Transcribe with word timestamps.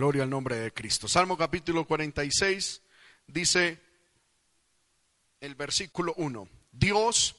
Gloria 0.00 0.22
al 0.22 0.30
nombre 0.30 0.56
de 0.56 0.72
Cristo. 0.72 1.08
Salmo 1.08 1.36
capítulo 1.36 1.84
46 1.84 2.80
dice 3.26 3.78
el 5.42 5.54
versículo 5.54 6.14
1. 6.16 6.48
Dios 6.72 7.36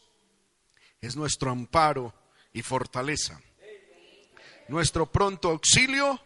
es 1.02 1.16
nuestro 1.16 1.50
amparo 1.50 2.14
y 2.54 2.62
fortaleza. 2.62 3.42
Nuestro 4.68 5.12
pronto 5.12 5.50
auxilio 5.50 6.22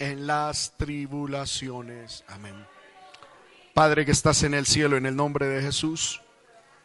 en 0.00 0.26
las 0.26 0.76
tribulaciones. 0.76 2.24
Amén. 2.26 2.66
Padre 3.72 4.04
que 4.04 4.10
estás 4.10 4.42
en 4.42 4.54
el 4.54 4.66
cielo, 4.66 4.96
en 4.96 5.06
el 5.06 5.14
nombre 5.14 5.46
de 5.46 5.62
Jesús, 5.62 6.20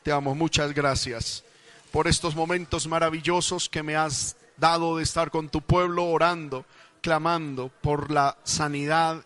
te 0.04 0.12
damos 0.12 0.38
muchas 0.38 0.76
gracias 0.76 1.44
por 1.92 2.08
estos 2.08 2.36
momentos 2.36 2.86
maravillosos 2.86 3.70
que 3.70 3.82
me 3.82 3.96
has 3.96 4.38
dado 4.56 4.98
de 4.98 5.04
estar 5.04 5.32
con 5.32 5.50
tu 5.50 5.62
pueblo 5.62 6.06
orando 6.06 6.64
clamando 7.02 7.70
por 7.82 8.12
la 8.12 8.38
sanidad 8.44 9.24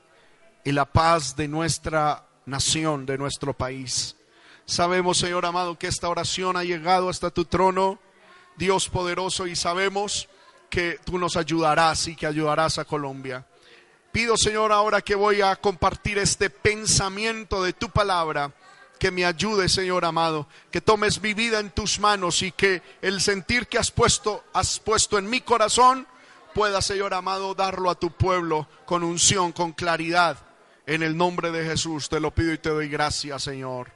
y 0.63 0.71
la 0.71 0.85
paz 0.85 1.35
de 1.35 1.47
nuestra 1.47 2.25
nación, 2.45 3.05
de 3.05 3.17
nuestro 3.17 3.53
país. 3.53 4.15
Sabemos, 4.65 5.17
Señor 5.17 5.45
amado, 5.45 5.77
que 5.77 5.87
esta 5.87 6.09
oración 6.09 6.55
ha 6.57 6.63
llegado 6.63 7.09
hasta 7.09 7.31
tu 7.31 7.45
trono, 7.45 7.99
Dios 8.57 8.89
poderoso, 8.89 9.47
y 9.47 9.55
sabemos 9.55 10.29
que 10.69 10.99
tú 11.03 11.17
nos 11.17 11.35
ayudarás 11.35 12.07
y 12.07 12.15
que 12.15 12.27
ayudarás 12.27 12.77
a 12.77 12.85
Colombia. 12.85 13.45
Pido, 14.11 14.37
Señor, 14.37 14.71
ahora 14.71 15.01
que 15.01 15.15
voy 15.15 15.41
a 15.41 15.55
compartir 15.55 16.17
este 16.17 16.49
pensamiento 16.49 17.63
de 17.63 17.73
tu 17.73 17.89
palabra, 17.89 18.53
que 18.99 19.09
me 19.09 19.25
ayude, 19.25 19.67
Señor 19.67 20.05
amado, 20.05 20.47
que 20.69 20.79
tomes 20.79 21.21
mi 21.21 21.33
vida 21.33 21.59
en 21.59 21.71
tus 21.71 21.99
manos 21.99 22.41
y 22.43 22.51
que 22.51 22.83
el 23.01 23.19
sentir 23.19 23.67
que 23.67 23.79
has 23.79 23.89
puesto, 23.89 24.43
has 24.53 24.79
puesto 24.79 25.17
en 25.17 25.29
mi 25.29 25.41
corazón, 25.41 26.05
pueda, 26.53 26.81
Señor 26.81 27.13
amado, 27.13 27.55
darlo 27.55 27.89
a 27.89 27.95
tu 27.95 28.11
pueblo 28.11 28.67
con 28.85 29.03
unción, 29.03 29.51
con 29.51 29.73
claridad. 29.73 30.37
En 30.85 31.03
el 31.03 31.15
nombre 31.15 31.51
de 31.51 31.65
Jesús 31.65 32.09
te 32.09 32.19
lo 32.19 32.33
pido 32.33 32.53
y 32.53 32.57
te 32.57 32.69
doy 32.69 32.89
gracias, 32.89 33.43
Señor. 33.43 33.91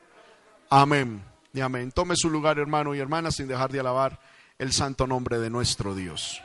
Amén 0.69 1.23
y 1.53 1.61
amén. 1.61 1.91
Tome 1.91 2.15
su 2.15 2.29
lugar, 2.29 2.59
hermano 2.59 2.95
y 2.95 2.99
hermana, 2.99 3.31
sin 3.31 3.47
dejar 3.47 3.71
de 3.71 3.79
alabar 3.79 4.19
el 4.57 4.73
santo 4.73 5.07
nombre 5.07 5.39
de 5.39 5.49
nuestro 5.49 5.95
Dios. 5.95 6.41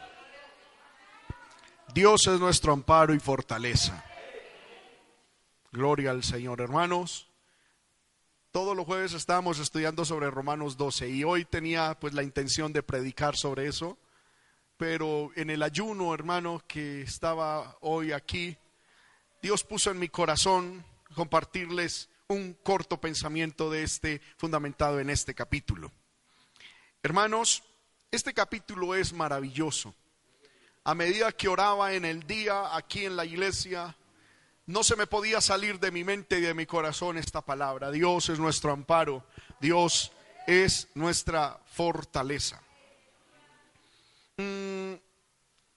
Dios 1.94 2.26
es 2.26 2.38
nuestro 2.38 2.72
amparo 2.72 3.14
y 3.14 3.18
fortaleza. 3.18 4.04
Gloria 5.72 6.10
al 6.10 6.24
Señor, 6.24 6.60
hermanos. 6.60 7.28
Todos 8.50 8.76
los 8.76 8.86
jueves 8.86 9.12
estábamos 9.12 9.60
estudiando 9.60 10.04
sobre 10.04 10.30
Romanos 10.30 10.76
12 10.76 11.08
y 11.08 11.24
hoy 11.24 11.44
tenía 11.44 11.96
pues 12.00 12.14
la 12.14 12.24
intención 12.24 12.72
de 12.72 12.82
predicar 12.82 13.36
sobre 13.36 13.68
eso 13.68 13.96
pero 14.80 15.30
en 15.36 15.50
el 15.50 15.62
ayuno, 15.62 16.14
hermano, 16.14 16.62
que 16.66 17.02
estaba 17.02 17.76
hoy 17.82 18.12
aquí, 18.12 18.56
Dios 19.42 19.62
puso 19.62 19.90
en 19.90 19.98
mi 19.98 20.08
corazón 20.08 20.82
compartirles 21.14 22.08
un 22.28 22.54
corto 22.54 22.98
pensamiento 22.98 23.70
de 23.70 23.82
este 23.82 24.22
fundamentado 24.38 24.98
en 24.98 25.10
este 25.10 25.34
capítulo. 25.34 25.92
Hermanos, 27.02 27.62
este 28.10 28.32
capítulo 28.32 28.94
es 28.94 29.12
maravilloso. 29.12 29.94
A 30.84 30.94
medida 30.94 31.30
que 31.32 31.48
oraba 31.48 31.92
en 31.92 32.06
el 32.06 32.26
día 32.26 32.74
aquí 32.74 33.04
en 33.04 33.16
la 33.16 33.26
iglesia, 33.26 33.94
no 34.64 34.82
se 34.82 34.96
me 34.96 35.06
podía 35.06 35.42
salir 35.42 35.78
de 35.78 35.90
mi 35.90 36.04
mente 36.04 36.38
y 36.38 36.40
de 36.40 36.54
mi 36.54 36.64
corazón 36.64 37.18
esta 37.18 37.42
palabra. 37.42 37.90
Dios 37.90 38.30
es 38.30 38.38
nuestro 38.38 38.72
amparo, 38.72 39.26
Dios 39.60 40.10
es 40.46 40.88
nuestra 40.94 41.60
fortaleza. 41.66 42.62
Mm, 44.40 44.94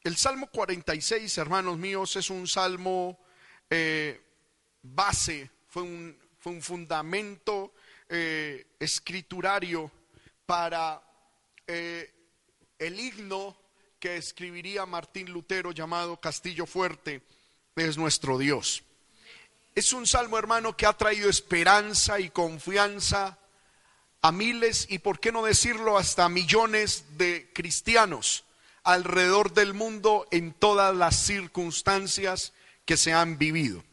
el 0.06 0.16
Salmo 0.16 0.47
46, 0.47 1.38
hermanos 1.38 1.78
míos, 1.78 2.16
es 2.16 2.30
un 2.30 2.47
salmo 2.47 3.19
eh, 3.69 4.22
base, 4.81 5.50
fue 5.67 5.83
un, 5.83 6.17
fue 6.39 6.53
un 6.53 6.61
fundamento 6.61 7.73
eh, 8.08 8.67
escriturario 8.80 9.91
para 10.45 11.02
eh, 11.68 12.09
el 12.79 13.00
himno 13.00 13.57
que 14.00 14.16
escribiría 14.16 14.85
Martín 14.85 15.29
Lutero 15.31 15.72
llamado 15.73 16.19
Castillo 16.19 16.66
Fuerte, 16.66 17.22
es 17.75 17.97
nuestro 17.97 18.38
Dios. 18.38 18.84
Es 19.75 19.91
un 19.91 20.07
salmo, 20.07 20.38
hermano, 20.38 20.78
que 20.78 20.85
ha 20.85 20.94
traído 20.94 21.29
esperanza 21.29 22.19
y 22.19 22.29
confianza 22.29 23.38
a 24.22 24.31
miles 24.31 24.85
y, 24.90 25.00
por 25.00 25.19
qué 25.19 25.34
no 25.34 25.44
decirlo, 25.44 25.97
hasta 25.97 26.29
millones 26.29 27.18
de 27.18 27.52
cristianos 27.53 28.46
alrededor 28.84 29.54
del 29.54 29.74
mundo 29.74 30.28
en 30.32 30.54
todas 30.54 30.96
las 30.96 31.16
circunstancias 31.16 32.54
que 32.86 32.98
se 32.98 33.14
han 33.14 33.38
vivido. 33.38 33.84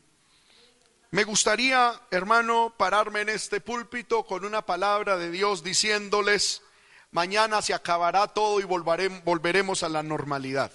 Me 1.12 1.24
gustaría, 1.24 2.00
hermano, 2.10 2.74
pararme 2.76 3.22
en 3.22 3.30
este 3.30 3.60
púlpito 3.60 4.24
con 4.24 4.44
una 4.44 4.62
palabra 4.62 5.16
de 5.16 5.30
Dios 5.30 5.64
diciéndoles, 5.64 6.62
mañana 7.10 7.62
se 7.62 7.74
acabará 7.74 8.28
todo 8.28 8.60
y 8.60 8.64
volveremos 8.64 9.82
a 9.82 9.88
la 9.88 10.02
normalidad. 10.02 10.70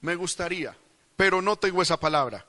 Me 0.00 0.14
gustaría, 0.14 0.76
pero 1.16 1.42
no 1.42 1.56
tengo 1.56 1.82
esa 1.82 1.98
palabra. 1.98 2.46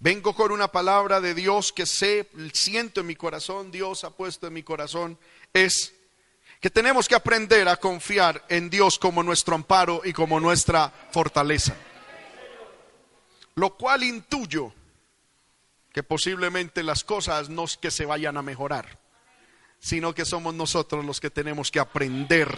Vengo 0.00 0.34
con 0.34 0.52
una 0.52 0.68
palabra 0.68 1.20
de 1.20 1.34
Dios 1.34 1.72
que 1.72 1.84
sé, 1.84 2.30
siento 2.52 3.00
en 3.00 3.06
mi 3.06 3.16
corazón, 3.16 3.70
Dios 3.70 4.04
ha 4.04 4.10
puesto 4.10 4.46
en 4.46 4.52
mi 4.54 4.62
corazón, 4.62 5.18
es 5.52 5.92
que 6.60 6.70
tenemos 6.70 7.08
que 7.08 7.14
aprender 7.14 7.68
a 7.68 7.76
confiar 7.76 8.44
en 8.48 8.68
Dios 8.68 8.98
como 8.98 9.22
nuestro 9.22 9.54
amparo 9.54 10.02
y 10.04 10.12
como 10.12 10.40
nuestra 10.40 10.92
fortaleza. 11.12 11.76
Lo 13.54 13.76
cual 13.76 14.02
intuyo 14.02 14.72
que 15.92 16.02
posiblemente 16.02 16.82
las 16.82 17.04
cosas 17.04 17.48
no 17.48 17.64
es 17.64 17.76
que 17.76 17.90
se 17.90 18.06
vayan 18.06 18.36
a 18.36 18.42
mejorar, 18.42 18.98
sino 19.78 20.14
que 20.14 20.24
somos 20.24 20.54
nosotros 20.54 21.04
los 21.04 21.20
que 21.20 21.30
tenemos 21.30 21.70
que 21.70 21.80
aprender 21.80 22.48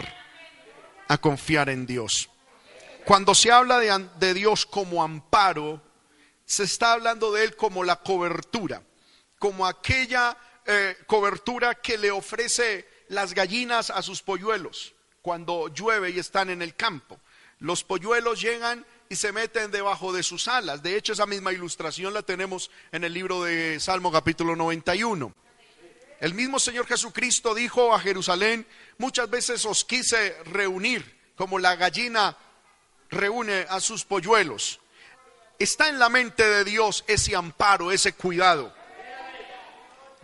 a 1.07 1.17
confiar 1.17 1.69
en 1.69 1.85
Dios. 1.85 2.29
Cuando 3.05 3.33
se 3.33 3.51
habla 3.51 3.79
de, 3.79 4.33
Dios 4.33 4.65
como 4.65 5.03
amparo, 5.03 5.81
se 6.45 6.63
está 6.63 6.93
hablando 6.93 7.31
de 7.31 7.45
Él 7.45 7.55
como 7.55 7.83
la 7.83 7.97
cobertura, 7.97 8.83
como 9.39 9.65
aquella 9.65 10.37
eh, 10.65 10.95
cobertura 11.07 11.75
que 11.75 11.97
le 11.97 12.11
ofrece 12.11 12.90
las 13.11 13.33
gallinas 13.33 13.89
a 13.89 14.01
sus 14.01 14.21
polluelos 14.21 14.93
cuando 15.21 15.67
llueve 15.67 16.11
y 16.11 16.19
están 16.19 16.49
en 16.49 16.61
el 16.61 16.75
campo. 16.75 17.19
Los 17.59 17.83
polluelos 17.83 18.41
llegan 18.41 18.85
y 19.09 19.17
se 19.17 19.33
meten 19.33 19.69
debajo 19.69 20.13
de 20.13 20.23
sus 20.23 20.47
alas. 20.47 20.81
De 20.81 20.95
hecho, 20.95 21.11
esa 21.11 21.25
misma 21.25 21.51
ilustración 21.51 22.13
la 22.13 22.21
tenemos 22.21 22.71
en 22.93 23.03
el 23.03 23.13
libro 23.13 23.43
de 23.43 23.81
Salmo 23.81 24.13
capítulo 24.13 24.55
91. 24.55 25.35
El 26.21 26.33
mismo 26.33 26.57
Señor 26.57 26.87
Jesucristo 26.87 27.53
dijo 27.53 27.93
a 27.93 27.99
Jerusalén, 27.99 28.65
muchas 28.97 29.29
veces 29.29 29.65
os 29.65 29.83
quise 29.83 30.41
reunir 30.45 31.33
como 31.35 31.59
la 31.59 31.75
gallina 31.75 32.37
reúne 33.09 33.65
a 33.67 33.81
sus 33.81 34.05
polluelos. 34.05 34.79
Está 35.59 35.89
en 35.89 35.99
la 35.99 36.07
mente 36.07 36.47
de 36.47 36.63
Dios 36.63 37.03
ese 37.07 37.35
amparo, 37.35 37.91
ese 37.91 38.13
cuidado. 38.13 38.73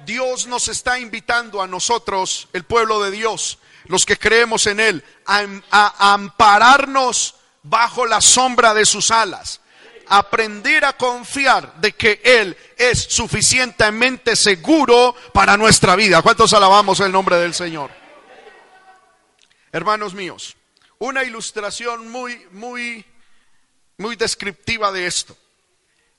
Dios 0.05 0.47
nos 0.47 0.67
está 0.67 0.99
invitando 0.99 1.61
a 1.61 1.67
nosotros, 1.67 2.47
el 2.53 2.63
pueblo 2.63 3.01
de 3.01 3.11
Dios, 3.11 3.59
los 3.85 4.05
que 4.05 4.17
creemos 4.17 4.67
en 4.67 4.79
Él, 4.79 5.03
a, 5.25 6.13
ampararnos 6.13 7.35
bajo 7.63 8.05
la 8.05 8.21
sombra 8.21 8.73
de 8.73 8.85
sus 8.85 9.11
alas. 9.11 9.61
Aprender 10.09 10.85
a 10.85 10.93
confiar 10.93 11.75
de 11.81 11.91
que 11.93 12.21
Él 12.23 12.55
es 12.77 13.03
suficientemente 13.09 14.37
seguro 14.37 15.13
para 15.33 15.57
nuestra 15.57 15.97
vida. 15.97 16.21
¿Cuántos 16.21 16.53
alabamos 16.53 16.99
el 17.01 17.11
nombre 17.11 17.35
del 17.37 17.53
Señor? 17.53 17.91
Hermanos 19.73 20.13
míos, 20.13 20.55
una 20.97 21.23
ilustración 21.23 22.09
muy, 22.09 22.45
muy, 22.51 23.05
muy 23.97 24.15
descriptiva 24.15 24.93
de 24.93 25.07
esto. 25.07 25.35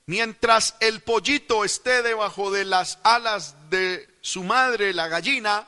Mientras 0.09 0.73
el 0.79 1.01
pollito 1.01 1.63
esté 1.63 2.01
debajo 2.01 2.49
de 2.49 2.65
las 2.65 2.97
alas 3.03 3.69
de 3.69 4.09
su 4.21 4.43
madre, 4.43 4.91
la 4.91 5.07
gallina, 5.07 5.67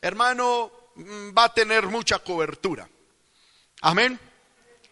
hermano, 0.00 0.70
mm, 0.94 1.36
va 1.36 1.46
a 1.46 1.52
tener 1.52 1.88
mucha 1.88 2.20
cobertura. 2.20 2.88
Amén. 3.80 4.20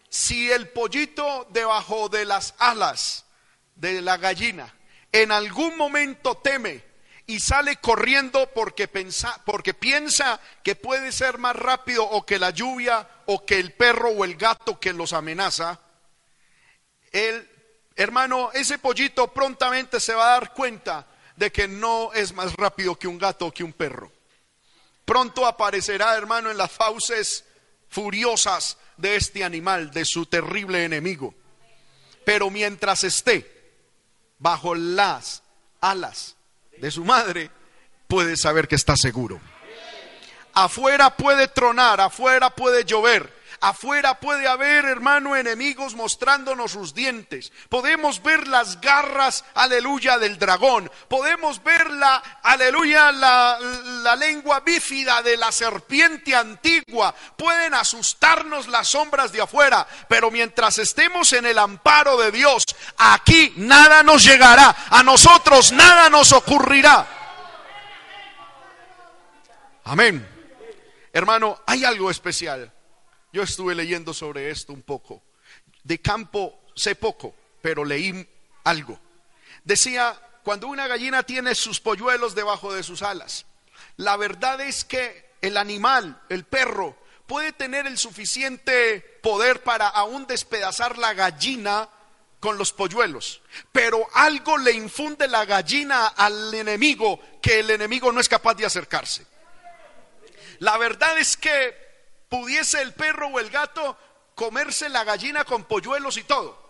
Si 0.09 0.51
el 0.51 0.67
pollito 0.67 1.47
debajo 1.51 2.09
de 2.09 2.25
las 2.25 2.53
alas 2.57 3.23
de 3.75 4.01
la 4.01 4.17
gallina 4.17 4.75
en 5.13 5.31
algún 5.31 5.77
momento 5.77 6.35
teme 6.35 6.83
y 7.27 7.39
sale 7.39 7.77
corriendo 7.77 8.51
porque, 8.53 8.89
porque 9.45 9.73
piensa 9.73 10.41
que 10.63 10.75
puede 10.75 11.13
ser 11.13 11.37
más 11.37 11.55
rápido 11.55 12.03
o 12.03 12.25
que 12.25 12.39
la 12.39 12.49
lluvia 12.49 13.07
o 13.25 13.45
que 13.45 13.57
el 13.57 13.71
perro 13.71 14.09
o 14.09 14.25
el 14.25 14.35
gato 14.35 14.81
que 14.81 14.91
los 14.91 15.13
amenaza, 15.13 15.79
él 17.13 17.54
hermano, 17.95 18.51
ese 18.53 18.77
pollito 18.77 19.31
prontamente 19.31 19.99
se 19.99 20.13
va 20.13 20.27
a 20.27 20.39
dar 20.39 20.53
cuenta 20.53 21.07
de 21.35 21.51
que 21.51 21.67
no 21.67 22.13
es 22.13 22.33
más 22.33 22.53
rápido 22.53 22.95
que 22.95 23.07
un 23.07 23.17
gato 23.17 23.47
o 23.47 23.51
que 23.51 23.63
un 23.63 23.73
perro. 23.73 24.11
Pronto 25.05 25.45
aparecerá, 25.45 26.15
hermano, 26.15 26.49
en 26.49 26.57
las 26.57 26.71
fauces 26.71 27.45
furiosas 27.89 28.77
de 28.97 29.15
este 29.15 29.43
animal, 29.43 29.91
de 29.91 30.03
su 30.05 30.25
terrible 30.25 30.83
enemigo. 30.83 31.33
Pero 32.25 32.49
mientras 32.49 33.03
esté 33.03 33.51
bajo 34.39 34.75
las 34.75 35.43
alas 35.79 36.35
de 36.77 36.91
su 36.91 37.05
madre, 37.05 37.51
puede 38.07 38.35
saber 38.35 38.67
que 38.67 38.75
está 38.75 38.95
seguro. 38.95 39.39
Afuera 40.53 41.15
puede 41.15 41.47
tronar, 41.47 42.01
afuera 42.01 42.49
puede 42.49 42.85
llover, 42.85 43.34
Afuera 43.65 44.19
puede 44.19 44.47
haber, 44.47 44.85
hermano, 44.85 45.35
enemigos 45.35 45.95
mostrándonos 45.95 46.73
sus 46.73 46.93
dientes. 46.93 47.51
Podemos 47.67 48.21
ver 48.21 48.47
las 48.47 48.79
garras, 48.79 49.43
aleluya, 49.55 50.19
del 50.19 50.37
dragón. 50.37 50.91
Podemos 51.07 51.63
ver 51.63 51.89
la, 51.89 52.17
aleluya, 52.43 53.11
la, 53.11 53.57
la 54.03 54.15
lengua 54.15 54.59
bífida 54.59 55.23
de 55.23 55.35
la 55.37 55.51
serpiente 55.51 56.35
antigua. 56.35 57.15
Pueden 57.35 57.73
asustarnos 57.73 58.67
las 58.67 58.87
sombras 58.87 59.31
de 59.31 59.41
afuera. 59.41 59.87
Pero 60.07 60.29
mientras 60.29 60.77
estemos 60.77 61.33
en 61.33 61.47
el 61.47 61.57
amparo 61.57 62.17
de 62.17 62.31
Dios, 62.31 62.65
aquí 62.97 63.51
nada 63.57 64.03
nos 64.03 64.23
llegará. 64.23 64.75
A 64.91 65.01
nosotros 65.01 65.71
nada 65.71 66.07
nos 66.11 66.33
ocurrirá. 66.33 67.07
Amén. 69.85 70.29
Hermano, 71.11 71.63
hay 71.65 71.83
algo 71.83 72.11
especial. 72.11 72.74
Yo 73.35 73.43
estuve 73.43 73.75
leyendo 73.75 74.13
sobre 74.13 74.49
esto 74.49 74.71
un 74.71 74.81
poco. 74.81 75.21
De 75.83 75.99
campo 75.99 76.57
sé 76.73 76.95
poco, 76.95 77.35
pero 77.61 77.83
leí 77.83 78.25
algo. 78.63 78.97
Decía, 79.65 80.17
cuando 80.41 80.67
una 80.67 80.87
gallina 80.87 81.21
tiene 81.23 81.53
sus 81.53 81.81
polluelos 81.81 82.33
debajo 82.33 82.73
de 82.73 82.81
sus 82.81 83.01
alas, 83.01 83.45
la 83.97 84.15
verdad 84.15 84.61
es 84.61 84.85
que 84.85 85.31
el 85.41 85.57
animal, 85.57 86.21
el 86.29 86.45
perro, 86.45 86.95
puede 87.27 87.51
tener 87.51 87.87
el 87.87 87.97
suficiente 87.97 89.01
poder 89.21 89.63
para 89.63 89.89
aún 89.89 90.27
despedazar 90.27 90.97
la 90.97 91.13
gallina 91.13 91.89
con 92.39 92.57
los 92.57 92.71
polluelos, 92.71 93.41
pero 93.73 94.07
algo 94.13 94.57
le 94.57 94.71
infunde 94.71 95.27
la 95.27 95.43
gallina 95.43 96.07
al 96.07 96.53
enemigo 96.53 97.19
que 97.41 97.59
el 97.59 97.69
enemigo 97.69 98.13
no 98.13 98.21
es 98.21 98.29
capaz 98.29 98.53
de 98.53 98.65
acercarse. 98.65 99.25
La 100.59 100.77
verdad 100.77 101.19
es 101.19 101.35
que 101.35 101.84
pudiese 102.29 102.81
el 102.81 102.93
perro 102.93 103.27
o 103.27 103.39
el 103.39 103.49
gato 103.49 103.97
comerse 104.35 104.89
la 104.89 105.03
gallina 105.03 105.45
con 105.45 105.63
polluelos 105.63 106.17
y 106.17 106.23
todo. 106.23 106.63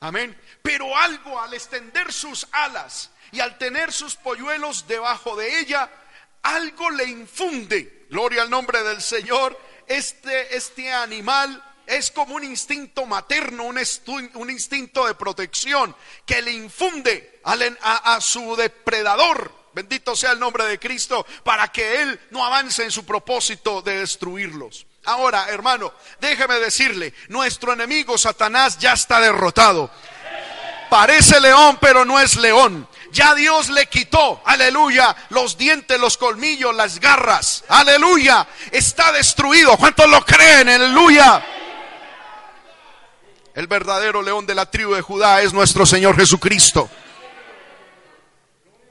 Amén. 0.00 0.38
Pero 0.62 0.96
algo 0.96 1.40
al 1.40 1.52
extender 1.52 2.12
sus 2.12 2.46
alas 2.52 3.10
y 3.32 3.40
al 3.40 3.58
tener 3.58 3.92
sus 3.92 4.16
polluelos 4.16 4.86
debajo 4.86 5.36
de 5.36 5.60
ella, 5.60 5.90
algo 6.42 6.90
le 6.90 7.04
infunde, 7.04 8.06
gloria 8.08 8.42
al 8.42 8.50
nombre 8.50 8.82
del 8.82 9.02
Señor, 9.02 9.58
este, 9.86 10.56
este 10.56 10.90
animal 10.92 11.62
es 11.86 12.10
como 12.10 12.36
un 12.36 12.44
instinto 12.44 13.04
materno, 13.04 13.64
un, 13.64 13.78
un 14.34 14.50
instinto 14.50 15.06
de 15.06 15.14
protección 15.14 15.94
que 16.24 16.40
le 16.40 16.52
infunde 16.52 17.40
a 17.42 18.20
su 18.20 18.56
depredador 18.56 19.59
Bendito 19.72 20.16
sea 20.16 20.32
el 20.32 20.40
nombre 20.40 20.64
de 20.64 20.78
Cristo 20.78 21.24
para 21.44 21.68
que 21.68 22.02
Él 22.02 22.20
no 22.30 22.44
avance 22.44 22.82
en 22.82 22.90
su 22.90 23.04
propósito 23.04 23.82
de 23.82 23.98
destruirlos. 23.98 24.86
Ahora, 25.04 25.46
hermano, 25.48 25.92
déjeme 26.20 26.58
decirle, 26.58 27.14
nuestro 27.28 27.72
enemigo 27.72 28.18
Satanás 28.18 28.78
ya 28.78 28.92
está 28.92 29.20
derrotado. 29.20 29.90
Parece 30.90 31.40
león, 31.40 31.78
pero 31.80 32.04
no 32.04 32.18
es 32.18 32.36
león. 32.36 32.88
Ya 33.12 33.34
Dios 33.34 33.68
le 33.70 33.86
quitó, 33.86 34.40
aleluya, 34.44 35.16
los 35.30 35.56
dientes, 35.56 35.98
los 35.98 36.16
colmillos, 36.16 36.74
las 36.74 37.00
garras. 37.00 37.64
Aleluya, 37.68 38.46
está 38.70 39.12
destruido. 39.12 39.76
¿Cuántos 39.76 40.08
lo 40.08 40.24
creen? 40.24 40.68
Aleluya. 40.68 41.44
El 43.54 43.66
verdadero 43.66 44.22
león 44.22 44.46
de 44.46 44.54
la 44.54 44.70
tribu 44.70 44.94
de 44.94 45.00
Judá 45.00 45.42
es 45.42 45.52
nuestro 45.52 45.86
Señor 45.86 46.16
Jesucristo 46.16 46.88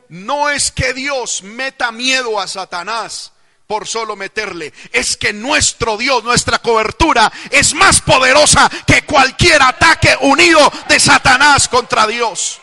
no 0.09 0.50
es 0.50 0.71
que 0.71 0.94
Dios 0.94 1.44
meta 1.44 1.91
miedo 1.91 2.39
a 2.39 2.47
Satanás 2.47 3.31
por 3.67 3.88
solo 3.88 4.15
meterle, 4.15 4.73
es 4.91 5.15
que 5.15 5.31
nuestro 5.31 5.95
Dios, 5.95 6.23
nuestra 6.23 6.57
cobertura 6.57 7.31
es 7.51 7.75
más 7.75 8.01
poderosa 8.01 8.67
que 8.88 9.03
cualquier 9.03 9.61
ataque 9.61 10.17
unido 10.21 10.71
de 10.88 11.00
Satanás 11.00 11.67
contra 11.67 12.07
Dios. 12.07 12.59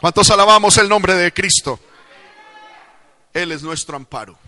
¿Cuántos 0.00 0.30
alabamos 0.30 0.78
el 0.78 0.88
nombre 0.88 1.14
de 1.14 1.32
Cristo? 1.32 1.80
Él 3.32 3.50
es 3.50 3.62
nuestro 3.62 3.96
amparo. 3.96 4.38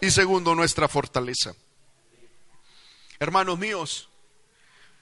Y 0.00 0.10
segundo, 0.10 0.54
nuestra 0.54 0.88
fortaleza. 0.88 1.54
Hermanos 3.20 3.58
míos, 3.58 4.08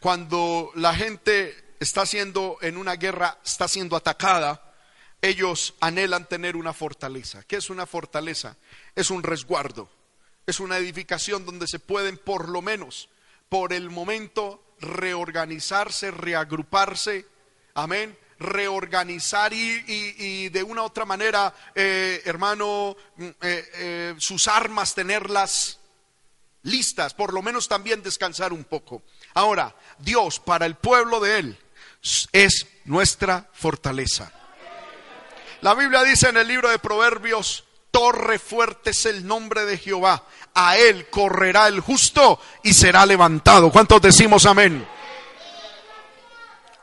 cuando 0.00 0.72
la 0.74 0.94
gente 0.94 1.76
está 1.78 2.04
siendo 2.04 2.58
en 2.62 2.76
una 2.76 2.96
guerra, 2.96 3.38
está 3.44 3.68
siendo 3.68 3.94
atacada, 3.96 4.69
ellos 5.22 5.74
anhelan 5.80 6.28
tener 6.28 6.56
una 6.56 6.72
fortaleza. 6.72 7.42
¿Qué 7.42 7.56
es 7.56 7.70
una 7.70 7.86
fortaleza? 7.86 8.56
Es 8.94 9.10
un 9.10 9.22
resguardo, 9.22 9.90
es 10.46 10.60
una 10.60 10.78
edificación 10.78 11.44
donde 11.44 11.66
se 11.66 11.78
pueden 11.78 12.16
por 12.16 12.48
lo 12.48 12.62
menos, 12.62 13.08
por 13.48 13.72
el 13.72 13.90
momento, 13.90 14.62
reorganizarse, 14.80 16.10
reagruparse, 16.10 17.26
amén, 17.74 18.16
reorganizar 18.38 19.52
y, 19.52 20.48
de 20.48 20.62
una 20.62 20.82
u 20.82 20.86
otra 20.86 21.04
manera, 21.04 21.54
eh, 21.74 22.22
hermano, 22.24 22.96
mm, 23.16 23.24
eh, 23.24 23.34
eh, 23.42 24.14
sus 24.18 24.48
armas, 24.48 24.94
tenerlas 24.94 25.78
listas, 26.62 27.14
por 27.14 27.32
lo 27.32 27.42
menos 27.42 27.68
también 27.68 28.02
descansar 28.02 28.52
un 28.52 28.64
poco. 28.64 29.02
Ahora, 29.34 29.74
Dios 29.98 30.40
para 30.40 30.66
el 30.66 30.76
pueblo 30.76 31.20
de 31.20 31.38
Él 31.38 31.58
es 32.32 32.66
nuestra 32.84 33.48
fortaleza. 33.52 34.32
La 35.62 35.74
Biblia 35.74 36.02
dice 36.02 36.28
en 36.28 36.38
el 36.38 36.48
libro 36.48 36.70
de 36.70 36.78
Proverbios, 36.78 37.64
torre 37.90 38.38
fuerte 38.38 38.90
es 38.90 39.04
el 39.06 39.26
nombre 39.26 39.66
de 39.66 39.76
Jehová. 39.76 40.22
A 40.54 40.78
él 40.78 41.08
correrá 41.10 41.68
el 41.68 41.80
justo 41.80 42.40
y 42.62 42.72
será 42.72 43.04
levantado. 43.04 43.70
¿Cuántos 43.70 44.00
decimos 44.00 44.46
amén? 44.46 44.86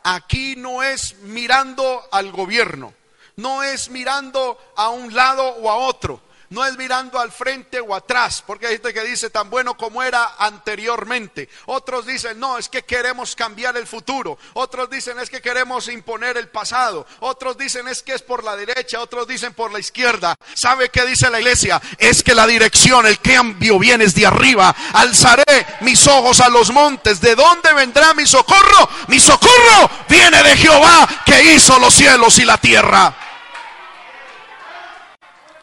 Aquí 0.03 0.56
no 0.56 0.83
es 0.83 1.15
mirando 1.24 2.07
al 2.12 2.31
gobierno, 2.31 2.94
no 3.35 3.63
es 3.63 3.89
mirando 3.89 4.57
a 4.75 4.89
un 4.89 5.13
lado 5.13 5.44
o 5.44 5.69
a 5.69 5.75
otro 5.75 6.21
no 6.49 6.65
es 6.65 6.77
mirando 6.77 7.19
al 7.19 7.31
frente 7.31 7.79
o 7.79 7.94
atrás, 7.94 8.44
porque 8.45 8.67
hay 8.67 8.73
gente 8.73 8.94
que 8.94 9.03
dice 9.03 9.29
tan 9.29 9.49
bueno 9.49 9.75
como 9.75 10.01
era 10.01 10.35
anteriormente. 10.38 11.49
Otros 11.65 12.05
dicen, 12.05 12.39
no, 12.39 12.57
es 12.57 12.69
que 12.69 12.83
queremos 12.83 13.35
cambiar 13.35 13.77
el 13.77 13.88
futuro. 13.88 14.38
Otros 14.53 14.89
dicen, 14.89 15.19
es 15.19 15.29
que 15.29 15.41
queremos 15.41 15.88
imponer 15.89 16.38
el 16.38 16.49
pasado. 16.49 17.05
Otros 17.19 17.57
dicen, 17.57 17.88
es 17.88 18.01
que 18.01 18.13
es 18.13 18.21
por 18.21 18.44
la 18.44 18.56
derecha. 18.56 19.01
Otros 19.01 19.27
dicen 19.27 19.54
por 19.54 19.71
la 19.71 19.80
izquierda. 19.80 20.35
¿Sabe 20.54 20.89
qué 20.89 21.06
dice 21.06 21.30
la 21.30 21.39
iglesia? 21.39 21.81
Es 21.97 22.23
que 22.23 22.33
la 22.33 22.47
dirección, 22.47 23.06
el 23.06 23.19
cambio 23.19 23.77
viene 23.77 24.07
de 24.07 24.25
arriba. 24.25 24.75
Alzaré 24.94 25.66
mis 25.81 26.07
ojos 26.07 26.39
a 26.39 26.49
los 26.49 26.71
montes. 26.71 27.19
¿De 27.19 27.35
dónde 27.35 27.73
vendrá 27.73 28.13
mi 28.13 28.25
socorro? 28.25 28.89
Mi 29.07 29.19
socorro 29.19 29.89
viene 30.07 30.42
de 30.44 30.57
Jehová 30.57 31.07
que 31.25 31.54
hizo 31.54 31.77
los 31.80 31.94
cielos 31.94 32.39
y 32.39 32.45
la 32.45 32.57
tierra. 32.57 33.26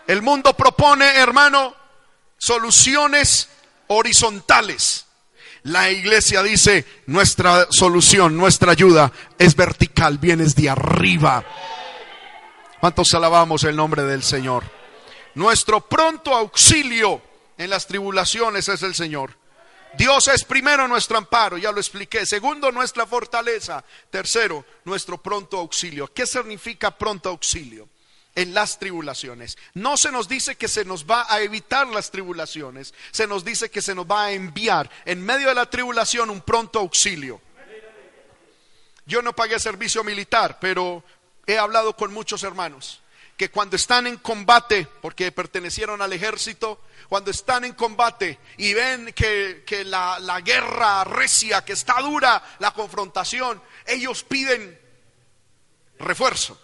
El 0.07 0.23
mundo 0.23 0.55
propone, 0.55 1.07
hermano, 1.17 1.75
soluciones 2.37 3.49
horizontales. 3.89 5.07
La 5.63 5.91
iglesia 5.91 6.43
dice, 6.43 6.85
nuestra 7.07 7.67
solución, 7.71 8.37
nuestra 8.37 8.73
ayuda 8.73 9.11
es 9.39 9.57
vertical, 9.57 10.19
vienes 10.19 10.55
de 10.55 10.69
arriba. 10.69 11.43
¿Cuántos 12.81 13.15
alabamos 13.15 13.65
el 13.65 13.75
nombre 13.75 14.03
del 14.03 14.23
Señor? 14.23 14.65
Nuestro 15.35 15.89
pronto 15.89 16.35
auxilio 16.35 17.23
en 17.57 17.71
las 17.71 17.87
tribulaciones 17.87 18.69
es 18.69 18.83
el 18.83 18.95
Señor. 18.95 19.39
Dios 19.97 20.29
es 20.29 20.45
primero 20.45 20.87
nuestro 20.87 21.17
amparo, 21.17 21.57
ya 21.57 21.73
lo 21.73 21.79
expliqué. 21.79 22.27
Segundo, 22.27 22.71
nuestra 22.71 23.07
fortaleza. 23.07 23.83
Tercero, 24.11 24.67
nuestro 24.85 25.23
pronto 25.23 25.59
auxilio. 25.59 26.13
¿Qué 26.13 26.27
significa 26.27 26.91
pronto 26.91 27.31
auxilio? 27.31 27.89
En 28.35 28.55
las 28.55 28.79
tribulaciones. 28.79 29.57
No 29.75 29.97
se 29.97 30.11
nos 30.11 30.29
dice 30.29 30.57
que 30.57 30.69
se 30.69 30.85
nos 30.85 31.05
va 31.07 31.27
a 31.29 31.41
evitar 31.41 31.87
las 31.89 32.11
tribulaciones, 32.11 32.95
se 33.11 33.27
nos 33.27 33.45
dice 33.45 33.71
que 33.71 33.83
se 33.83 33.95
nos 33.95 34.07
va 34.07 34.27
a 34.27 34.33
enviar 34.33 34.91
en 35.05 35.25
medio 35.25 35.49
de 35.49 35.55
la 35.55 35.71
tribulación 35.71 36.31
un 36.31 36.41
pronto 36.41 36.79
auxilio. 36.79 37.41
Yo 39.07 39.21
no 39.23 39.35
pagué 39.35 39.59
servicio 39.59 40.03
militar, 40.03 40.59
pero 40.61 41.05
he 41.47 41.59
hablado 41.59 41.95
con 41.95 42.13
muchos 42.13 42.43
hermanos 42.43 43.01
que 43.37 43.51
cuando 43.51 43.77
están 43.77 44.07
en 44.07 44.17
combate, 44.17 44.87
porque 45.03 45.33
pertenecieron 45.33 46.01
al 46.01 46.13
ejército, 46.13 46.81
cuando 47.09 47.31
están 47.31 47.65
en 47.65 47.75
combate 47.75 48.39
y 48.57 48.73
ven 48.75 49.13
que, 49.13 49.85
la, 49.85 50.19
la 50.21 50.41
guerra 50.41 51.05
recia, 51.05 51.65
que 51.65 51.73
está 51.73 52.01
dura 52.01 52.43
la 52.61 52.73
confrontación, 52.73 53.61
ellos 53.87 54.23
piden 54.23 54.81
refuerzo 55.99 56.64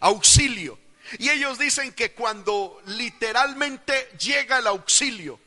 auxilio. 0.00 0.78
Y 1.18 1.30
ellos 1.30 1.58
dicen 1.58 1.92
que 1.92 2.12
cuando 2.12 2.82
literalmente 2.86 4.10
llega 4.18 4.58
el 4.58 4.66
auxilio, 4.66 5.40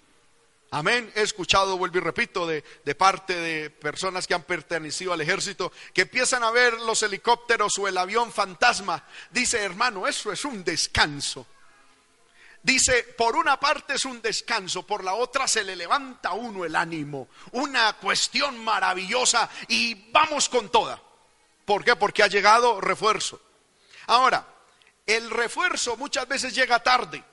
Amén. 0.71 1.11
He 1.15 1.21
escuchado, 1.21 1.79
vuelvo 1.79 1.97
y 1.97 2.01
repito, 2.01 2.45
de, 2.45 2.63
de, 2.85 2.93
parte 2.93 3.35
de 3.35 3.71
personas 3.71 4.27
que 4.27 4.35
han 4.35 4.43
pertenecido 4.43 5.13
al 5.13 5.21
ejército, 5.21 5.71
que 5.95 6.01
empiezan 6.01 6.43
a 6.43 6.51
ver 6.51 6.79
los 6.81 7.01
helicópteros 7.01 7.79
o 7.79 7.87
el 7.87 7.97
avión 7.97 8.31
fantasma. 8.31 9.03
Dice, 9.31 9.63
hermano, 9.63 10.05
eso 10.05 10.31
es 10.31 10.45
un 10.45 10.63
descanso. 10.63 11.47
Dice, 12.61 13.03
por 13.17 13.35
una 13.35 13.59
parte 13.59 13.95
es 13.95 14.05
un 14.05 14.21
descanso, 14.21 14.85
por 14.85 15.03
la 15.03 15.13
otra 15.15 15.47
se 15.47 15.63
le 15.63 15.75
levanta 15.75 16.29
a 16.29 16.33
uno 16.33 16.65
el 16.65 16.75
ánimo. 16.75 17.29
Una 17.53 17.93
cuestión 17.93 18.63
maravillosa 18.63 19.49
y 19.69 20.11
vamos 20.11 20.49
con 20.49 20.69
toda. 20.69 21.01
¿Por 21.65 21.83
qué? 21.83 21.95
Porque 21.95 22.21
ha 22.21 22.27
llegado 22.27 22.79
refuerzo. 22.81 23.41
Ahora, 24.09 24.43
el 25.05 25.29
refuerzo 25.29 25.95
muchas 25.95 26.27
veces 26.27 26.55
llega 26.55 26.79
tarde. 26.79 27.23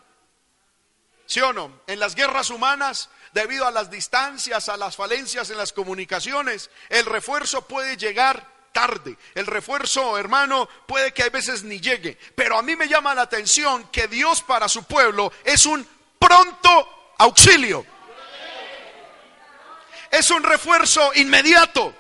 ¿Sí 1.25 1.41
o 1.41 1.51
no? 1.55 1.81
En 1.87 1.99
las 1.99 2.15
guerras 2.15 2.51
humanas, 2.51 3.09
debido 3.33 3.67
a 3.67 3.71
las 3.71 3.91
distancias, 3.91 4.69
a 4.69 4.77
las 4.77 4.95
falencias 4.95 5.49
en 5.49 5.57
las 5.57 5.73
comunicaciones, 5.73 6.69
el 6.91 7.07
refuerzo 7.07 7.63
puede 7.63 7.97
llegar 7.97 8.47
tarde. 8.73 9.17
El 9.35 9.47
refuerzo, 9.47 10.19
hermano, 10.19 10.69
puede 10.87 11.15
que 11.15 11.23
a 11.23 11.31
veces 11.31 11.65
ni 11.65 11.81
llegue. 11.81 12.19
Pero 12.35 12.59
a 12.59 12.63
mí 12.63 12.77
me 12.77 12.89
llama 12.89 13.15
la 13.15 13.23
atención 13.23 13.89
que 13.89 14.07
Dios 14.07 14.43
para 14.43 14.69
su 14.69 14.85
pueblo 14.85 15.33
es 15.45 15.65
un 15.65 15.89
pronto 16.19 17.15
auxilio. 17.17 17.87
Es 20.11 20.31
un 20.31 20.43
refuerzo 20.43 21.11
inmediato. 21.15 21.95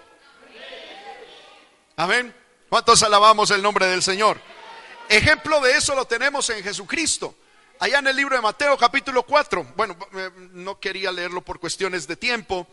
Amén. 1.97 2.37
¿Cuántos 2.69 3.03
alabamos 3.03 3.51
el 3.53 3.63
nombre 3.63 3.87
del 3.87 4.03
Señor? 4.03 4.39
Ejemplo 5.09 5.61
de 5.61 5.77
eso 5.77 5.95
lo 5.95 6.07
tenemos 6.07 6.51
en 6.51 6.63
Jesucristo. 6.63 7.37
Allá 7.79 7.99
en 7.99 8.09
el 8.09 8.17
libro 8.17 8.35
de 8.37 8.43
Mateo 8.43 8.77
capítulo 8.77 9.23
4. 9.23 9.75
Bueno, 9.77 9.97
eh, 10.15 10.31
no 10.53 10.81
quería 10.81 11.13
leerlo 11.13 11.43
por 11.43 11.61
cuestiones 11.61 12.07
de 12.07 12.17
tiempo. 12.17 12.67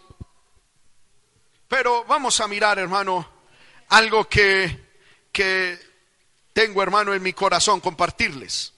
Pero 1.68 2.06
vamos 2.06 2.40
a 2.40 2.48
mirar, 2.48 2.80
hermano, 2.80 3.30
algo 3.90 4.28
que, 4.28 4.94
que 5.32 5.80
tengo, 6.54 6.82
hermano, 6.82 7.14
en 7.14 7.22
mi 7.22 7.34
corazón 7.34 7.80
compartirles. 7.80 8.74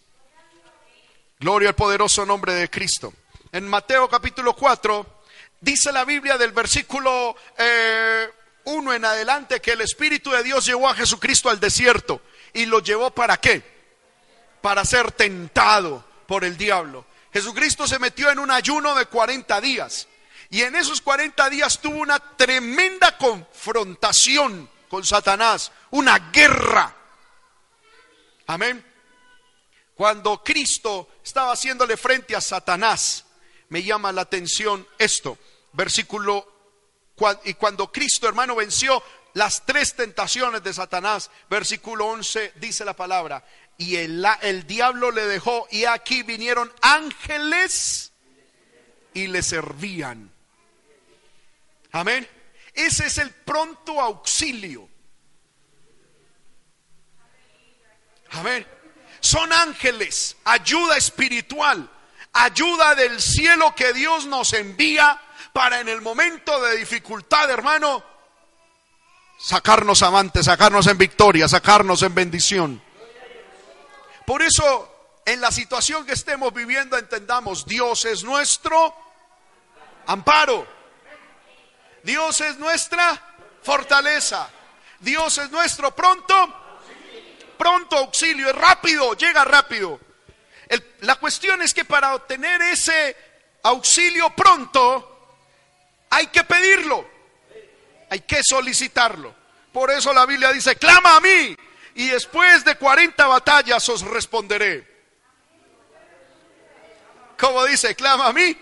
Gloria 1.39 1.69
al 1.69 1.75
poderoso 1.75 2.25
nombre 2.25 2.53
de 2.53 2.69
Cristo. 2.69 3.13
En 3.51 3.67
Mateo 3.67 4.09
capítulo 4.09 4.55
4 4.55 5.23
dice 5.61 5.91
la 5.91 6.03
Biblia 6.03 6.37
del 6.37 6.51
versículo 6.51 7.35
1 8.65 8.93
eh, 8.93 8.95
en 8.95 9.05
adelante 9.05 9.61
que 9.61 9.71
el 9.71 9.81
Espíritu 9.81 10.31
de 10.31 10.43
Dios 10.43 10.65
llevó 10.65 10.89
a 10.89 10.95
Jesucristo 10.95 11.49
al 11.49 11.59
desierto. 11.59 12.21
¿Y 12.55 12.65
lo 12.65 12.79
llevó 12.79 13.11
para 13.11 13.37
qué? 13.37 13.61
Para 14.61 14.83
ser 14.85 15.11
tentado 15.11 16.03
por 16.25 16.43
el 16.45 16.57
diablo. 16.57 17.05
Jesucristo 17.31 17.85
se 17.85 17.99
metió 17.99 18.31
en 18.31 18.39
un 18.39 18.49
ayuno 18.49 18.95
de 18.95 19.05
40 19.05 19.59
días. 19.59 20.07
Y 20.49 20.61
en 20.61 20.75
esos 20.75 21.01
40 21.01 21.49
días 21.49 21.79
tuvo 21.81 21.97
una 21.97 22.17
tremenda 22.17 23.17
confrontación 23.17 24.69
con 24.87 25.03
Satanás, 25.03 25.73
una 25.91 26.31
guerra. 26.31 26.95
Amén. 28.47 28.83
Cuando 29.93 30.41
Cristo 30.41 31.09
estaba 31.21 31.51
haciéndole 31.51 31.97
frente 31.97 32.37
a 32.37 32.41
Satanás, 32.41 33.25
me 33.67 33.83
llama 33.83 34.13
la 34.13 34.21
atención 34.21 34.87
esto, 34.97 35.37
versículo, 35.73 36.53
y 37.43 37.53
cuando 37.55 37.91
Cristo 37.91 38.29
hermano 38.29 38.55
venció 38.55 39.03
las 39.35 39.65
tres 39.65 39.95
tentaciones 39.95 40.63
de 40.63 40.73
Satanás, 40.73 41.29
versículo 41.49 42.07
11 42.07 42.53
dice 42.55 42.85
la 42.85 42.95
palabra, 42.95 43.43
y 43.77 43.97
el, 43.97 44.25
el 44.41 44.65
diablo 44.65 45.11
le 45.11 45.25
dejó 45.25 45.67
y 45.71 45.83
aquí 45.83 46.23
vinieron 46.23 46.71
ángeles 46.81 48.13
y 49.13 49.27
le 49.27 49.43
servían. 49.43 50.31
Amén. 51.91 52.25
Ese 52.73 53.07
es 53.07 53.17
el 53.17 53.29
pronto 53.29 53.99
auxilio. 53.99 54.87
Amén. 58.31 58.65
Son 59.19 59.51
ángeles, 59.51 60.37
ayuda 60.45 60.95
espiritual, 60.95 61.91
ayuda 62.31 62.95
del 62.95 63.21
cielo 63.21 63.75
que 63.75 63.91
Dios 63.91 64.27
nos 64.27 64.53
envía 64.53 65.21
para 65.51 65.81
en 65.81 65.89
el 65.89 66.01
momento 66.01 66.61
de 66.61 66.77
dificultad, 66.77 67.51
hermano, 67.51 68.14
sacarnos 69.37 70.01
avante, 70.03 70.43
sacarnos 70.43 70.87
en 70.87 70.97
victoria, 70.97 71.47
sacarnos 71.47 72.01
en 72.03 72.15
bendición. 72.15 72.81
Por 74.25 74.41
eso, 74.41 74.91
en 75.25 75.41
la 75.41 75.51
situación 75.51 76.05
que 76.05 76.13
estemos 76.13 76.53
viviendo, 76.53 76.97
entendamos, 76.97 77.65
Dios 77.65 78.05
es 78.05 78.23
nuestro 78.23 78.95
amparo. 80.07 80.67
Dios 82.03 82.41
es 82.41 82.57
nuestra 82.57 83.21
fortaleza. 83.61 84.49
Dios 84.99 85.37
es 85.37 85.51
nuestro 85.51 85.95
pronto, 85.95 86.33
pronto 87.57 87.97
auxilio, 87.97 88.49
es 88.49 88.55
rápido, 88.55 89.13
llega 89.13 89.43
rápido. 89.43 89.99
la 91.01 91.15
cuestión 91.17 91.61
es 91.61 91.73
que 91.73 91.85
para 91.85 92.15
obtener 92.15 92.61
ese 92.63 93.15
auxilio 93.63 94.31
pronto, 94.35 95.37
hay 96.09 96.27
que 96.27 96.43
pedirlo, 96.43 97.07
hay 98.09 98.21
que 98.21 98.41
solicitarlo. 98.43 99.33
Por 99.71 99.91
eso 99.91 100.13
la 100.13 100.25
Biblia 100.25 100.51
dice, 100.51 100.75
clama 100.75 101.17
a 101.17 101.19
mí 101.19 101.55
y 101.95 102.07
después 102.07 102.63
de 102.63 102.75
40 102.75 103.27
batallas 103.27 103.87
os 103.89 104.01
responderé. 104.01 104.95
Como 107.37 107.65
dice, 107.65 107.95
clama 107.95 108.27
a 108.27 108.33
mí 108.33 108.57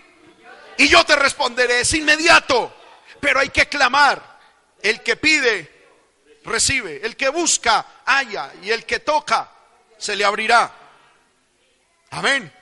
y 0.76 0.88
yo 0.88 1.04
te 1.04 1.16
responderé, 1.16 1.80
es 1.80 1.94
inmediato. 1.94 2.74
Pero 3.20 3.40
hay 3.40 3.48
que 3.50 3.66
clamar. 3.68 4.34
El 4.82 5.02
que 5.02 5.16
pide, 5.16 5.70
recibe. 6.44 7.00
El 7.04 7.16
que 7.16 7.28
busca, 7.28 7.86
halla. 8.04 8.52
Y 8.62 8.70
el 8.70 8.84
que 8.84 9.00
toca, 9.00 9.50
se 9.96 10.16
le 10.16 10.24
abrirá. 10.24 10.70
Amén. 12.10 12.52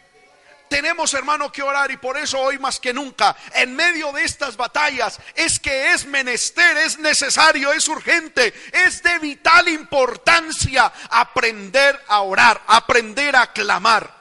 Tenemos, 0.72 1.12
hermano, 1.12 1.52
que 1.52 1.62
orar 1.62 1.90
y 1.90 1.98
por 1.98 2.16
eso 2.16 2.40
hoy 2.40 2.58
más 2.58 2.80
que 2.80 2.94
nunca, 2.94 3.36
en 3.56 3.76
medio 3.76 4.10
de 4.10 4.24
estas 4.24 4.56
batallas, 4.56 5.20
es 5.34 5.60
que 5.60 5.92
es 5.92 6.06
menester, 6.06 6.78
es 6.78 6.98
necesario, 6.98 7.74
es 7.74 7.86
urgente, 7.88 8.54
es 8.72 9.02
de 9.02 9.18
vital 9.18 9.68
importancia 9.68 10.90
aprender 11.10 12.02
a 12.08 12.22
orar, 12.22 12.62
aprender 12.66 13.36
a 13.36 13.52
clamar. 13.52 14.18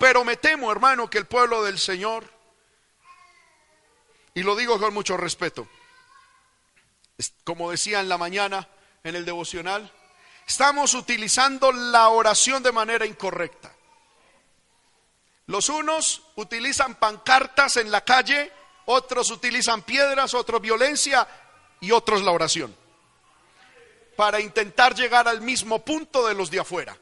Pero 0.00 0.24
me 0.24 0.36
temo, 0.36 0.72
hermano, 0.72 1.08
que 1.08 1.18
el 1.18 1.26
pueblo 1.26 1.62
del 1.62 1.78
Señor 1.78 2.28
y 4.34 4.42
lo 4.42 4.56
digo 4.56 4.76
con 4.80 4.92
mucho 4.92 5.16
respeto. 5.16 5.68
Como 7.44 7.70
decía 7.70 8.00
en 8.00 8.08
la 8.08 8.18
mañana 8.18 8.68
en 9.04 9.14
el 9.14 9.24
devocional, 9.24 9.92
estamos 10.48 10.94
utilizando 10.94 11.70
la 11.70 12.08
oración 12.08 12.64
de 12.64 12.72
manera 12.72 13.06
incorrecta. 13.06 13.72
Los 15.52 15.68
unos 15.68 16.22
utilizan 16.36 16.94
pancartas 16.94 17.76
en 17.76 17.90
la 17.90 18.02
calle, 18.02 18.50
otros 18.86 19.30
utilizan 19.30 19.82
piedras, 19.82 20.32
otros 20.32 20.62
violencia 20.62 21.28
y 21.78 21.90
otros 21.90 22.22
la 22.22 22.30
oración. 22.30 22.74
Para 24.16 24.40
intentar 24.40 24.94
llegar 24.94 25.28
al 25.28 25.42
mismo 25.42 25.84
punto 25.84 26.26
de 26.26 26.32
los 26.32 26.50
de 26.50 26.60
afuera. 26.60 26.96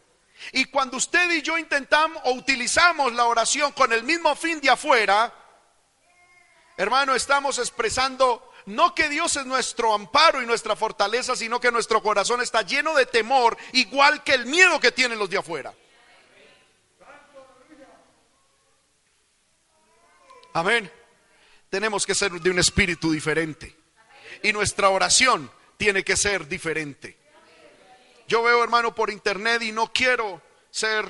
Y 0.51 0.65
cuando 0.65 0.97
usted 0.97 1.31
y 1.31 1.43
yo 1.43 1.59
intentamos 1.59 2.21
o 2.25 2.33
utilizamos 2.33 3.13
la 3.13 3.27
oración 3.27 3.71
con 3.71 3.93
el 3.93 4.03
mismo 4.03 4.35
fin 4.35 4.61
de 4.61 4.71
afuera, 4.71 5.33
Hermano, 6.77 7.15
estamos 7.15 7.59
expresando 7.61 8.51
no 8.67 8.97
que 8.97 9.09
Dios 9.09 9.37
es 9.37 9.47
nuestro 9.47 9.95
amparo 9.95 10.43
y 10.43 10.47
nuestra 10.47 10.75
fortaleza, 10.75 11.37
sino 11.37 11.61
que 11.61 11.71
nuestro 11.71 12.03
corazón 12.03 12.41
está 12.41 12.63
lleno 12.63 12.95
de 12.95 13.07
temor, 13.07 13.57
igual 13.75 14.25
que 14.25 14.35
el 14.35 14.47
miedo 14.47 14.81
que 14.81 14.91
tienen 14.91 15.21
los 15.21 15.31
de 15.31 15.39
afuera. 15.39 15.73
Amén. 20.53 20.91
Tenemos 21.69 22.05
que 22.05 22.15
ser 22.15 22.33
de 22.33 22.51
un 22.51 22.59
espíritu 22.59 23.13
diferente. 23.13 23.77
Y 24.43 24.53
nuestra 24.53 24.89
oración 24.89 25.51
tiene 25.77 26.03
que 26.03 26.17
ser 26.17 26.49
diferente. 26.49 27.17
Yo 28.27 28.43
veo, 28.43 28.63
hermano, 28.63 28.95
por 28.95 29.11
internet 29.11 29.63
y 29.63 29.73
no 29.73 29.93
quiero 29.93 30.41
ser 30.71 31.05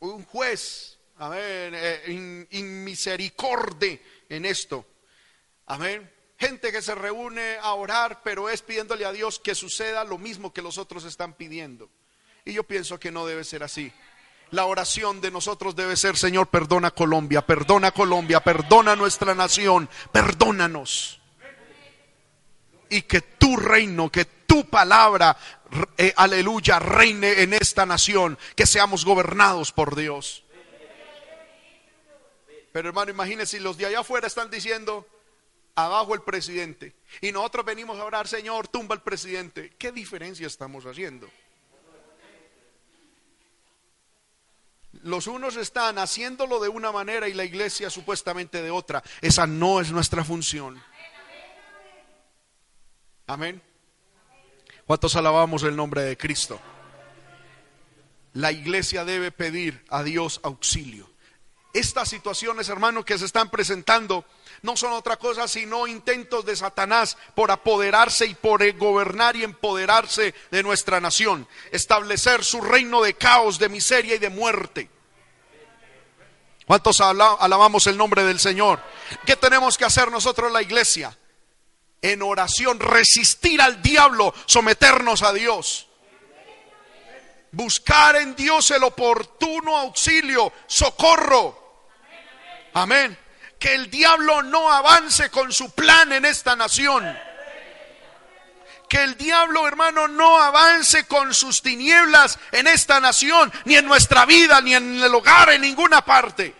un 0.00 0.24
juez, 0.24 0.98
amén, 1.16 1.72
eh, 1.74 2.46
inmisericordia 2.50 3.98
en 4.28 4.44
esto. 4.44 4.86
Amén. 5.66 6.10
Gente 6.38 6.70
que 6.70 6.82
se 6.82 6.94
reúne 6.94 7.56
a 7.60 7.74
orar, 7.74 8.20
pero 8.22 8.48
es 8.48 8.62
pidiéndole 8.62 9.04
a 9.04 9.12
Dios 9.12 9.38
que 9.38 9.54
suceda 9.54 10.04
lo 10.04 10.18
mismo 10.18 10.52
que 10.52 10.62
los 10.62 10.78
otros 10.78 11.04
están 11.04 11.34
pidiendo. 11.34 11.90
Y 12.44 12.52
yo 12.52 12.62
pienso 12.62 13.00
que 13.00 13.10
no 13.10 13.26
debe 13.26 13.44
ser 13.44 13.62
así. 13.62 13.92
La 14.50 14.64
oración 14.64 15.20
de 15.20 15.30
nosotros 15.30 15.76
debe 15.76 15.96
ser, 15.96 16.16
Señor, 16.16 16.46
perdona 16.46 16.90
Colombia, 16.90 17.44
perdona 17.44 17.90
Colombia, 17.90 18.40
perdona 18.40 18.96
nuestra 18.96 19.34
nación, 19.34 19.88
perdónanos. 20.10 21.20
Y 22.88 23.02
que 23.02 23.20
tu 23.20 23.56
reino, 23.56 24.10
que 24.10 24.24
tu 24.24 24.64
palabra, 24.70 25.36
eh, 25.98 26.14
aleluya, 26.16 26.78
reine 26.78 27.42
en 27.42 27.52
esta 27.52 27.84
nación, 27.84 28.38
que 28.56 28.64
seamos 28.64 29.04
gobernados 29.04 29.72
por 29.72 29.94
Dios. 29.94 30.44
Pero 32.72 32.88
hermano, 32.88 33.10
imagínense 33.10 33.60
los 33.60 33.76
de 33.76 33.86
allá 33.86 34.00
afuera 34.00 34.26
están 34.26 34.50
diciendo, 34.50 35.06
abajo 35.74 36.14
el 36.14 36.22
presidente. 36.22 36.94
Y 37.20 37.32
nosotros 37.32 37.66
venimos 37.66 37.98
a 37.98 38.04
orar, 38.04 38.26
Señor, 38.26 38.68
tumba 38.68 38.94
al 38.94 39.02
presidente. 39.02 39.74
¿Qué 39.78 39.92
diferencia 39.92 40.46
estamos 40.46 40.86
haciendo? 40.86 41.28
Los 45.02 45.26
unos 45.26 45.56
están 45.56 45.98
haciéndolo 45.98 46.60
de 46.60 46.68
una 46.68 46.92
manera 46.92 47.28
y 47.28 47.34
la 47.34 47.44
iglesia 47.44 47.90
supuestamente 47.90 48.62
de 48.62 48.70
otra. 48.70 49.02
Esa 49.20 49.46
no 49.46 49.80
es 49.80 49.90
nuestra 49.90 50.24
función. 50.24 50.82
Amén. 53.26 53.62
¿Cuántos 54.86 55.14
alabamos 55.16 55.62
el 55.64 55.76
nombre 55.76 56.02
de 56.02 56.16
Cristo? 56.16 56.58
La 58.32 58.52
iglesia 58.52 59.04
debe 59.04 59.30
pedir 59.30 59.84
a 59.90 60.02
Dios 60.02 60.40
auxilio. 60.42 61.10
Estas 61.74 62.08
situaciones, 62.08 62.70
hermanos, 62.70 63.04
que 63.04 63.18
se 63.18 63.26
están 63.26 63.50
presentando 63.50 64.24
no 64.62 64.76
son 64.76 64.92
otra 64.92 65.16
cosa 65.16 65.46
sino 65.46 65.86
intentos 65.86 66.44
de 66.44 66.56
Satanás 66.56 67.16
por 67.34 67.50
apoderarse 67.50 68.26
y 68.26 68.34
por 68.34 68.70
gobernar 68.76 69.36
y 69.36 69.44
empoderarse 69.44 70.34
de 70.50 70.62
nuestra 70.62 71.00
nación, 71.00 71.46
establecer 71.70 72.44
su 72.44 72.60
reino 72.60 73.02
de 73.02 73.14
caos, 73.14 73.58
de 73.58 73.68
miseria 73.68 74.16
y 74.16 74.18
de 74.18 74.30
muerte. 74.30 74.90
¿Cuántos 76.66 77.00
alabamos 77.00 77.86
el 77.86 77.96
nombre 77.96 78.24
del 78.24 78.38
Señor? 78.38 78.82
¿Qué 79.24 79.36
tenemos 79.36 79.78
que 79.78 79.86
hacer 79.86 80.10
nosotros 80.10 80.52
la 80.52 80.60
iglesia? 80.60 81.16
En 82.02 82.22
oración, 82.22 82.78
resistir 82.78 83.60
al 83.62 83.80
diablo, 83.80 84.34
someternos 84.46 85.22
a 85.22 85.32
Dios. 85.32 85.86
Buscar 87.52 88.16
en 88.16 88.36
Dios 88.36 88.70
el 88.70 88.84
oportuno 88.84 89.78
auxilio, 89.78 90.52
socorro. 90.66 91.86
Amén 92.74 93.27
que 93.58 93.74
el 93.74 93.90
diablo 93.90 94.42
no 94.42 94.72
avance 94.72 95.30
con 95.30 95.52
su 95.52 95.70
plan 95.70 96.12
en 96.12 96.24
esta 96.24 96.54
nación. 96.54 97.16
Que 98.88 99.02
el 99.02 99.16
diablo, 99.16 99.66
hermano, 99.66 100.08
no 100.08 100.40
avance 100.40 101.04
con 101.04 101.34
sus 101.34 101.60
tinieblas 101.60 102.38
en 102.52 102.66
esta 102.66 103.00
nación, 103.00 103.52
ni 103.64 103.76
en 103.76 103.86
nuestra 103.86 104.24
vida, 104.24 104.60
ni 104.60 104.74
en 104.74 105.02
el 105.02 105.14
hogar, 105.14 105.50
en 105.50 105.60
ninguna 105.60 106.02
parte. 106.02 106.54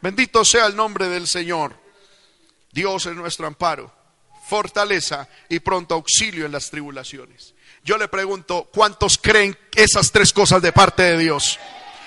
Bendito 0.00 0.44
sea 0.44 0.66
el 0.66 0.74
nombre 0.74 1.08
del 1.08 1.28
Señor. 1.28 1.78
Dios 2.72 3.06
es 3.06 3.14
nuestro 3.14 3.46
amparo, 3.46 3.94
fortaleza 4.48 5.28
y 5.48 5.60
pronto 5.60 5.94
auxilio 5.94 6.46
en 6.46 6.52
las 6.52 6.70
tribulaciones. 6.70 7.54
Yo 7.84 7.96
le 7.98 8.08
pregunto, 8.08 8.68
¿cuántos 8.72 9.18
creen 9.18 9.56
esas 9.74 10.10
tres 10.10 10.32
cosas 10.32 10.60
de 10.62 10.72
parte 10.72 11.02
de 11.04 11.18
Dios? 11.18 11.60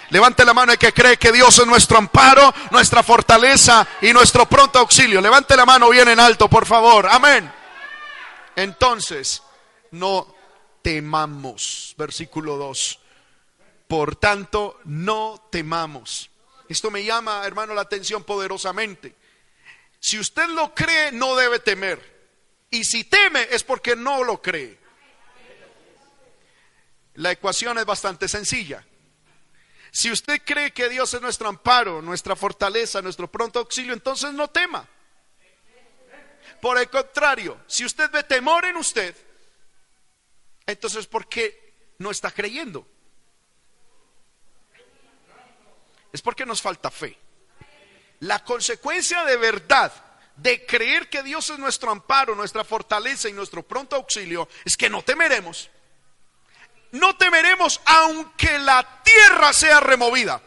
Levante 0.09 0.45
la 0.45 0.53
mano 0.53 0.71
el 0.71 0.77
que 0.77 0.93
cree 0.93 1.17
que 1.17 1.31
Dios 1.31 1.59
es 1.59 1.67
nuestro 1.67 1.97
amparo, 1.97 2.53
nuestra 2.71 3.03
fortaleza 3.03 3.85
y 4.01 4.13
nuestro 4.13 4.47
pronto 4.47 4.79
auxilio. 4.79 5.19
Levante 5.19 5.55
la 5.55 5.65
mano 5.65 5.89
bien 5.89 6.07
en 6.07 6.19
alto, 6.19 6.47
por 6.47 6.65
favor. 6.65 7.07
Amén. 7.09 7.51
Entonces, 8.55 9.43
no 9.91 10.33
temamos. 10.81 11.93
Versículo 11.97 12.55
2. 12.55 12.99
Por 13.87 14.15
tanto, 14.15 14.79
no 14.85 15.47
temamos. 15.51 16.29
Esto 16.69 16.89
me 16.89 17.03
llama, 17.03 17.45
hermano, 17.45 17.73
la 17.73 17.81
atención 17.81 18.23
poderosamente. 18.23 19.15
Si 19.99 20.17
usted 20.19 20.47
lo 20.49 20.73
cree, 20.73 21.11
no 21.11 21.35
debe 21.35 21.59
temer. 21.59 22.17
Y 22.69 22.83
si 22.83 23.03
teme 23.03 23.47
es 23.51 23.63
porque 23.63 23.95
no 23.95 24.23
lo 24.23 24.41
cree. 24.41 24.77
La 27.15 27.31
ecuación 27.31 27.77
es 27.77 27.85
bastante 27.85 28.27
sencilla. 28.27 28.85
Si 29.97 30.11
usted 30.11 30.43
cree 30.45 30.71
que 30.73 30.89
Dios 30.89 31.11
es 31.15 31.21
nuestro 31.21 31.49
amparo, 31.49 32.03
nuestra 32.03 32.35
fortaleza, 32.35 33.01
nuestro 33.01 33.27
pronto 33.31 33.57
auxilio, 33.57 33.93
entonces 33.93 34.31
no 34.31 34.47
tema. 34.47 34.87
Por 36.61 36.77
el 36.77 36.87
contrario, 36.87 37.59
si 37.65 37.83
usted 37.83 38.11
ve 38.11 38.21
temor 38.21 38.65
en 38.65 38.77
usted, 38.77 39.15
entonces 40.67 41.07
¿por 41.07 41.27
qué 41.27 41.95
no 41.97 42.11
está 42.11 42.29
creyendo? 42.29 42.85
Es 46.13 46.21
porque 46.21 46.45
nos 46.45 46.61
falta 46.61 46.91
fe. 46.91 47.17
La 48.19 48.43
consecuencia 48.43 49.25
de 49.25 49.37
verdad 49.37 49.91
de 50.35 50.63
creer 50.67 51.09
que 51.09 51.23
Dios 51.23 51.49
es 51.49 51.57
nuestro 51.57 51.89
amparo, 51.89 52.35
nuestra 52.35 52.63
fortaleza 52.63 53.29
y 53.29 53.33
nuestro 53.33 53.63
pronto 53.63 53.95
auxilio 53.95 54.47
es 54.63 54.77
que 54.77 54.91
no 54.91 55.01
temeremos 55.01 55.71
no 56.91 57.15
temeremos 57.17 57.81
aunque 57.85 58.59
la 58.59 59.03
tierra 59.03 59.53
sea 59.53 59.79
removida. 59.79 60.41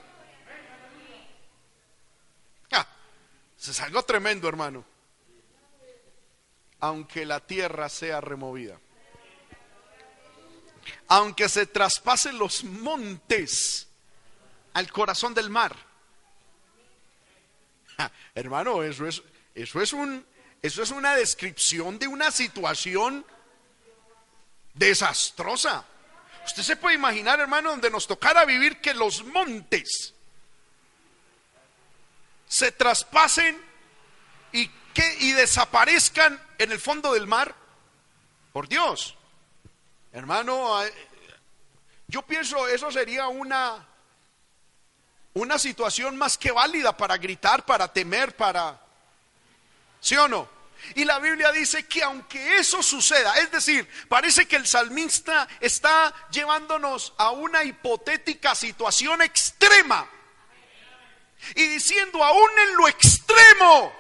Ah, 2.73 2.87
es 3.59 3.81
algo 3.81 4.03
tremendo, 4.03 4.49
hermano. 4.49 4.85
Aunque 6.81 7.27
la 7.27 7.41
tierra 7.41 7.89
sea 7.89 8.21
removida. 8.21 8.79
Aunque 11.09 11.49
se 11.49 11.67
traspasen 11.67 12.39
los 12.39 12.65
montes 12.65 13.89
al 14.75 14.91
corazón 14.91 15.35
del 15.35 15.51
mar. 15.51 15.77
Ah, 17.99 18.11
hermano, 18.35 18.83
eso 18.83 19.07
es, 19.07 19.23
eso 19.55 19.83
es 19.83 19.93
un, 19.93 20.25
eso 20.63 20.83
es 20.83 20.91
una 20.91 21.15
descripción 21.15 21.99
de 21.99 22.07
una 22.07 22.31
situación 22.31 23.27
desastrosa. 24.75 25.85
Usted 26.51 26.65
se 26.65 26.77
puede 26.77 26.97
imaginar, 26.97 27.39
hermano, 27.39 27.71
donde 27.71 27.91
nos 27.91 28.09
tocara 28.09 28.45
vivir 28.45 28.81
que 28.81 28.93
los 28.93 29.23
montes 29.23 30.15
se 32.49 32.73
traspasen 32.73 33.57
y, 34.51 34.67
que, 34.93 35.17
y 35.21 35.31
desaparezcan 35.31 36.43
en 36.59 36.73
el 36.73 36.81
fondo 36.81 37.13
del 37.15 37.29
mar. 37.29 37.55
Por 38.53 38.67
Dios. 38.67 39.17
Hermano, 40.13 40.81
yo 42.09 42.23
pienso 42.23 42.67
eso 42.67 42.91
sería 42.91 43.29
una 43.29 43.87
una 45.35 45.57
situación 45.57 46.17
más 46.17 46.37
que 46.37 46.51
válida 46.51 46.97
para 46.97 47.17
gritar, 47.17 47.65
para 47.65 47.93
temer, 47.93 48.35
para 48.35 48.81
¿Sí 50.01 50.17
o 50.17 50.27
no? 50.27 50.49
Y 50.95 51.05
la 51.05 51.19
Biblia 51.19 51.53
dice 51.53 51.87
que 51.87 52.03
aunque 52.03 52.59
eso 52.59 52.83
suceda, 52.83 53.35
es 53.39 53.51
decir, 53.51 53.89
parece 54.09 54.47
que 54.47 54.57
el 54.57 54.67
salmista 54.67 55.49
está 55.61 56.13
llevándonos 56.31 57.15
a 57.19 57.31
una 57.31 57.65
hipotética 57.65 58.55
situación 58.55 59.23
extrema. 59.23 60.09
Y 61.55 61.67
diciendo, 61.69 62.23
aún 62.23 62.51
en 62.69 62.77
lo 62.77 62.89
extremo, 62.89 63.93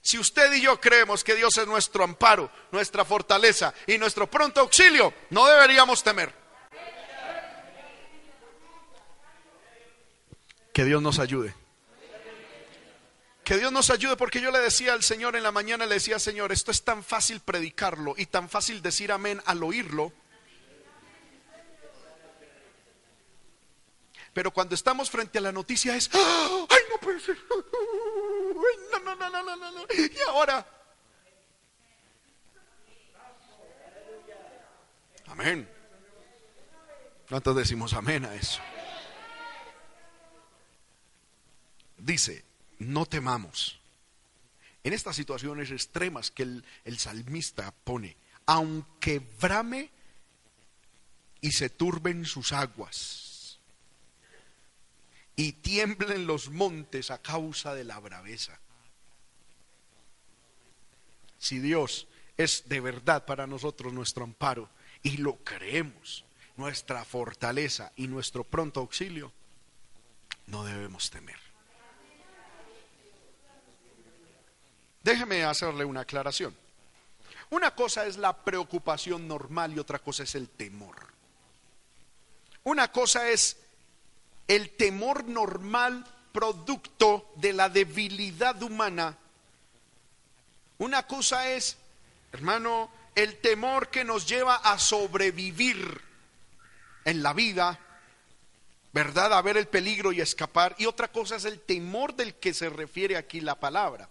si 0.00 0.18
usted 0.18 0.52
y 0.52 0.62
yo 0.62 0.80
creemos 0.80 1.22
que 1.24 1.34
Dios 1.34 1.56
es 1.58 1.66
nuestro 1.66 2.04
amparo, 2.04 2.50
nuestra 2.70 3.04
fortaleza 3.04 3.72
y 3.86 3.98
nuestro 3.98 4.30
pronto 4.30 4.60
auxilio, 4.60 5.14
no 5.30 5.46
deberíamos 5.46 6.02
temer. 6.02 6.32
Que 10.72 10.84
Dios 10.84 11.02
nos 11.02 11.18
ayude. 11.18 11.54
Que 13.44 13.56
Dios 13.56 13.72
nos 13.72 13.90
ayude 13.90 14.16
porque 14.16 14.40
yo 14.40 14.50
le 14.52 14.60
decía 14.60 14.92
al 14.92 15.02
Señor 15.02 15.34
en 15.34 15.42
la 15.42 15.50
mañana, 15.50 15.84
le 15.86 15.94
decía, 15.94 16.18
Señor, 16.18 16.52
esto 16.52 16.70
es 16.70 16.84
tan 16.84 17.02
fácil 17.02 17.40
predicarlo 17.40 18.14
y 18.16 18.26
tan 18.26 18.48
fácil 18.48 18.82
decir 18.82 19.10
amén 19.10 19.42
al 19.46 19.62
oírlo. 19.64 20.12
Pero 24.32 24.52
cuando 24.52 24.74
estamos 24.74 25.10
frente 25.10 25.38
a 25.38 25.42
la 25.42 25.52
noticia 25.52 25.94
es, 25.96 26.08
¡Ah! 26.14 26.66
ay, 26.70 26.82
no 26.88 26.98
puede 26.98 27.20
ser, 27.20 27.36
no, 28.92 29.00
no, 29.00 29.16
no, 29.16 29.30
no, 29.30 29.56
no, 29.56 29.72
no, 29.72 29.86
y 29.92 30.20
ahora, 30.28 30.66
amén. 35.26 35.68
¿Cuántos 37.28 37.56
decimos 37.56 37.92
amén 37.92 38.24
a 38.24 38.34
eso? 38.34 38.60
Dice, 41.98 42.44
no 42.82 43.06
temamos. 43.06 43.78
En 44.84 44.92
estas 44.92 45.16
situaciones 45.16 45.70
extremas 45.70 46.30
que 46.30 46.42
el, 46.42 46.98
salmista 46.98 47.72
pone, 47.84 48.16
aunque 48.46 49.20
brame 49.40 49.90
y 51.40 51.52
se 51.52 51.70
turben 51.70 52.24
sus 52.24 52.52
aguas 52.52 53.58
y 55.36 55.52
tiemblen 55.52 56.26
los 56.26 56.50
montes 56.50 57.10
a 57.10 57.22
causa 57.22 57.74
de 57.74 57.84
la 57.84 57.98
braveza. 58.00 58.58
Si 61.38 61.58
Dios 61.58 62.08
es 62.36 62.68
de 62.68 62.80
verdad 62.80 63.24
para 63.24 63.46
nosotros 63.46 63.92
nuestro 63.92 64.24
amparo 64.24 64.68
y 65.02 65.18
lo 65.18 65.36
creemos, 65.44 66.24
nuestra 66.56 67.04
fortaleza 67.04 67.92
y 67.96 68.08
nuestro 68.08 68.44
pronto 68.44 68.80
auxilio, 68.80 69.32
no 70.46 70.64
debemos 70.64 71.10
temer. 71.10 71.51
Déjeme 75.02 75.44
hacerle 75.44 75.84
una 75.84 76.02
aclaración. 76.02 76.56
Una 77.50 77.74
cosa 77.74 78.06
es 78.06 78.16
la 78.16 78.32
preocupación 78.32 79.28
normal 79.28 79.74
y 79.74 79.78
otra 79.78 79.98
cosa 79.98 80.22
es 80.22 80.34
el 80.34 80.48
temor. 80.48 80.96
Una 82.64 82.90
cosa 82.90 83.28
es 83.28 83.56
el 84.48 84.70
temor 84.70 85.24
normal 85.24 86.06
producto 86.32 87.30
de 87.36 87.52
la 87.52 87.68
debilidad 87.68 88.62
humana. 88.62 89.18
Una 90.78 91.06
cosa 91.06 91.48
es, 91.50 91.76
hermano, 92.32 92.90
el 93.14 93.38
temor 93.38 93.88
que 93.88 94.04
nos 94.04 94.26
lleva 94.26 94.56
a 94.56 94.78
sobrevivir 94.78 96.00
en 97.04 97.22
la 97.22 97.32
vida, 97.32 97.78
¿verdad? 98.92 99.34
A 99.34 99.42
ver 99.42 99.56
el 99.56 99.68
peligro 99.68 100.12
y 100.12 100.20
escapar. 100.20 100.74
Y 100.78 100.86
otra 100.86 101.08
cosa 101.08 101.36
es 101.36 101.44
el 101.44 101.60
temor 101.60 102.14
del 102.14 102.34
que 102.36 102.54
se 102.54 102.70
refiere 102.70 103.16
aquí 103.16 103.40
la 103.40 103.56
palabra. 103.56 104.08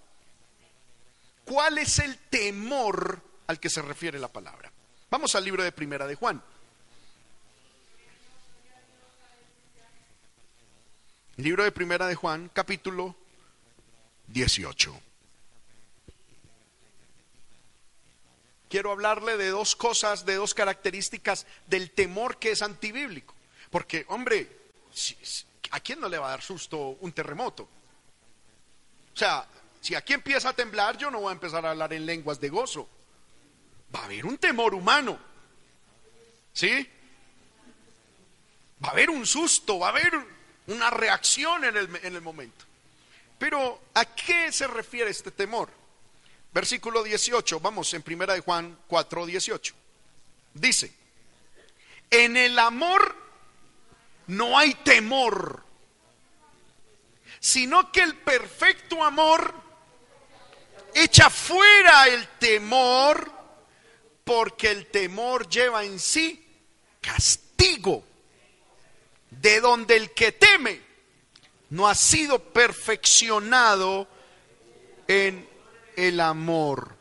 ¿Cuál 1.45 1.77
es 1.77 1.99
el 1.99 2.17
temor 2.17 3.21
al 3.47 3.59
que 3.59 3.69
se 3.69 3.81
refiere 3.81 4.19
la 4.19 4.27
palabra? 4.27 4.71
Vamos 5.09 5.35
al 5.35 5.43
libro 5.43 5.63
de 5.63 5.71
Primera 5.71 6.07
de 6.07 6.15
Juan. 6.15 6.41
Libro 11.37 11.63
de 11.63 11.71
Primera 11.71 12.07
de 12.07 12.15
Juan, 12.15 12.49
capítulo 12.53 13.15
18. 14.27 15.01
Quiero 18.69 18.91
hablarle 18.91 19.35
de 19.35 19.49
dos 19.49 19.75
cosas, 19.75 20.25
de 20.25 20.35
dos 20.35 20.53
características 20.53 21.45
del 21.67 21.91
temor 21.91 22.37
que 22.37 22.51
es 22.51 22.61
antibíblico. 22.61 23.35
Porque, 23.69 24.05
hombre, 24.07 24.47
¿a 25.71 25.79
quién 25.81 25.99
no 25.99 26.07
le 26.07 26.17
va 26.17 26.27
a 26.27 26.31
dar 26.31 26.41
susto 26.41 26.97
un 27.01 27.11
terremoto? 27.11 27.63
O 27.63 29.17
sea, 29.17 29.45
si 29.81 29.95
aquí 29.95 30.13
empieza 30.13 30.49
a 30.49 30.53
temblar, 30.53 30.95
yo 30.95 31.09
no 31.09 31.21
voy 31.21 31.29
a 31.29 31.33
empezar 31.33 31.65
a 31.65 31.71
hablar 31.71 31.91
en 31.91 32.05
lenguas 32.05 32.39
de 32.39 32.49
gozo. 32.49 32.87
Va 33.93 34.01
a 34.01 34.05
haber 34.05 34.27
un 34.27 34.37
temor 34.37 34.75
humano. 34.75 35.19
¿Sí? 36.53 36.87
Va 38.83 38.89
a 38.89 38.91
haber 38.91 39.09
un 39.09 39.25
susto, 39.25 39.79
va 39.79 39.87
a 39.87 39.89
haber 39.89 40.13
una 40.67 40.91
reacción 40.91 41.65
en 41.65 41.75
el, 41.75 41.95
en 42.03 42.15
el 42.15 42.21
momento. 42.21 42.63
Pero 43.39 43.81
¿a 43.95 44.05
qué 44.05 44.51
se 44.51 44.67
refiere 44.67 45.09
este 45.09 45.31
temor? 45.31 45.69
Versículo 46.53 47.01
18, 47.01 47.59
vamos 47.59 47.91
en 47.95 48.03
primera 48.03 48.35
de 48.35 48.41
Juan 48.41 48.77
4, 48.85 49.25
18. 49.25 49.73
Dice, 50.53 50.93
en 52.11 52.37
el 52.37 52.59
amor 52.59 53.15
no 54.27 54.59
hay 54.59 54.75
temor, 54.75 55.63
sino 57.39 57.91
que 57.91 58.01
el 58.01 58.15
perfecto 58.17 59.03
amor 59.03 59.70
echa 60.93 61.29
fuera 61.29 62.07
el 62.07 62.27
temor, 62.39 63.31
porque 64.23 64.71
el 64.71 64.87
temor 64.87 65.47
lleva 65.49 65.83
en 65.83 65.99
sí 65.99 66.45
castigo 66.99 68.03
de 69.29 69.59
donde 69.59 69.95
el 69.95 70.11
que 70.11 70.31
teme 70.31 70.81
no 71.69 71.87
ha 71.87 71.95
sido 71.95 72.39
perfeccionado 72.39 74.07
en 75.07 75.47
el 75.95 76.19
amor. 76.19 76.95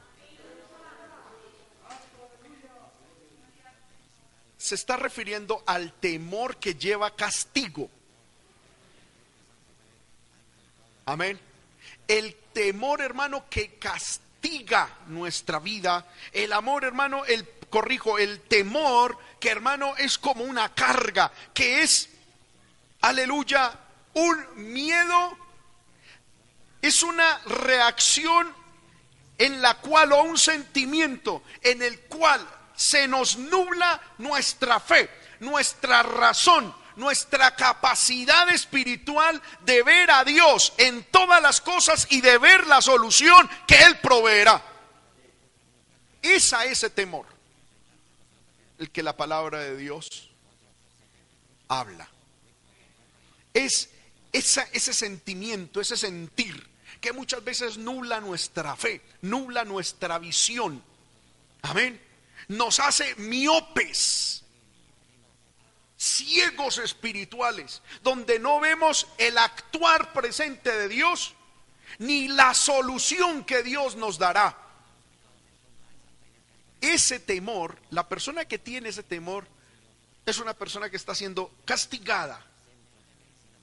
Se 4.57 4.75
está 4.75 4.97
refiriendo 4.97 5.63
al 5.67 5.93
temor 5.95 6.57
que 6.59 6.75
lleva 6.75 7.15
castigo. 7.17 7.91
Amén. 11.07 11.50
El 12.11 12.35
temor, 12.53 13.01
hermano, 13.01 13.45
que 13.49 13.79
castiga 13.79 14.89
nuestra 15.07 15.61
vida. 15.61 16.07
El 16.33 16.53
amor, 16.53 16.85
hermano, 16.85 17.25
el 17.25 17.49
corrijo, 17.71 18.19
el 18.19 18.41
temor 18.41 19.17
que, 19.39 19.51
hermano, 19.51 19.97
es 19.97 20.19
como 20.19 20.43
una 20.43 20.75
carga, 20.75 21.31
que 21.55 21.83
es 21.83 22.11
aleluya, 23.01 23.73
un 24.15 24.73
miedo 24.73 25.39
es 26.83 27.03
una 27.03 27.39
reacción 27.47 28.53
en 29.39 29.63
la 29.63 29.75
cual 29.75 30.13
o 30.13 30.23
un 30.23 30.37
sentimiento 30.37 31.43
en 31.63 31.81
el 31.83 32.01
cual 32.01 32.47
se 32.75 33.07
nos 33.07 33.37
nubla 33.37 34.01
nuestra 34.19 34.81
fe, 34.81 35.11
nuestra 35.41 36.03
razón, 36.03 36.75
nuestra 37.01 37.57
capacidad 37.57 38.49
espiritual 38.51 39.43
de 39.63 39.83
ver 39.83 40.11
a 40.11 40.23
Dios 40.23 40.73
en 40.77 41.03
todas 41.05 41.43
las 41.43 41.61
cosas 41.61 42.07
y 42.11 42.21
de 42.21 42.39
ver 42.39 42.67
la 42.67 42.81
solución 42.81 43.49
que 43.67 43.83
Él 43.83 43.99
proveerá. 43.99 44.63
Esa 46.23 46.65
ese 46.67 46.91
temor, 46.91 47.27
el 48.79 48.91
que 48.91 49.03
la 49.03 49.17
palabra 49.17 49.61
de 49.61 49.77
Dios 49.77 50.31
habla 51.67 52.09
es 53.55 53.91
ese 54.33 54.93
sentimiento, 54.93 55.81
ese 55.81 55.97
sentir 55.97 56.69
que 57.01 57.13
muchas 57.13 57.43
veces 57.43 57.79
nubla 57.79 58.21
nuestra 58.21 58.77
fe, 58.77 59.01
nubla 59.23 59.65
nuestra 59.65 60.19
visión. 60.19 60.83
Amén. 61.63 62.01
Nos 62.49 62.79
hace 62.79 63.15
miopes, 63.17 64.40
ciegos 66.01 66.79
espirituales, 66.79 67.83
donde 68.03 68.39
no 68.39 68.59
vemos 68.59 69.07
el 69.19 69.37
actuar 69.37 70.15
presente 70.15 70.75
de 70.75 70.89
Dios 70.89 71.35
ni 71.99 72.29
la 72.29 72.55
solución 72.55 73.45
que 73.45 73.63
Dios 73.63 73.97
nos 73.97 74.19
dará. 74.19 74.57
Ese 76.81 77.21
temor, 77.21 77.77
la 77.91 78.09
persona 78.09 78.47
que 78.47 78.59
tiene 78.59 78.89
ese 78.89 79.03
temor, 79.03 79.47
es 80.25 80.39
una 80.39 80.55
persona 80.55 80.89
que 80.89 80.97
está 80.97 81.15
siendo 81.15 81.53
castigada 81.67 82.43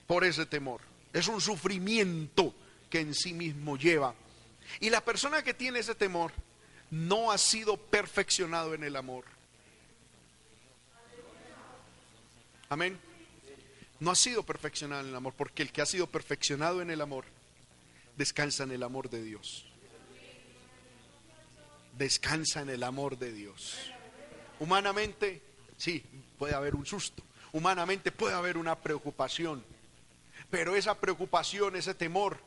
por 0.06 0.24
ese 0.24 0.46
temor. 0.46 0.82
Es 1.14 1.28
un 1.28 1.42
sufrimiento 1.42 2.54
que 2.92 3.00
en 3.00 3.16
sí 3.16 3.34
mismo 3.34 3.78
lleva. 3.78 4.14
Y 4.80 4.92
la 4.92 5.02
persona 5.02 5.42
que 5.42 5.56
tiene 5.56 5.80
ese 5.80 5.96
temor 5.96 6.32
no 6.92 7.32
ha 7.32 7.40
sido 7.40 7.78
perfeccionado 7.78 8.76
en 8.76 8.84
el 8.84 8.96
amor. 8.96 9.37
Amén. 12.70 13.00
No 14.00 14.12
ha 14.12 14.16
sido 14.16 14.44
perfeccionado 14.44 15.02
en 15.02 15.10
el 15.10 15.16
amor, 15.16 15.34
porque 15.36 15.64
el 15.64 15.72
que 15.72 15.82
ha 15.82 15.86
sido 15.86 16.08
perfeccionado 16.08 16.82
en 16.82 16.92
el 16.92 17.02
amor 17.02 17.26
descansa 18.16 18.64
en 18.64 18.72
el 18.72 18.84
amor 18.84 19.10
de 19.10 19.24
Dios. 19.24 19.66
Descansa 21.98 22.62
en 22.62 22.70
el 22.70 22.84
amor 22.84 23.18
de 23.18 23.32
Dios. 23.32 23.76
Humanamente, 24.60 25.42
sí, 25.78 26.04
puede 26.38 26.54
haber 26.54 26.76
un 26.76 26.86
susto. 26.86 27.24
Humanamente 27.54 28.12
puede 28.12 28.36
haber 28.36 28.58
una 28.58 28.76
preocupación 28.76 29.64
pero 30.50 30.76
esa 30.76 30.96
preocupación, 30.96 31.76
ese 31.76 31.94
temor, 31.94 32.38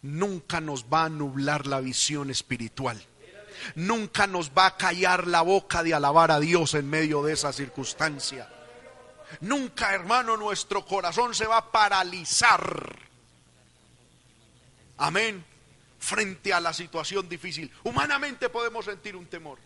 nunca 0.00 0.60
nos 0.60 0.84
va 0.84 1.04
a 1.04 1.08
nublar 1.08 1.66
la 1.66 1.80
visión 1.80 2.30
espiritual. 2.30 3.00
Nunca 3.74 4.26
nos 4.26 4.50
va 4.50 4.66
a 4.66 4.76
callar 4.76 5.26
la 5.26 5.42
boca 5.42 5.82
de 5.82 5.94
alabar 5.94 6.30
a 6.30 6.40
Dios 6.40 6.74
en 6.74 6.88
medio 6.88 7.22
de 7.22 7.34
esa 7.34 7.52
circunstancia. 7.52 8.48
Nunca, 9.40 9.94
hermano, 9.94 10.36
nuestro 10.36 10.84
corazón 10.84 11.34
se 11.34 11.46
va 11.46 11.58
a 11.58 11.70
paralizar. 11.70 12.96
Amén. 14.98 15.44
Frente 15.98 16.52
a 16.52 16.60
la 16.60 16.72
situación 16.72 17.28
difícil. 17.28 17.72
Humanamente 17.84 18.48
podemos 18.48 18.84
sentir 18.84 19.16
un 19.16 19.26
temor. 19.26 19.58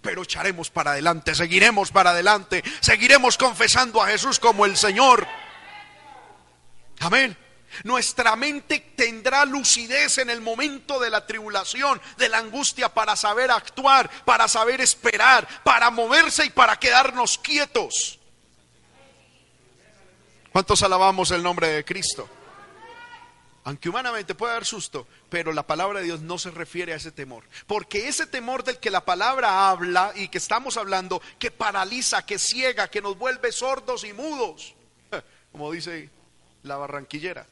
Pero 0.00 0.22
echaremos 0.22 0.70
para 0.70 0.92
adelante, 0.92 1.34
seguiremos 1.34 1.90
para 1.90 2.10
adelante, 2.10 2.62
seguiremos 2.80 3.36
confesando 3.36 4.00
a 4.00 4.06
Jesús 4.06 4.38
como 4.38 4.64
el 4.64 4.76
Señor. 4.76 5.26
Amén. 7.00 7.36
Nuestra 7.84 8.34
mente 8.34 8.80
tendrá 8.96 9.44
lucidez 9.44 10.18
en 10.18 10.30
el 10.30 10.40
momento 10.40 10.98
de 10.98 11.10
la 11.10 11.26
tribulación, 11.26 12.00
de 12.16 12.28
la 12.28 12.38
angustia, 12.38 12.88
para 12.88 13.14
saber 13.16 13.50
actuar, 13.50 14.10
para 14.24 14.48
saber 14.48 14.80
esperar, 14.80 15.46
para 15.62 15.90
moverse 15.90 16.46
y 16.46 16.50
para 16.50 16.78
quedarnos 16.78 17.38
quietos. 17.38 18.17
¿Cuántos 20.58 20.82
alabamos 20.82 21.30
el 21.30 21.40
nombre 21.40 21.68
de 21.68 21.84
Cristo? 21.84 22.28
Aunque 23.62 23.88
humanamente 23.88 24.34
puede 24.34 24.54
haber 24.54 24.64
susto, 24.64 25.06
pero 25.30 25.52
la 25.52 25.64
palabra 25.64 26.00
de 26.00 26.06
Dios 26.06 26.20
no 26.20 26.36
se 26.36 26.50
refiere 26.50 26.92
a 26.92 26.96
ese 26.96 27.12
temor. 27.12 27.44
Porque 27.68 28.08
ese 28.08 28.26
temor 28.26 28.64
del 28.64 28.78
que 28.78 28.90
la 28.90 29.04
palabra 29.04 29.70
habla 29.70 30.12
y 30.16 30.26
que 30.26 30.38
estamos 30.38 30.76
hablando, 30.76 31.22
que 31.38 31.52
paraliza, 31.52 32.26
que 32.26 32.40
ciega, 32.40 32.90
que 32.90 33.00
nos 33.00 33.16
vuelve 33.16 33.52
sordos 33.52 34.02
y 34.02 34.12
mudos, 34.12 34.74
como 35.52 35.70
dice 35.70 36.10
la 36.64 36.76
barranquillera. 36.76 37.46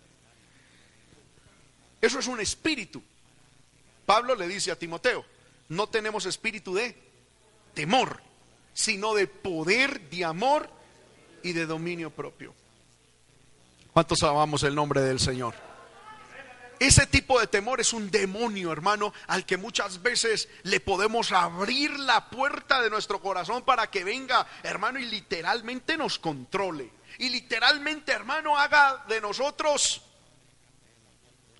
Eso 2.00 2.18
es 2.18 2.26
un 2.26 2.40
espíritu. 2.40 3.00
Pablo 4.04 4.34
le 4.34 4.48
dice 4.48 4.72
a 4.72 4.78
Timoteo, 4.80 5.24
no 5.68 5.88
tenemos 5.88 6.26
espíritu 6.26 6.74
de 6.74 7.00
temor, 7.72 8.20
sino 8.74 9.14
de 9.14 9.28
poder, 9.28 10.10
de 10.10 10.24
amor 10.24 10.68
y 11.44 11.52
de 11.52 11.66
dominio 11.66 12.10
propio. 12.10 12.52
¿Cuántos 13.96 14.22
amamos 14.24 14.62
el 14.62 14.74
nombre 14.74 15.00
del 15.00 15.18
Señor? 15.18 15.54
Ese 16.78 17.06
tipo 17.06 17.40
de 17.40 17.46
temor 17.46 17.80
es 17.80 17.94
un 17.94 18.10
demonio, 18.10 18.70
hermano, 18.70 19.14
al 19.26 19.46
que 19.46 19.56
muchas 19.56 20.02
veces 20.02 20.50
le 20.64 20.80
podemos 20.80 21.32
abrir 21.32 21.98
la 22.00 22.28
puerta 22.28 22.82
de 22.82 22.90
nuestro 22.90 23.22
corazón 23.22 23.64
para 23.64 23.90
que 23.90 24.04
venga, 24.04 24.46
hermano, 24.62 24.98
y 24.98 25.06
literalmente 25.06 25.96
nos 25.96 26.18
controle 26.18 26.90
y 27.16 27.30
literalmente, 27.30 28.12
hermano, 28.12 28.58
haga 28.58 29.02
de 29.08 29.18
nosotros 29.18 30.02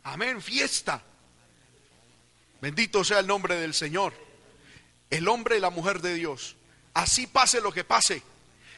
Amén, 0.04 0.42
fiesta. 0.42 1.02
Bendito 2.60 3.02
sea 3.02 3.20
el 3.20 3.26
nombre 3.26 3.56
del 3.56 3.72
Señor. 3.72 4.12
El 5.08 5.26
hombre 5.28 5.56
y 5.56 5.60
la 5.60 5.70
mujer 5.70 6.02
de 6.02 6.12
Dios. 6.12 6.56
Así 6.92 7.26
pase 7.26 7.62
lo 7.62 7.72
que 7.72 7.84
pase. 7.84 8.22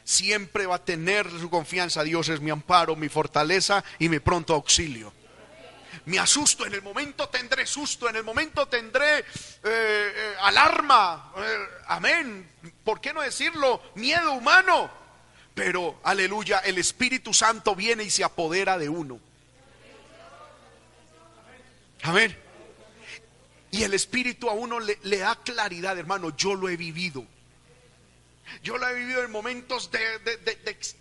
Siempre 0.03 0.65
va 0.65 0.75
a 0.75 0.85
tener 0.85 1.29
su 1.29 1.49
confianza. 1.49 2.03
Dios 2.03 2.29
es 2.29 2.41
mi 2.41 2.49
amparo, 2.49 2.95
mi 2.95 3.09
fortaleza 3.09 3.83
y 3.99 4.09
mi 4.09 4.19
pronto 4.19 4.53
auxilio. 4.53 5.13
Me 6.05 6.17
asusto, 6.17 6.65
en 6.65 6.73
el 6.73 6.81
momento 6.81 7.29
tendré 7.29 7.65
susto, 7.65 8.09
en 8.09 8.15
el 8.15 8.23
momento 8.23 8.67
tendré 8.67 9.19
eh, 9.19 9.23
eh, 9.63 10.33
alarma. 10.41 11.33
Eh, 11.37 11.57
amén. 11.87 12.49
¿Por 12.83 12.99
qué 12.99 13.13
no 13.13 13.21
decirlo? 13.21 13.81
Miedo 13.95 14.31
humano. 14.33 14.89
Pero, 15.53 15.99
aleluya, 16.03 16.59
el 16.59 16.77
Espíritu 16.77 17.33
Santo 17.33 17.75
viene 17.75 18.03
y 18.03 18.09
se 18.09 18.23
apodera 18.23 18.77
de 18.77 18.89
uno. 18.89 19.19
Amén. 22.03 22.35
Y 23.71 23.83
el 23.83 23.93
Espíritu 23.93 24.49
a 24.49 24.53
uno 24.53 24.79
le, 24.79 24.97
da 25.17 25.35
claridad, 25.35 25.97
hermano. 25.97 26.35
Yo 26.35 26.55
lo 26.55 26.69
he 26.69 26.77
vivido. 26.77 27.25
Yo 28.63 28.77
lo 28.77 28.87
he 28.87 28.93
vivido 28.93 29.23
en 29.23 29.31
momentos 29.31 29.89
de, 29.91 30.19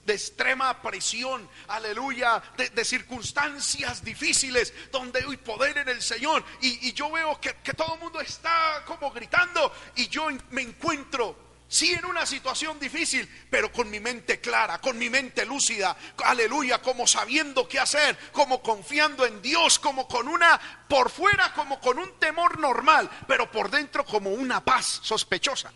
extrema 0.06 0.80
presión, 0.82 1.48
aleluya, 1.68 2.42
de, 2.56 2.84
circunstancias 2.84 4.04
difíciles, 4.04 4.72
donde 4.90 5.24
hay 5.26 5.36
poder 5.36 5.78
en 5.78 5.88
el 5.88 6.02
Señor. 6.02 6.44
Y, 6.60 6.92
yo 6.92 7.10
veo 7.10 7.40
que, 7.40 7.54
que 7.62 7.74
todo 7.74 7.94
el 7.94 8.00
mundo 8.00 8.20
está 8.20 8.82
como 8.86 9.10
gritando 9.10 9.72
y 9.96 10.08
yo 10.08 10.28
me 10.50 10.62
encuentro 10.62 11.48
Sí, 11.70 11.92
en 11.92 12.06
una 12.06 12.24
situación 12.24 12.80
difícil, 12.80 13.28
pero 13.50 13.70
con 13.70 13.90
mi 13.90 14.00
mente 14.00 14.40
clara, 14.40 14.78
con 14.78 14.96
mi 14.96 15.10
mente 15.10 15.44
lúcida, 15.44 15.94
aleluya, 16.24 16.80
como 16.80 17.06
sabiendo 17.06 17.68
qué 17.68 17.78
hacer, 17.78 18.16
como 18.32 18.62
confiando 18.62 19.26
en 19.26 19.42
Dios, 19.42 19.78
como 19.78 20.08
con 20.08 20.28
una, 20.28 20.58
por 20.88 21.10
fuera 21.10 21.52
como 21.52 21.78
con 21.78 21.98
un 21.98 22.18
temor 22.18 22.58
normal, 22.58 23.10
pero 23.26 23.50
por 23.50 23.70
dentro 23.70 24.02
como 24.06 24.30
una 24.30 24.64
paz 24.64 25.00
sospechosa. 25.02 25.70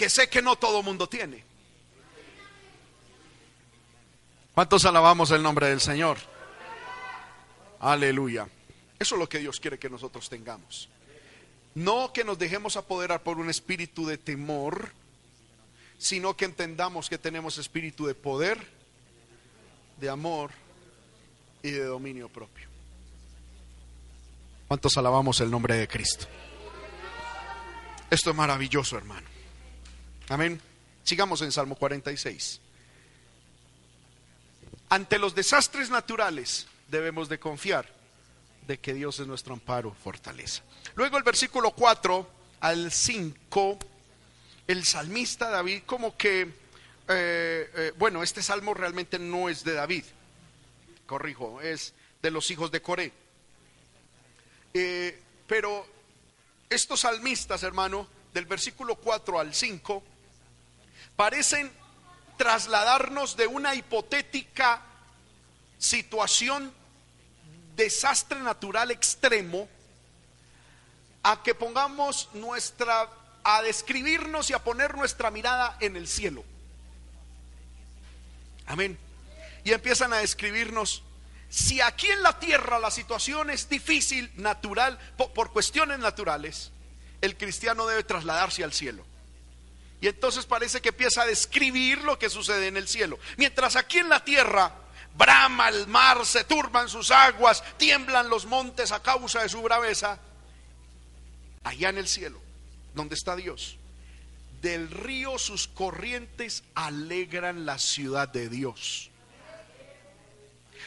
Que 0.00 0.08
sé 0.08 0.30
que 0.30 0.40
no 0.40 0.56
todo 0.56 0.82
mundo 0.82 1.06
tiene. 1.10 1.44
¿Cuántos 4.54 4.86
alabamos 4.86 5.30
el 5.30 5.42
nombre 5.42 5.68
del 5.68 5.82
Señor? 5.82 6.16
Aleluya. 7.80 8.48
Eso 8.98 9.14
es 9.14 9.18
lo 9.18 9.28
que 9.28 9.40
Dios 9.40 9.60
quiere 9.60 9.78
que 9.78 9.90
nosotros 9.90 10.30
tengamos. 10.30 10.88
No 11.74 12.14
que 12.14 12.24
nos 12.24 12.38
dejemos 12.38 12.78
apoderar 12.78 13.22
por 13.22 13.36
un 13.36 13.50
espíritu 13.50 14.06
de 14.06 14.16
temor, 14.16 14.90
sino 15.98 16.34
que 16.34 16.46
entendamos 16.46 17.10
que 17.10 17.18
tenemos 17.18 17.58
espíritu 17.58 18.06
de 18.06 18.14
poder, 18.14 18.58
de 19.98 20.08
amor 20.08 20.50
y 21.62 21.72
de 21.72 21.84
dominio 21.84 22.30
propio. 22.30 22.68
¿Cuántos 24.66 24.96
alabamos 24.96 25.42
el 25.42 25.50
nombre 25.50 25.76
de 25.76 25.86
Cristo? 25.86 26.24
Esto 28.10 28.30
es 28.30 28.36
maravilloso, 28.36 28.96
hermano. 28.96 29.29
Amén. 30.30 30.60
Sigamos 31.02 31.42
en 31.42 31.50
Salmo 31.50 31.74
46. 31.74 32.60
Ante 34.88 35.18
los 35.18 35.34
desastres 35.34 35.90
naturales 35.90 36.68
debemos 36.86 37.28
de 37.28 37.40
confiar 37.40 37.92
de 38.64 38.78
que 38.78 38.94
Dios 38.94 39.18
es 39.18 39.26
nuestro 39.26 39.54
amparo, 39.54 39.92
fortaleza. 39.92 40.62
Luego 40.94 41.18
el 41.18 41.24
versículo 41.24 41.72
4 41.72 42.30
al 42.60 42.92
5, 42.92 43.78
el 44.68 44.84
salmista 44.84 45.50
David 45.50 45.82
como 45.84 46.16
que, 46.16 46.42
eh, 46.42 46.48
eh, 47.08 47.92
bueno, 47.98 48.22
este 48.22 48.40
salmo 48.40 48.72
realmente 48.72 49.18
no 49.18 49.48
es 49.48 49.64
de 49.64 49.72
David, 49.72 50.04
corrijo, 51.06 51.60
es 51.60 51.92
de 52.22 52.30
los 52.30 52.48
hijos 52.52 52.70
de 52.70 52.80
Coré. 52.80 53.10
Eh, 54.74 55.20
pero 55.48 55.84
estos 56.68 57.00
salmistas, 57.00 57.64
hermano, 57.64 58.06
del 58.32 58.46
versículo 58.46 58.94
4 58.94 59.40
al 59.40 59.52
5, 59.52 60.04
parecen 61.20 61.70
trasladarnos 62.38 63.36
de 63.36 63.46
una 63.46 63.74
hipotética 63.74 64.80
situación 65.76 66.72
desastre 67.76 68.40
natural 68.40 68.90
extremo 68.90 69.68
a 71.22 71.42
que 71.42 71.54
pongamos 71.54 72.30
nuestra, 72.32 73.06
a 73.44 73.60
describirnos 73.60 74.48
y 74.48 74.54
a 74.54 74.64
poner 74.64 74.96
nuestra 74.96 75.30
mirada 75.30 75.76
en 75.80 75.94
el 75.94 76.08
cielo. 76.08 76.42
Amén. 78.64 78.98
Y 79.62 79.72
empiezan 79.72 80.14
a 80.14 80.20
describirnos, 80.20 81.02
si 81.50 81.82
aquí 81.82 82.06
en 82.06 82.22
la 82.22 82.38
tierra 82.38 82.78
la 82.78 82.90
situación 82.90 83.50
es 83.50 83.68
difícil, 83.68 84.32
natural, 84.36 84.98
por, 85.18 85.32
por 85.32 85.52
cuestiones 85.52 85.98
naturales, 85.98 86.72
el 87.20 87.36
cristiano 87.36 87.86
debe 87.86 88.04
trasladarse 88.04 88.64
al 88.64 88.72
cielo. 88.72 89.09
Y 90.00 90.08
entonces 90.08 90.46
parece 90.46 90.80
que 90.80 90.90
empieza 90.90 91.22
a 91.22 91.26
describir 91.26 92.02
lo 92.02 92.18
que 92.18 92.30
sucede 92.30 92.68
en 92.68 92.76
el 92.76 92.88
cielo. 92.88 93.18
Mientras 93.36 93.76
aquí 93.76 93.98
en 93.98 94.08
la 94.08 94.24
tierra 94.24 94.74
brama 95.14 95.68
el 95.68 95.86
mar, 95.86 96.24
se 96.24 96.44
turban 96.44 96.88
sus 96.88 97.10
aguas, 97.10 97.62
tiemblan 97.76 98.30
los 98.30 98.46
montes 98.46 98.92
a 98.92 99.02
causa 99.02 99.42
de 99.42 99.48
su 99.48 99.60
braveza. 99.60 100.18
Allá 101.64 101.90
en 101.90 101.98
el 101.98 102.08
cielo, 102.08 102.40
donde 102.94 103.14
está 103.14 103.36
Dios, 103.36 103.76
del 104.62 104.90
río 104.90 105.38
sus 105.38 105.68
corrientes 105.68 106.64
alegran 106.74 107.66
la 107.66 107.78
ciudad 107.78 108.28
de 108.28 108.48
Dios. 108.48 109.10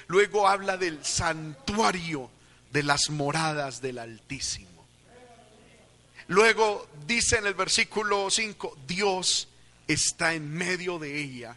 Luego 0.07 0.47
habla 0.47 0.77
del 0.77 1.05
santuario 1.05 2.29
de 2.71 2.83
las 2.83 3.09
moradas 3.09 3.81
del 3.81 3.99
Altísimo. 3.99 4.72
Luego 6.33 6.89
dice 7.05 7.37
en 7.37 7.45
el 7.45 7.53
versículo 7.53 8.27
5, 8.27 8.77
Dios 8.87 9.47
está 9.87 10.33
en 10.33 10.51
medio 10.51 10.97
de 10.97 11.21
ella 11.21 11.55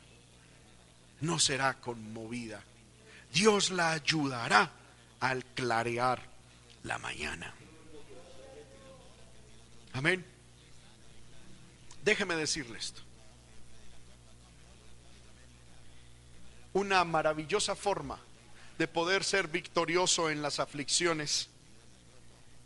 no 1.20 1.38
será 1.38 1.74
conmovida. 1.80 2.62
Dios 3.32 3.70
la 3.70 3.92
ayudará 3.92 4.70
al 5.20 5.44
clarear 5.46 6.22
la 6.82 6.98
mañana. 6.98 7.54
Amén. 9.94 10.22
Déjeme 12.04 12.36
decirle 12.36 12.78
esto. 12.78 13.00
Una 16.74 17.02
maravillosa 17.04 17.74
forma 17.74 18.18
de 18.76 18.86
poder 18.86 19.24
ser 19.24 19.48
victorioso 19.48 20.28
en 20.28 20.42
las 20.42 20.60
aflicciones, 20.60 21.48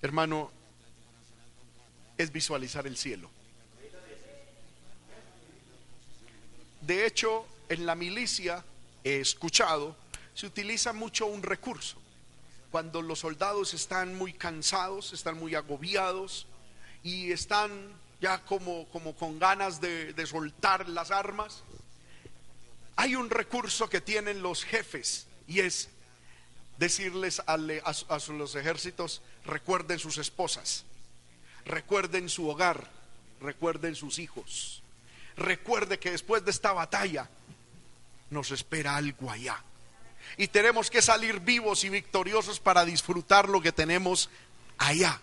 hermano, 0.02 0.50
es 2.22 2.32
visualizar 2.32 2.86
el 2.86 2.96
cielo. 2.96 3.30
De 6.80 7.06
hecho, 7.06 7.46
en 7.68 7.86
la 7.86 7.94
milicia, 7.94 8.64
he 9.04 9.20
escuchado, 9.20 9.96
se 10.34 10.46
utiliza 10.46 10.92
mucho 10.92 11.26
un 11.26 11.42
recurso. 11.42 11.96
Cuando 12.70 13.02
los 13.02 13.20
soldados 13.20 13.74
están 13.74 14.14
muy 14.16 14.32
cansados, 14.32 15.12
están 15.12 15.38
muy 15.38 15.54
agobiados 15.54 16.46
y 17.02 17.32
están 17.32 17.70
ya 18.20 18.44
como, 18.44 18.86
como 18.88 19.14
con 19.14 19.38
ganas 19.38 19.80
de, 19.80 20.14
soltar 20.26 20.88
las 20.88 21.10
armas, 21.10 21.62
hay 22.96 23.14
un 23.14 23.30
recurso 23.30 23.88
que 23.88 24.00
tienen 24.00 24.42
los 24.42 24.64
jefes 24.64 25.26
y 25.48 25.60
es 25.60 25.88
decirles 26.78 27.40
a, 27.46 27.54
a, 27.54 28.32
los 28.32 28.54
ejércitos, 28.54 29.22
recuerden 29.44 29.98
sus 29.98 30.18
esposas, 30.18 30.84
recuerden 31.64 32.28
su 32.28 32.48
hogar, 32.48 32.90
recuerden 33.40 33.94
sus 33.94 34.18
hijos, 34.18 34.82
recuerde 35.36 35.98
que 35.98 36.10
después 36.10 36.44
de 36.44 36.50
esta 36.50 36.72
batalla 36.72 37.28
nos 38.30 38.50
espera 38.50 38.96
algo 38.96 39.30
allá. 39.30 39.62
Y 40.36 40.48
tenemos 40.48 40.90
que 40.90 41.02
salir 41.02 41.40
vivos 41.40 41.84
y 41.84 41.88
victoriosos 41.88 42.60
para 42.60 42.84
disfrutar 42.84 43.48
lo 43.48 43.60
que 43.60 43.72
tenemos 43.72 44.30
allá. 44.78 45.20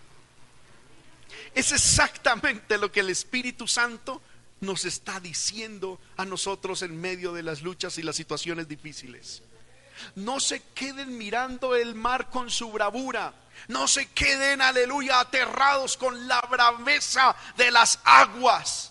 Es 1.54 1.72
exactamente 1.72 2.78
lo 2.78 2.92
que 2.92 3.00
el 3.00 3.10
Espíritu 3.10 3.66
Santo 3.66 4.20
nos 4.60 4.84
está 4.84 5.20
diciendo 5.20 6.00
a 6.16 6.24
nosotros 6.24 6.82
en 6.82 7.00
medio 7.00 7.32
de 7.32 7.42
las 7.42 7.62
luchas 7.62 7.96
y 7.98 8.02
las 8.02 8.16
situaciones 8.16 8.68
difíciles. 8.68 9.42
No 10.14 10.40
se 10.40 10.62
queden 10.74 11.16
mirando 11.16 11.74
el 11.74 11.94
mar 11.94 12.30
con 12.30 12.50
su 12.50 12.70
bravura. 12.70 13.32
No 13.68 13.88
se 13.88 14.06
queden, 14.10 14.62
aleluya, 14.62 15.20
aterrados 15.20 15.96
con 15.96 16.28
la 16.28 16.40
braveza 16.42 17.34
de 17.56 17.70
las 17.70 17.98
aguas. 18.04 18.87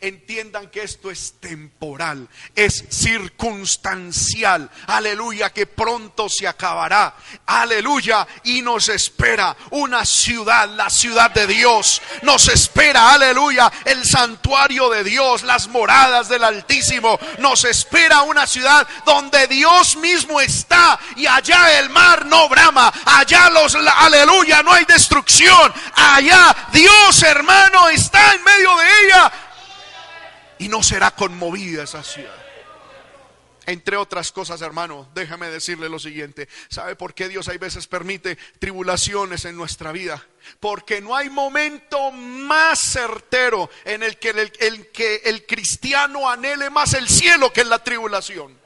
Entiendan 0.00 0.68
que 0.68 0.82
esto 0.82 1.10
es 1.10 1.34
temporal, 1.40 2.28
es 2.54 2.84
circunstancial. 2.88 4.70
Aleluya, 4.86 5.50
que 5.50 5.66
pronto 5.66 6.28
se 6.28 6.46
acabará. 6.46 7.14
Aleluya, 7.46 8.26
y 8.44 8.62
nos 8.62 8.88
espera 8.88 9.56
una 9.70 10.04
ciudad, 10.04 10.68
la 10.68 10.88
ciudad 10.88 11.30
de 11.30 11.46
Dios. 11.46 12.00
Nos 12.22 12.48
espera, 12.48 13.12
aleluya, 13.12 13.70
el 13.84 14.04
santuario 14.04 14.88
de 14.90 15.02
Dios, 15.02 15.42
las 15.42 15.68
moradas 15.68 16.28
del 16.28 16.44
Altísimo. 16.44 17.18
Nos 17.38 17.64
espera 17.64 18.22
una 18.22 18.46
ciudad 18.46 18.86
donde 19.04 19.48
Dios 19.48 19.96
mismo 19.96 20.40
está 20.40 20.98
y 21.16 21.26
allá 21.26 21.78
el 21.78 21.90
mar 21.90 22.26
no 22.26 22.48
brama, 22.48 22.92
allá 23.04 23.50
los, 23.50 23.74
aleluya, 23.74 24.62
no 24.62 24.72
hay 24.72 24.84
destrucción. 24.84 25.72
Allá 25.94 26.54
Dios, 26.72 27.22
hermano, 27.22 27.88
está 27.88 28.34
en 28.34 28.44
medio 28.44 28.76
de 28.76 28.86
ella 29.04 29.32
y 30.58 30.68
no 30.68 30.82
será 30.82 31.10
conmovida 31.10 31.84
esa 31.84 32.02
ciudad. 32.02 32.48
Entre 33.68 33.98
otras 33.98 34.32
cosas, 34.32 34.62
hermano, 34.62 35.10
déjame 35.14 35.50
decirle 35.50 35.90
lo 35.90 35.98
siguiente. 35.98 36.48
¿Sabe 36.70 36.96
por 36.96 37.12
qué 37.12 37.28
Dios 37.28 37.48
hay 37.48 37.58
veces 37.58 37.86
permite 37.86 38.36
tribulaciones 38.58 39.44
en 39.44 39.58
nuestra 39.58 39.92
vida? 39.92 40.26
Porque 40.58 41.02
no 41.02 41.14
hay 41.14 41.28
momento 41.28 42.10
más 42.10 42.78
certero 42.78 43.68
en 43.84 44.02
el 44.02 44.18
que 44.18 44.30
el, 44.30 44.52
el 44.60 44.86
que 44.90 45.16
el 45.16 45.44
cristiano 45.44 46.30
anhele 46.30 46.70
más 46.70 46.94
el 46.94 47.10
cielo 47.10 47.52
que 47.52 47.60
en 47.60 47.68
la 47.68 47.84
tribulación. 47.84 48.58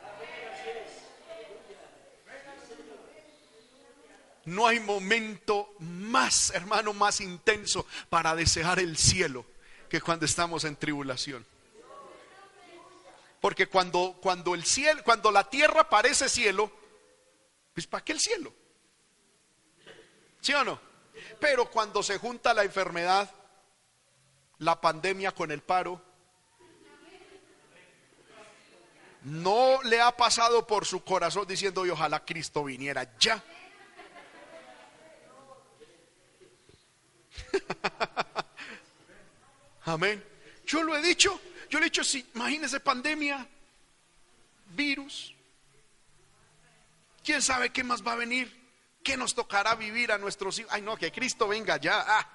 No 4.44 4.68
hay 4.68 4.78
momento 4.78 5.74
más, 5.80 6.50
hermano, 6.50 6.92
más 6.92 7.20
intenso 7.20 7.86
para 8.08 8.36
desear 8.36 8.78
el 8.78 8.96
cielo 8.96 9.44
que 9.88 10.00
cuando 10.00 10.26
estamos 10.26 10.62
en 10.62 10.76
tribulación. 10.76 11.44
Porque 13.42 13.66
cuando, 13.66 14.16
cuando 14.22 14.54
el 14.54 14.64
cielo, 14.64 15.02
cuando 15.04 15.30
la 15.32 15.50
tierra 15.50 15.90
parece 15.90 16.28
cielo, 16.28 16.70
pues 17.74 17.88
¿para 17.88 18.04
qué 18.04 18.12
el 18.12 18.20
cielo? 18.20 18.54
¿Sí 20.40 20.54
o 20.54 20.62
no? 20.62 20.78
Pero 21.40 21.68
cuando 21.68 22.04
se 22.04 22.18
junta 22.18 22.54
la 22.54 22.62
enfermedad, 22.62 23.28
la 24.58 24.80
pandemia 24.80 25.32
con 25.32 25.50
el 25.50 25.60
paro, 25.60 26.00
no 29.22 29.82
le 29.82 30.00
ha 30.00 30.16
pasado 30.16 30.64
por 30.64 30.86
su 30.86 31.02
corazón 31.02 31.44
diciendo, 31.44 31.84
y 31.84 31.90
ojalá 31.90 32.24
Cristo 32.24 32.62
viniera 32.62 33.12
ya. 33.18 33.42
Amén. 39.84 40.24
Yo 40.64 40.84
lo 40.84 40.96
he 40.96 41.02
dicho. 41.02 41.40
Yo 41.72 41.78
le 41.78 41.86
he 41.86 41.88
dicho, 41.88 42.04
si 42.04 42.22
imagínese 42.34 42.80
pandemia, 42.80 43.48
virus, 44.76 45.34
quién 47.24 47.40
sabe 47.40 47.70
qué 47.70 47.82
más 47.82 48.06
va 48.06 48.12
a 48.12 48.16
venir, 48.16 48.54
qué 49.02 49.16
nos 49.16 49.34
tocará 49.34 49.74
vivir 49.74 50.12
a 50.12 50.18
nuestros 50.18 50.58
hijos. 50.58 50.70
Ay, 50.70 50.82
no, 50.82 50.98
que 50.98 51.10
Cristo 51.10 51.48
venga 51.48 51.78
ya. 51.78 52.04
Ah. 52.06 52.28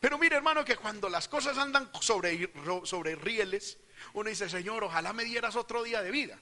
Pero 0.00 0.18
mire, 0.18 0.34
hermano, 0.34 0.64
que 0.64 0.74
cuando 0.74 1.08
las 1.08 1.28
cosas 1.28 1.56
andan 1.58 1.88
sobre, 2.00 2.50
sobre 2.82 3.14
rieles, 3.14 3.78
uno 4.14 4.28
dice, 4.28 4.50
Señor, 4.50 4.82
ojalá 4.82 5.12
me 5.12 5.22
dieras 5.22 5.54
otro 5.54 5.84
día 5.84 6.02
de 6.02 6.10
vida. 6.10 6.36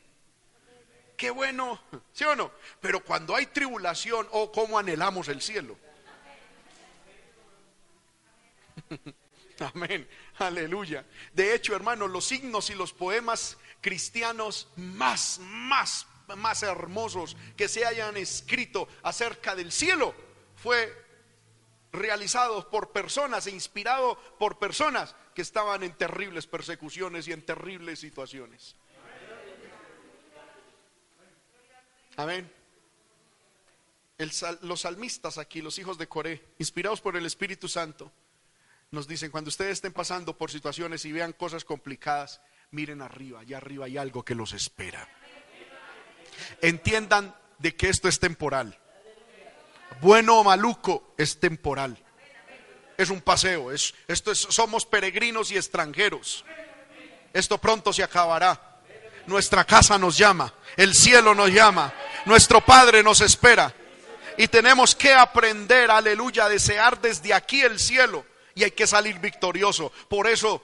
Qué 1.19 1.29
bueno, 1.29 1.79
¿sí 2.15 2.25
o 2.25 2.35
no? 2.35 2.51
Pero 2.81 3.05
cuando 3.05 3.37
hay 3.37 3.45
tribulación, 3.45 4.27
oh, 4.31 4.51
cómo 4.51 4.79
anhelamos 4.79 5.29
el 5.29 5.43
cielo. 5.43 5.77
Amén. 9.75 10.09
Aleluya. 10.39 11.05
De 11.33 11.55
hecho, 11.55 11.75
hermanos, 11.75 12.11
los 12.11 12.25
signos 12.25 12.71
y 12.71 12.75
los 12.75 12.93
poemas 12.93 13.57
cristianos 13.81 14.69
más, 14.77 15.39
más, 15.41 16.07
más 16.37 16.63
hermosos 16.63 17.37
que 17.57 17.69
se 17.69 17.85
hayan 17.85 18.17
escrito 18.17 18.89
acerca 19.03 19.55
del 19.55 19.71
cielo 19.71 20.15
fue 20.57 21.05
realizados 21.93 22.65
por 22.65 22.91
personas 22.91 23.47
e 23.47 23.51
inspirado 23.51 24.19
por 24.39 24.59
personas 24.59 25.15
que 25.35 25.43
estaban 25.43 25.83
en 25.83 25.93
terribles 25.93 26.47
persecuciones 26.47 27.29
y 27.29 27.33
en 27.33 27.45
terribles 27.45 28.01
situaciones. 28.01 28.75
Amén. 32.17 32.51
los 34.63 34.81
salmistas 34.81 35.39
aquí, 35.39 35.61
los 35.61 35.79
hijos 35.79 35.99
de 35.99 36.07
Coré, 36.07 36.45
inspirados 36.59 37.01
por 37.01 37.17
el 37.17 37.27
Espíritu 37.27 37.69
Santo, 37.69 38.13
nos 38.95 39.09
dicen, 39.09 39.31
cuando 39.31 39.49
ustedes 39.49 39.73
estén 39.73 39.93
pasando 39.93 40.39
por 40.39 40.51
situaciones 40.51 41.05
y 41.05 41.13
vean 41.13 41.33
cosas 41.33 41.65
complicadas, 41.65 42.41
miren 42.71 43.03
arriba, 43.03 43.41
allá 43.41 43.59
arriba 43.59 43.87
hay 43.87 43.99
algo 43.99 44.25
que 44.25 44.35
los 44.35 44.53
espera. 44.53 45.07
Entiendan 46.63 47.35
de 47.59 47.77
que 47.77 47.89
esto 47.89 48.09
es 48.09 48.19
temporal. 48.19 48.79
Bueno 50.01 50.39
o 50.39 50.45
maluco 50.45 51.15
es 51.19 51.39
temporal. 51.39 51.99
Es 52.97 53.11
un 53.11 53.21
paseo, 53.21 53.73
es, 53.73 53.95
esto 54.07 54.31
es, 54.31 54.39
somos 54.39 54.87
peregrinos 54.87 55.51
y 55.51 55.57
extranjeros. 55.57 56.45
Esto 57.33 57.59
pronto 57.59 57.93
se 57.93 58.05
acabará. 58.05 58.81
Nuestra 59.27 59.65
casa 59.65 59.99
nos 59.99 60.17
llama, 60.19 60.53
el 60.77 60.95
cielo 60.95 61.35
nos 61.35 61.51
llama, 61.51 61.93
nuestro 62.27 62.61
Padre 62.61 63.03
nos 63.03 63.21
espera. 63.23 63.75
Y 64.37 64.49
tenemos 64.49 64.95
que 64.95 65.15
aprender, 65.15 65.91
aleluya, 65.91 66.45
a 66.45 66.49
desear 66.49 67.01
desde 67.01 67.33
aquí 67.33 67.63
el 67.63 67.79
cielo 67.79 68.27
y 68.55 68.65
hay 68.65 68.71
que 68.71 68.87
salir 68.87 69.19
victorioso. 69.19 69.93
Por 70.09 70.27
eso, 70.27 70.63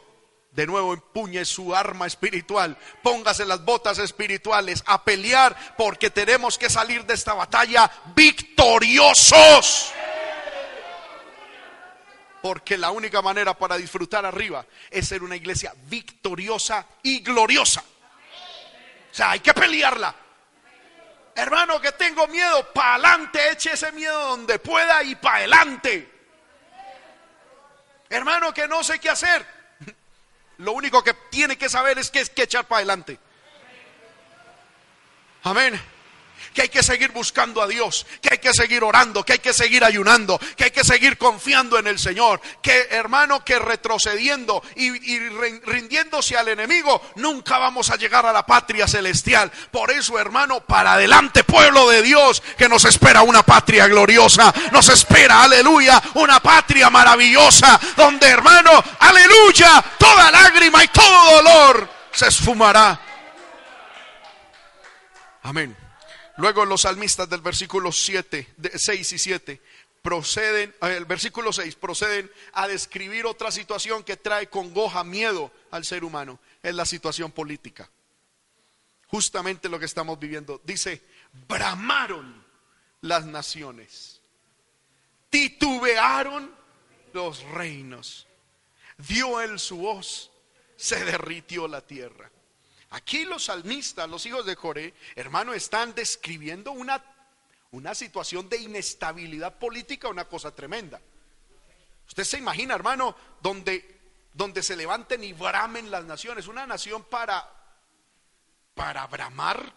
de 0.53 0.67
nuevo, 0.67 0.95
empuñe 0.95 1.45
su 1.45 1.75
arma 1.75 2.07
espiritual, 2.07 2.77
póngase 3.03 3.45
las 3.45 3.65
botas 3.65 3.99
espirituales 3.99 4.83
a 4.87 5.05
pelear 5.05 5.75
porque 5.77 6.11
tenemos 6.11 6.59
que 6.59 6.71
salir 6.71 7.05
de 7.05 7.15
esta 7.15 7.35
batalla 7.35 7.91
victoriosos. 8.15 9.93
Porque 12.43 12.79
la 12.79 12.91
única 12.91 13.21
manera 13.21 13.53
para 13.53 13.77
disfrutar 13.77 14.25
arriba 14.25 14.65
es 14.91 15.09
ser 15.09 15.23
una 15.23 15.37
iglesia 15.37 15.75
victoriosa 15.87 16.87
y 17.03 17.21
gloriosa. 17.21 17.85
O 19.11 19.15
sea, 19.15 19.33
hay 19.33 19.41
que 19.41 19.53
pelearla. 19.53 20.15
Hermano, 21.35 21.81
que 21.81 21.93
tengo 21.93 22.27
miedo, 22.29 22.73
para 22.73 22.95
adelante, 22.95 23.51
eche 23.51 23.73
ese 23.73 23.93
miedo 23.93 24.29
donde 24.29 24.59
pueda 24.59 25.03
y 25.03 25.15
para 25.17 25.39
adelante. 25.39 26.10
Hermano, 28.11 28.53
que 28.53 28.69
no 28.69 28.85
sé 28.85 28.99
qué 28.99 29.09
hacer. 29.09 29.47
Lo 30.59 30.73
único 30.73 31.03
que 31.03 31.15
tiene 31.31 31.57
que 31.57 31.71
saber 31.71 31.99
es 31.99 32.11
que 32.11 32.21
es 32.21 32.29
que 32.29 32.43
echar 32.43 32.67
para 32.67 32.79
adelante. 32.79 33.19
Amén 35.43 35.81
que 36.55 36.63
hay 36.63 36.69
que 36.69 36.83
seguir 36.83 37.13
buscando 37.13 37.63
a 37.63 37.67
Dios, 37.67 38.07
que 38.21 38.31
hay 38.33 38.39
que 38.39 38.53
seguir 38.53 38.83
orando, 38.83 39.25
que 39.25 39.35
hay 39.35 39.39
que 39.39 39.53
seguir 39.53 39.85
ayunando, 39.85 40.39
que 40.57 40.65
hay 40.65 40.71
que 40.71 40.85
seguir 40.85 41.17
confiando 41.19 41.79
en 41.79 41.87
el 41.87 41.99
Señor, 41.99 42.41
que 42.63 42.89
hermano, 42.91 43.45
que 43.45 43.59
retrocediendo 43.59 44.63
y, 44.77 45.19
rindiéndose 45.65 46.37
al 46.37 46.49
enemigo, 46.49 47.01
nunca 47.17 47.59
vamos 47.59 47.91
a 47.91 47.97
llegar 47.97 48.27
a 48.27 48.33
la 48.33 48.45
patria 48.45 48.87
celestial. 48.87 49.51
Por 49.71 49.91
eso, 49.91 50.19
hermano, 50.19 50.61
para 50.61 50.95
adelante, 50.95 51.45
pueblo 51.45 51.89
de 51.89 52.03
Dios, 52.03 52.43
que 52.59 52.69
nos 52.69 52.85
espera 52.85 53.23
una 53.23 53.43
patria 53.43 53.87
gloriosa, 53.87 54.53
nos 54.73 54.89
espera, 54.89 55.43
aleluya, 55.43 56.03
una 56.15 56.41
patria 56.41 56.91
maravillosa, 56.91 57.79
donde, 57.97 58.29
hermano, 58.29 58.83
aleluya, 58.99 59.83
toda 59.99 60.31
lágrima 60.31 60.85
y 60.85 60.89
todo 60.89 61.37
dolor 61.37 61.89
se 62.13 62.29
esfumará. 62.29 63.01
Amén. 65.43 65.80
Luego 66.41 66.65
los 66.65 66.81
salmistas 66.81 67.29
del 67.29 67.43
versículo 67.43 67.93
7, 67.93 68.55
6 68.75 69.13
y 69.13 69.19
7 69.19 69.61
proceden, 70.01 70.75
eh, 70.81 70.97
el 70.97 71.05
versículo 71.05 71.53
6 71.53 71.75
proceden 71.75 72.31
a 72.55 72.67
describir 72.67 73.27
otra 73.27 73.51
situación 73.51 74.03
que 74.03 74.17
trae 74.17 74.49
congoja, 74.49 75.05
miedo 75.05 75.53
al 75.71 75.85
ser 75.85 76.03
humano, 76.03 76.41
es 76.63 76.75
la 76.75 76.87
situación 76.87 77.31
política. 77.31 77.91
Justamente 79.09 79.69
lo 79.69 79.79
que 79.79 79.85
estamos 79.85 80.19
viviendo. 80.19 80.63
Dice, 80.65 81.03
bramaron 81.47 82.43
las 83.03 83.27
naciones, 83.27 84.23
titubearon 85.29 86.51
los 87.13 87.43
reinos, 87.51 88.27
dio 88.97 89.43
él 89.43 89.59
su 89.59 89.77
voz, 89.77 90.31
se 90.75 91.05
derritió 91.05 91.69
la 91.69 91.83
tierra. 91.83 92.31
Aquí 92.91 93.25
los 93.25 93.45
salmistas, 93.45 94.09
los 94.09 94.27
hijos 94.27 94.45
de 94.45 94.57
Coré, 94.57 94.95
hermano, 95.15 95.55
están 95.55 95.95
describiendo 95.95 96.73
una, 96.73 97.03
una 97.71 97.95
situación 97.95 98.49
de 98.49 98.59
inestabilidad 98.59 99.59
política, 99.59 100.09
una 100.09 100.25
cosa 100.25 100.55
tremenda. 100.55 101.01
Usted 102.09 102.25
se 102.25 102.39
imagina, 102.39 102.75
hermano, 102.75 103.15
donde, 103.41 104.01
donde 104.35 104.65
se 104.65 104.75
levanten 104.75 105.23
y 105.23 105.33
bramen 105.33 105.89
las 105.89 106.05
naciones, 106.05 106.49
una 106.49 106.67
nación 106.67 107.05
para, 107.05 107.49
para 108.75 109.07
bramar. 109.07 109.73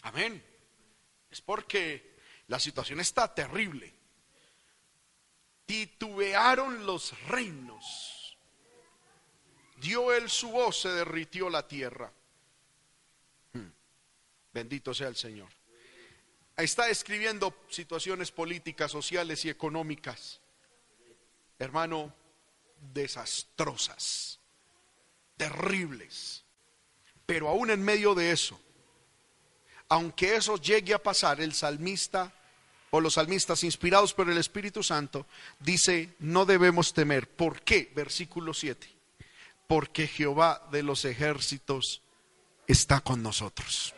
Amén. 0.00 0.42
Es 1.30 1.42
porque 1.42 2.16
la 2.48 2.58
situación 2.58 3.00
está 3.00 3.34
terrible. 3.34 3.92
titubearon 5.66 6.86
los 6.86 7.12
reinos. 7.28 8.19
Dio 9.80 10.12
él 10.12 10.28
su 10.28 10.50
voz, 10.50 10.80
se 10.80 10.90
derritió 10.90 11.48
la 11.48 11.66
tierra. 11.66 12.12
Hmm. 13.52 13.70
Bendito 14.52 14.92
sea 14.92 15.08
el 15.08 15.16
Señor. 15.16 15.48
Está 16.56 16.90
escribiendo 16.90 17.64
situaciones 17.70 18.30
políticas, 18.30 18.90
sociales 18.90 19.44
y 19.46 19.48
económicas, 19.48 20.40
hermano, 21.58 22.14
desastrosas, 22.92 24.38
terribles. 25.38 26.44
Pero 27.24 27.48
aún 27.48 27.70
en 27.70 27.82
medio 27.82 28.14
de 28.14 28.32
eso, 28.32 28.60
aunque 29.88 30.36
eso 30.36 30.56
llegue 30.58 30.92
a 30.92 31.02
pasar, 31.02 31.40
el 31.40 31.54
salmista 31.54 32.34
o 32.90 33.00
los 33.00 33.14
salmistas 33.14 33.64
inspirados 33.64 34.12
por 34.12 34.28
el 34.28 34.36
Espíritu 34.36 34.82
Santo 34.82 35.26
dice, 35.60 36.14
no 36.18 36.44
debemos 36.44 36.92
temer. 36.92 37.28
¿Por 37.28 37.62
qué? 37.62 37.90
Versículo 37.94 38.52
7. 38.52 38.99
Porque 39.70 40.08
Jehová 40.08 40.66
de 40.72 40.82
los 40.82 41.04
ejércitos 41.04 42.02
está 42.66 43.02
con 43.02 43.22
nosotros. 43.22 43.94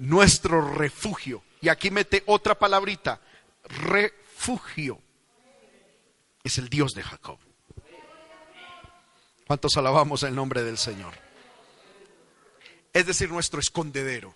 Nuestro 0.00 0.74
refugio. 0.74 1.44
Y 1.60 1.68
aquí 1.68 1.92
mete 1.92 2.24
otra 2.26 2.58
palabrita, 2.58 3.20
refugio. 3.62 5.00
Es 6.42 6.58
el 6.58 6.68
Dios 6.68 6.96
de 6.96 7.04
Jacob. 7.04 7.38
¿Cuántos 9.46 9.76
alabamos 9.76 10.24
el 10.24 10.34
nombre 10.34 10.64
del 10.64 10.76
Señor? 10.76 11.14
Es 12.92 13.06
decir, 13.06 13.30
nuestro 13.30 13.60
escondedero. 13.60 14.34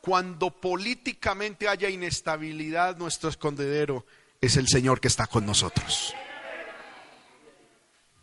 Cuando 0.00 0.48
políticamente 0.50 1.66
haya 1.66 1.90
inestabilidad, 1.90 2.96
nuestro 2.98 3.30
escondedero 3.30 4.06
es 4.46 4.56
el 4.56 4.68
Señor 4.68 5.00
que 5.00 5.08
está 5.08 5.26
con 5.26 5.44
nosotros. 5.44 6.14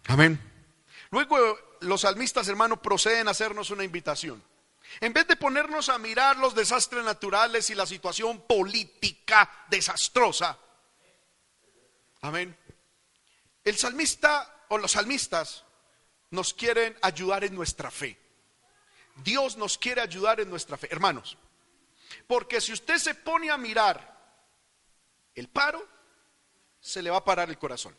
Amén. 0.08 0.40
Luego 1.12 1.58
los 1.82 2.02
salmistas, 2.02 2.48
hermanos, 2.48 2.80
proceden 2.80 3.28
a 3.28 3.32
hacernos 3.32 3.70
una 3.70 3.84
invitación. 3.84 4.44
En 5.00 5.14
vez 5.14 5.28
de 5.28 5.36
ponernos 5.36 5.90
a 5.90 5.98
mirar 5.98 6.38
los 6.38 6.56
desastres 6.56 7.04
naturales 7.04 7.70
y 7.70 7.76
la 7.76 7.86
situación 7.86 8.42
política 8.42 9.66
desastrosa, 9.70 10.58
amén. 12.22 12.56
El 13.64 13.78
salmista 13.78 14.66
o 14.70 14.78
los 14.78 14.92
salmistas 14.92 15.64
nos 16.32 16.54
quieren 16.54 16.98
ayudar 17.02 17.44
en 17.44 17.56
nuestra 17.56 17.90
fe. 17.92 18.20
Dios 19.24 19.58
nos 19.58 19.78
quiere 19.78 20.02
ayudar 20.02 20.40
en 20.40 20.50
nuestra 20.50 20.78
fe. 20.78 20.90
Hermanos, 20.92 21.38
porque 22.28 22.60
si 22.60 22.74
usted 22.74 22.98
se 22.98 23.16
pone 23.16 23.50
a 23.50 23.58
mirar 23.58 24.14
el 25.36 25.48
paro, 25.48 25.93
se 26.84 27.02
le 27.02 27.10
va 27.10 27.18
a 27.18 27.24
parar 27.24 27.50
el 27.50 27.58
corazón. 27.58 27.96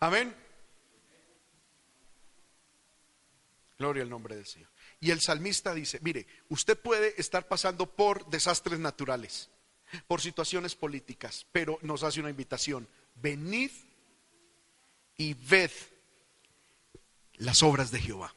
Amén. 0.00 0.34
Gloria 3.78 4.02
al 4.02 4.10
nombre 4.10 4.36
del 4.36 4.46
Señor. 4.46 4.70
Y 5.00 5.10
el 5.10 5.20
salmista 5.20 5.74
dice, 5.74 6.00
mire, 6.00 6.26
usted 6.48 6.78
puede 6.78 7.14
estar 7.20 7.46
pasando 7.46 7.86
por 7.94 8.26
desastres 8.30 8.78
naturales, 8.78 9.50
por 10.06 10.22
situaciones 10.22 10.74
políticas, 10.74 11.46
pero 11.52 11.78
nos 11.82 12.02
hace 12.02 12.20
una 12.20 12.30
invitación. 12.30 12.88
Venid 13.16 13.70
y 15.18 15.34
ved 15.34 15.70
las 17.34 17.62
obras 17.62 17.90
de 17.90 18.00
Jehová. 18.00 18.34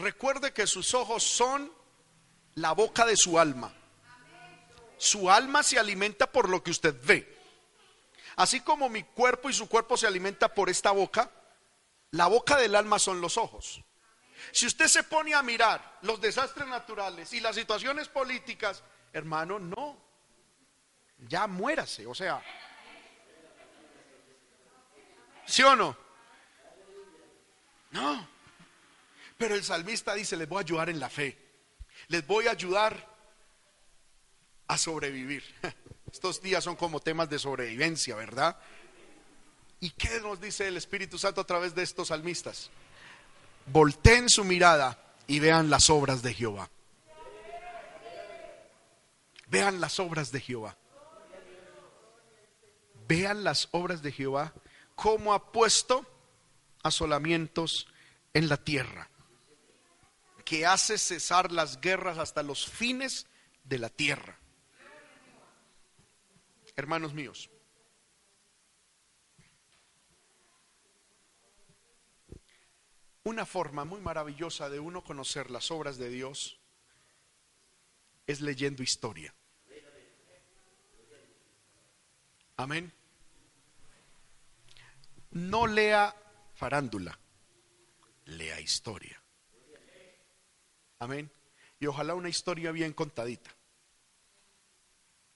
Recuerde 0.00 0.52
que 0.52 0.66
sus 0.66 0.94
ojos 0.94 1.22
son 1.22 1.72
la 2.54 2.72
boca 2.72 3.04
de 3.06 3.16
su 3.16 3.38
alma. 3.38 3.72
Su 4.98 5.30
alma 5.30 5.62
se 5.62 5.78
alimenta 5.78 6.30
por 6.30 6.48
lo 6.48 6.62
que 6.62 6.70
usted 6.70 6.94
ve. 7.04 7.36
Así 8.36 8.60
como 8.60 8.88
mi 8.88 9.02
cuerpo 9.02 9.48
y 9.48 9.52
su 9.52 9.68
cuerpo 9.68 9.96
se 9.96 10.06
alimenta 10.06 10.52
por 10.52 10.68
esta 10.68 10.90
boca, 10.90 11.30
la 12.10 12.26
boca 12.26 12.56
del 12.56 12.74
alma 12.74 12.98
son 12.98 13.20
los 13.20 13.36
ojos. 13.36 13.82
Si 14.52 14.66
usted 14.66 14.86
se 14.88 15.02
pone 15.02 15.34
a 15.34 15.42
mirar 15.42 15.98
los 16.02 16.20
desastres 16.20 16.68
naturales 16.68 17.32
y 17.32 17.40
las 17.40 17.56
situaciones 17.56 18.08
políticas, 18.08 18.82
hermano, 19.12 19.58
no. 19.58 20.04
Ya 21.28 21.46
muérase, 21.46 22.06
o 22.06 22.14
sea, 22.14 22.42
¿Sí 25.46 25.62
o 25.62 25.76
no? 25.76 25.96
No. 27.92 28.35
Pero 29.36 29.54
el 29.54 29.64
salmista 29.64 30.14
dice, 30.14 30.36
les 30.36 30.48
voy 30.48 30.58
a 30.58 30.60
ayudar 30.60 30.88
en 30.88 31.00
la 31.00 31.10
fe. 31.10 31.38
Les 32.08 32.26
voy 32.26 32.46
a 32.46 32.52
ayudar 32.52 33.14
a 34.68 34.78
sobrevivir. 34.78 35.44
Estos 36.12 36.40
días 36.40 36.64
son 36.64 36.76
como 36.76 37.00
temas 37.00 37.28
de 37.28 37.38
sobrevivencia, 37.38 38.14
¿verdad? 38.16 38.56
¿Y 39.80 39.90
qué 39.90 40.20
nos 40.20 40.40
dice 40.40 40.68
el 40.68 40.76
Espíritu 40.76 41.18
Santo 41.18 41.40
a 41.40 41.46
través 41.46 41.74
de 41.74 41.82
estos 41.82 42.08
salmistas? 42.08 42.70
Volteen 43.66 44.28
su 44.28 44.44
mirada 44.44 44.98
y 45.26 45.40
vean 45.40 45.68
las 45.68 45.90
obras 45.90 46.22
de 46.22 46.32
Jehová. 46.32 46.70
Vean 49.48 49.80
las 49.80 50.00
obras 50.00 50.32
de 50.32 50.40
Jehová. 50.40 50.76
Vean 53.06 53.44
las 53.44 53.68
obras 53.72 54.02
de 54.02 54.12
Jehová 54.12 54.52
cómo 54.94 55.34
ha 55.34 55.52
puesto 55.52 56.04
asolamientos 56.82 57.86
en 58.34 58.48
la 58.48 58.56
tierra, 58.56 59.08
que 60.46 60.64
hace 60.64 60.96
cesar 60.96 61.52
las 61.52 61.78
guerras 61.82 62.16
hasta 62.16 62.42
los 62.42 62.66
fines 62.66 63.26
de 63.64 63.78
la 63.78 63.90
tierra. 63.90 64.38
Hermanos 66.74 67.12
míos, 67.12 67.50
una 73.24 73.44
forma 73.44 73.84
muy 73.84 74.00
maravillosa 74.00 74.70
de 74.70 74.80
uno 74.80 75.04
conocer 75.04 75.50
las 75.50 75.70
obras 75.70 75.98
de 75.98 76.08
Dios 76.08 76.58
es 78.26 78.40
leyendo 78.40 78.82
historia. 78.82 79.34
Amén 82.56 82.96
no 85.36 85.66
lea 85.66 86.14
farándula, 86.54 87.18
lea 88.24 88.58
historia. 88.60 89.20
Amén. 90.98 91.30
Y 91.78 91.86
ojalá 91.86 92.14
una 92.14 92.28
historia 92.28 92.72
bien 92.72 92.92
contadita. 92.92 93.54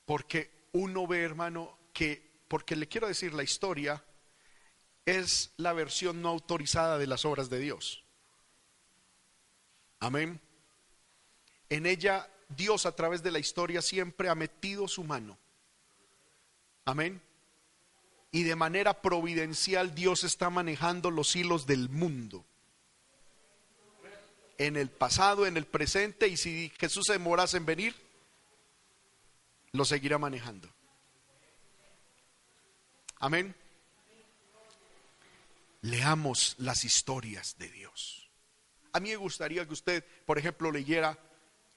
Porque 0.04 0.50
uno 0.72 1.06
ve, 1.06 1.22
hermano, 1.22 1.76
que, 1.92 2.22
porque 2.48 2.76
le 2.76 2.88
quiero 2.88 3.06
decir, 3.06 3.34
la 3.34 3.42
historia 3.42 4.02
es 5.04 5.52
la 5.56 5.72
versión 5.72 6.22
no 6.22 6.28
autorizada 6.28 6.98
de 6.98 7.06
las 7.06 7.24
obras 7.24 7.50
de 7.50 7.58
Dios. 7.58 8.04
Amén. 9.98 10.40
En 11.68 11.86
ella 11.86 12.28
Dios 12.48 12.86
a 12.86 12.96
través 12.96 13.22
de 13.22 13.30
la 13.30 13.38
historia 13.38 13.82
siempre 13.82 14.28
ha 14.28 14.34
metido 14.34 14.88
su 14.88 15.04
mano. 15.04 15.38
Amén 16.84 17.20
y 18.32 18.44
de 18.44 18.56
manera 18.56 19.02
providencial 19.02 19.94
Dios 19.94 20.24
está 20.24 20.50
manejando 20.50 21.10
los 21.10 21.34
hilos 21.34 21.66
del 21.66 21.88
mundo. 21.88 22.44
En 24.60 24.76
el 24.76 24.90
pasado, 24.90 25.46
en 25.46 25.56
el 25.56 25.64
presente 25.64 26.28
y 26.28 26.36
si 26.36 26.70
Jesús 26.78 27.06
se 27.06 27.14
demorase 27.14 27.56
en 27.56 27.64
venir, 27.64 27.96
lo 29.72 29.86
seguirá 29.86 30.18
manejando. 30.18 30.68
Amén. 33.20 33.54
Leamos 35.80 36.56
las 36.58 36.84
historias 36.84 37.56
de 37.56 37.70
Dios. 37.70 38.28
A 38.92 39.00
mí 39.00 39.08
me 39.08 39.16
gustaría 39.16 39.64
que 39.64 39.72
usted, 39.72 40.04
por 40.26 40.36
ejemplo, 40.36 40.70
leyera 40.70 41.18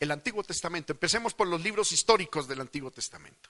el 0.02 0.12
Antiguo 0.12 0.44
Testamento. 0.44 0.92
Empecemos 0.92 1.34
por 1.34 1.48
los 1.48 1.64
libros 1.64 1.94
históricos 1.94 2.50
del 2.50 2.60
Antiguo 2.60 2.92
Testamento. 2.92 3.50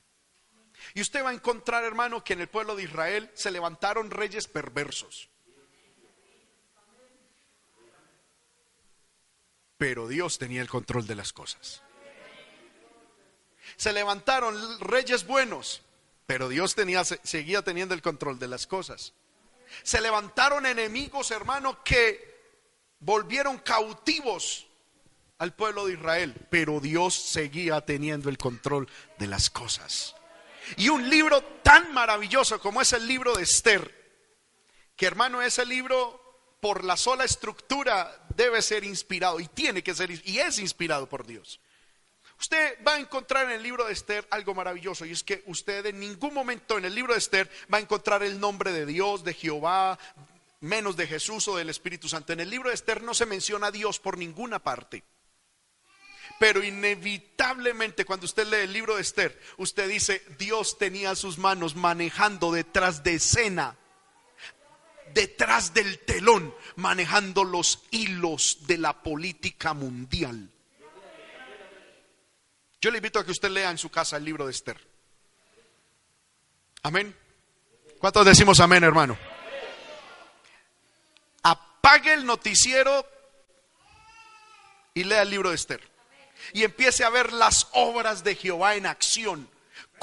Y 0.94 1.02
usted 1.02 1.24
va 1.24 1.32
a 1.32 1.34
encontrar, 1.34 1.84
hermano, 1.84 2.24
que 2.24 2.34
en 2.34 2.42
el 2.42 2.50
pueblo 2.50 2.76
de 2.76 2.84
Israel 2.84 3.32
se 3.34 3.50
levantaron 3.50 4.12
reyes 4.12 4.48
perversos. 4.48 5.28
Pero 9.84 10.08
Dios 10.08 10.38
tenía 10.38 10.62
el 10.62 10.70
control 10.70 11.06
de 11.08 11.16
las 11.16 11.34
cosas. 11.34 11.82
Se 13.76 13.92
levantaron 13.92 14.80
reyes 14.80 15.28
buenos, 15.28 15.82
pero 16.26 16.48
Dios 16.48 16.74
seguía 17.24 17.64
teniendo 17.64 17.94
el 17.94 18.02
control 18.02 18.40
de 18.40 18.48
las 18.48 18.66
cosas. 18.66 19.12
Se 19.84 20.00
levantaron 20.00 20.66
enemigos, 20.66 21.32
hermano, 21.32 21.84
que 21.84 22.64
volvieron 23.02 23.58
cautivos 23.58 24.68
al 25.38 25.54
pueblo 25.54 25.86
de 25.86 25.96
Israel, 25.96 26.34
pero 26.50 26.80
Dios 26.80 27.14
seguía 27.14 27.82
teniendo 27.82 28.30
el 28.30 28.38
control 28.38 28.88
de 29.20 29.28
las 29.28 29.50
cosas. 29.50 30.16
Y 30.78 30.88
un 30.88 31.10
libro 31.10 31.44
tan 31.62 31.94
maravilloso 31.94 32.58
como 32.62 32.82
es 32.82 32.94
el 32.94 33.06
libro 33.06 33.36
de 33.36 33.44
Esther, 33.44 33.94
que 34.96 35.08
hermano, 35.08 35.42
ese 35.42 35.66
libro 35.66 36.24
por 36.64 36.86
la 36.86 36.96
sola 36.96 37.26
estructura 37.26 38.23
debe 38.36 38.62
ser 38.62 38.84
inspirado 38.84 39.40
y 39.40 39.48
tiene 39.48 39.84
que 39.84 39.96
ser 39.96 40.12
y 40.12 40.40
es 40.40 40.60
inspirado 40.60 41.08
por 41.08 41.26
Dios. 41.26 41.60
Usted 42.40 42.78
va 42.86 42.96
a 42.96 43.00
encontrar 43.00 43.46
en 43.46 43.52
el 43.52 43.64
libro 43.64 43.86
de 43.86 43.94
Esther 43.94 44.28
algo 44.30 44.54
maravilloso 44.54 45.06
y 45.06 45.12
es 45.12 45.24
que 45.24 45.44
usted 45.46 45.86
en 45.86 46.00
ningún 46.00 46.34
momento 46.34 46.78
en 46.78 46.86
el 46.86 46.94
libro 46.94 47.14
de 47.14 47.20
Esther 47.20 47.50
va 47.74 47.78
a 47.78 47.82
encontrar 47.82 48.22
el 48.24 48.40
nombre 48.40 48.72
de 48.72 48.86
Dios, 48.86 49.24
de 49.24 49.34
Jehová, 49.34 49.98
menos 50.60 50.98
de 50.98 51.08
Jesús 51.08 51.48
o 51.48 51.56
del 51.56 51.70
Espíritu 51.70 52.10
Santo. 52.10 52.34
En 52.34 52.40
el 52.40 52.50
libro 52.50 52.70
de 52.70 52.76
Esther 52.76 53.02
no 53.04 53.14
se 53.14 53.26
menciona 53.26 53.68
a 53.68 53.72
Dios 53.72 54.00
por 54.00 54.18
ninguna 54.18 54.60
parte. 54.60 55.04
Pero 56.40 56.64
inevitablemente 56.64 58.06
cuando 58.06 58.26
usted 58.26 58.48
lee 58.48 58.64
el 58.64 58.74
libro 58.74 58.96
de 58.96 59.02
Esther, 59.02 59.40
usted 59.58 59.88
dice, 59.88 60.22
Dios 60.38 60.78
tenía 60.78 61.16
sus 61.16 61.38
manos 61.38 61.76
manejando 61.76 62.52
detrás 62.52 63.04
de 63.04 63.16
escena, 63.16 63.78
detrás 65.14 65.74
del 65.74 66.00
telón, 66.00 66.54
manejando 66.76 67.44
los 67.44 67.84
hilos 67.92 68.60
de 68.68 68.78
la 68.78 69.02
política 69.02 69.74
mundial. 69.74 70.50
Yo 72.82 72.92
le 72.92 72.98
invito 72.98 73.20
a 73.20 73.26
que 73.26 73.32
usted 73.32 73.50
lea 73.50 73.72
en 73.72 73.78
su 73.78 73.90
casa 73.90 74.18
el 74.18 74.26
libro 74.26 74.46
de 74.46 74.52
Esther. 74.52 74.78
Amén. 76.82 77.16
¿Cuántos 77.98 78.26
decimos 78.26 78.60
amén, 78.60 78.84
hermano? 78.84 79.18
Apague 81.44 82.14
el 82.14 82.26
noticiero 82.26 83.08
y 84.94 85.06
lea 85.06 85.22
el 85.22 85.30
libro 85.30 85.50
de 85.50 85.56
Esther. 85.56 85.82
Y 86.52 86.64
empiece 86.64 87.06
a 87.06 87.10
ver 87.10 87.32
las 87.32 87.70
obras 87.72 88.26
de 88.26 88.36
Jehová 88.36 88.76
en 88.76 88.86
acción. 88.86 89.50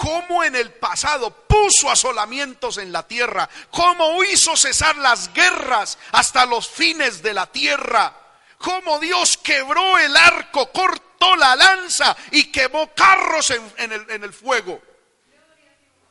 Cómo 0.00 0.42
en 0.42 0.56
el 0.56 0.72
pasado 0.72 1.30
puso 1.30 1.90
asolamientos 1.90 2.78
en 2.78 2.90
la 2.90 3.06
tierra. 3.06 3.46
Cómo 3.70 4.24
hizo 4.24 4.56
cesar 4.56 4.96
las 4.96 5.30
guerras 5.34 5.98
hasta 6.12 6.46
los 6.46 6.66
fines 6.70 7.22
de 7.22 7.34
la 7.34 7.46
tierra. 7.46 8.16
Cómo 8.56 8.98
Dios 8.98 9.36
quebró 9.36 9.98
el 9.98 10.16
arco, 10.16 10.72
corto 10.72 11.36
la 11.36 11.54
lanza 11.54 12.16
y 12.30 12.50
quemó 12.50 12.94
carros 12.94 13.50
en, 13.50 13.92
el, 13.92 14.10
en 14.10 14.24
el 14.24 14.32
fuego. 14.32 14.80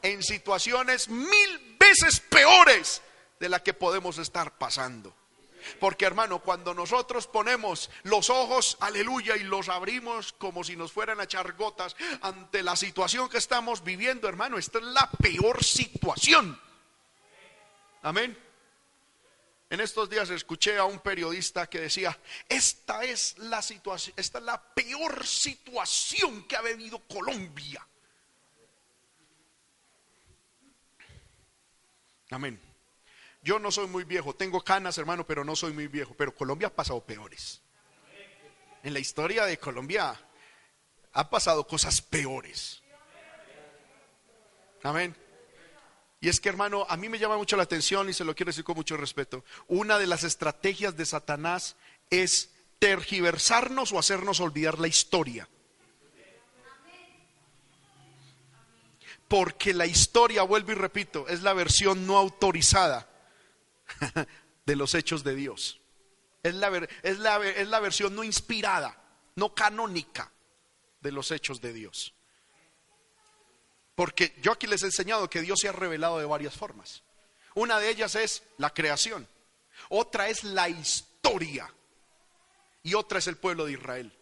En 0.04 0.22
situaciones 0.22 1.10
mil 1.10 1.76
veces 1.80 2.20
peores 2.20 3.02
de 3.40 3.50
la 3.50 3.64
que 3.64 3.74
podemos 3.74 4.20
estar 4.20 4.56
pasando. 4.56 5.16
Porque 5.80 6.06
hermano, 6.06 6.40
cuando 6.40 6.74
nosotros 6.74 7.28
ponemos 7.28 7.90
los 8.04 8.30
ojos, 8.30 8.78
aleluya, 8.80 9.36
y 9.36 9.44
los 9.44 9.70
abrimos 9.70 10.34
como 10.34 10.64
si 10.64 10.76
nos 10.76 10.92
fueran 10.92 11.20
a 11.20 11.24
echar 11.24 11.54
gotas 11.54 11.96
ante 12.22 12.64
la 12.64 12.76
situación 12.76 13.30
que 13.30 13.38
estamos 13.38 13.84
viviendo, 13.84 14.28
hermano, 14.28 14.58
esta 14.58 14.80
es 14.80 14.86
la 14.86 15.10
peor 15.22 15.64
situación. 15.64 16.60
Amén. 18.02 18.38
En 19.70 19.82
estos 19.82 20.10
días 20.10 20.30
escuché 20.32 20.78
a 20.78 20.86
un 20.86 21.00
periodista 21.00 21.68
que 21.68 21.80
decía, 21.80 22.18
esta 22.48 23.04
es 23.04 23.38
la 23.38 23.62
situación, 23.62 24.16
esta 24.18 24.40
es 24.40 24.44
la 24.44 24.60
peor 24.74 25.28
situación 25.28 26.48
que 26.48 26.56
ha 26.56 26.62
vivido 26.62 27.00
Colombia. 27.08 27.86
Amén. 32.32 32.69
Yo 33.42 33.58
no 33.58 33.72
soy 33.72 33.88
muy 33.88 34.04
viejo, 34.04 34.36
tengo 34.36 34.62
canas, 34.62 34.98
hermano, 34.98 35.26
pero 35.26 35.44
no 35.44 35.56
soy 35.56 35.72
muy 35.72 35.88
viejo, 35.88 36.14
pero 36.18 36.36
Colombia 36.36 36.68
ha 36.68 36.74
pasado 36.74 37.04
peores. 37.06 37.62
En 38.84 38.94
la 38.94 39.00
historia 39.00 39.46
de 39.46 39.58
Colombia 39.58 40.20
ha 41.14 41.30
pasado 41.30 41.66
cosas 41.66 42.02
peores. 42.02 42.82
Amén. 44.84 45.16
Y 46.22 46.28
es 46.28 46.42
que, 46.42 46.50
hermano, 46.50 46.86
a 46.90 46.98
mí 46.98 47.08
me 47.08 47.18
llama 47.18 47.38
mucho 47.38 47.56
la 47.56 47.64
atención 47.64 48.10
y 48.10 48.14
se 48.14 48.26
lo 48.26 48.36
quiero 48.36 48.50
decir 48.50 48.66
con 48.66 48.76
mucho 48.76 48.98
respeto. 48.98 49.46
Una 49.68 49.98
de 49.98 50.08
las 50.08 50.24
estrategias 50.26 50.98
de 50.98 51.06
Satanás 51.06 51.78
es 52.10 52.52
tergiversarnos 52.80 53.94
o 53.94 54.00
hacernos 54.00 54.42
olvidar 54.42 54.80
la 54.80 54.88
historia. 54.88 55.48
Porque 59.30 59.74
la 59.74 59.86
historia, 59.86 60.44
vuelvo 60.44 60.72
y 60.72 60.76
repito, 60.76 61.28
es 61.30 61.42
la 61.42 61.54
versión 61.54 62.06
no 62.06 62.18
autorizada 62.18 63.08
de 64.66 64.76
los 64.76 64.96
hechos 64.96 65.24
de 65.24 65.36
Dios. 65.36 65.80
Es 66.44 66.56
la, 66.56 66.88
es 67.04 67.20
la, 67.20 67.46
es 67.46 67.68
la 67.68 67.80
versión 67.80 68.16
no 68.16 68.24
inspirada, 68.24 68.96
no 69.36 69.54
canónica 69.54 70.32
de 71.02 71.12
los 71.12 71.32
hechos 71.32 71.62
de 71.62 71.74
Dios. 71.74 72.14
Porque 73.96 74.34
yo 74.42 74.54
aquí 74.54 74.68
les 74.68 74.84
he 74.84 74.88
enseñado 74.88 75.30
que 75.30 75.42
Dios 75.42 75.60
se 75.62 75.68
ha 75.68 75.74
revelado 75.74 76.20
de 76.20 76.26
varias 76.26 76.56
formas. 76.56 77.04
Una 77.56 77.80
de 77.80 77.90
ellas 77.90 78.16
es 78.16 78.44
la 78.58 78.74
creación, 78.74 79.28
otra 79.90 80.30
es 80.30 80.44
la 80.44 80.70
historia 80.70 81.70
y 82.84 82.94
otra 82.94 83.20
es 83.20 83.28
el 83.28 83.38
pueblo 83.38 83.66
de 83.66 83.74
Israel. 83.74 84.14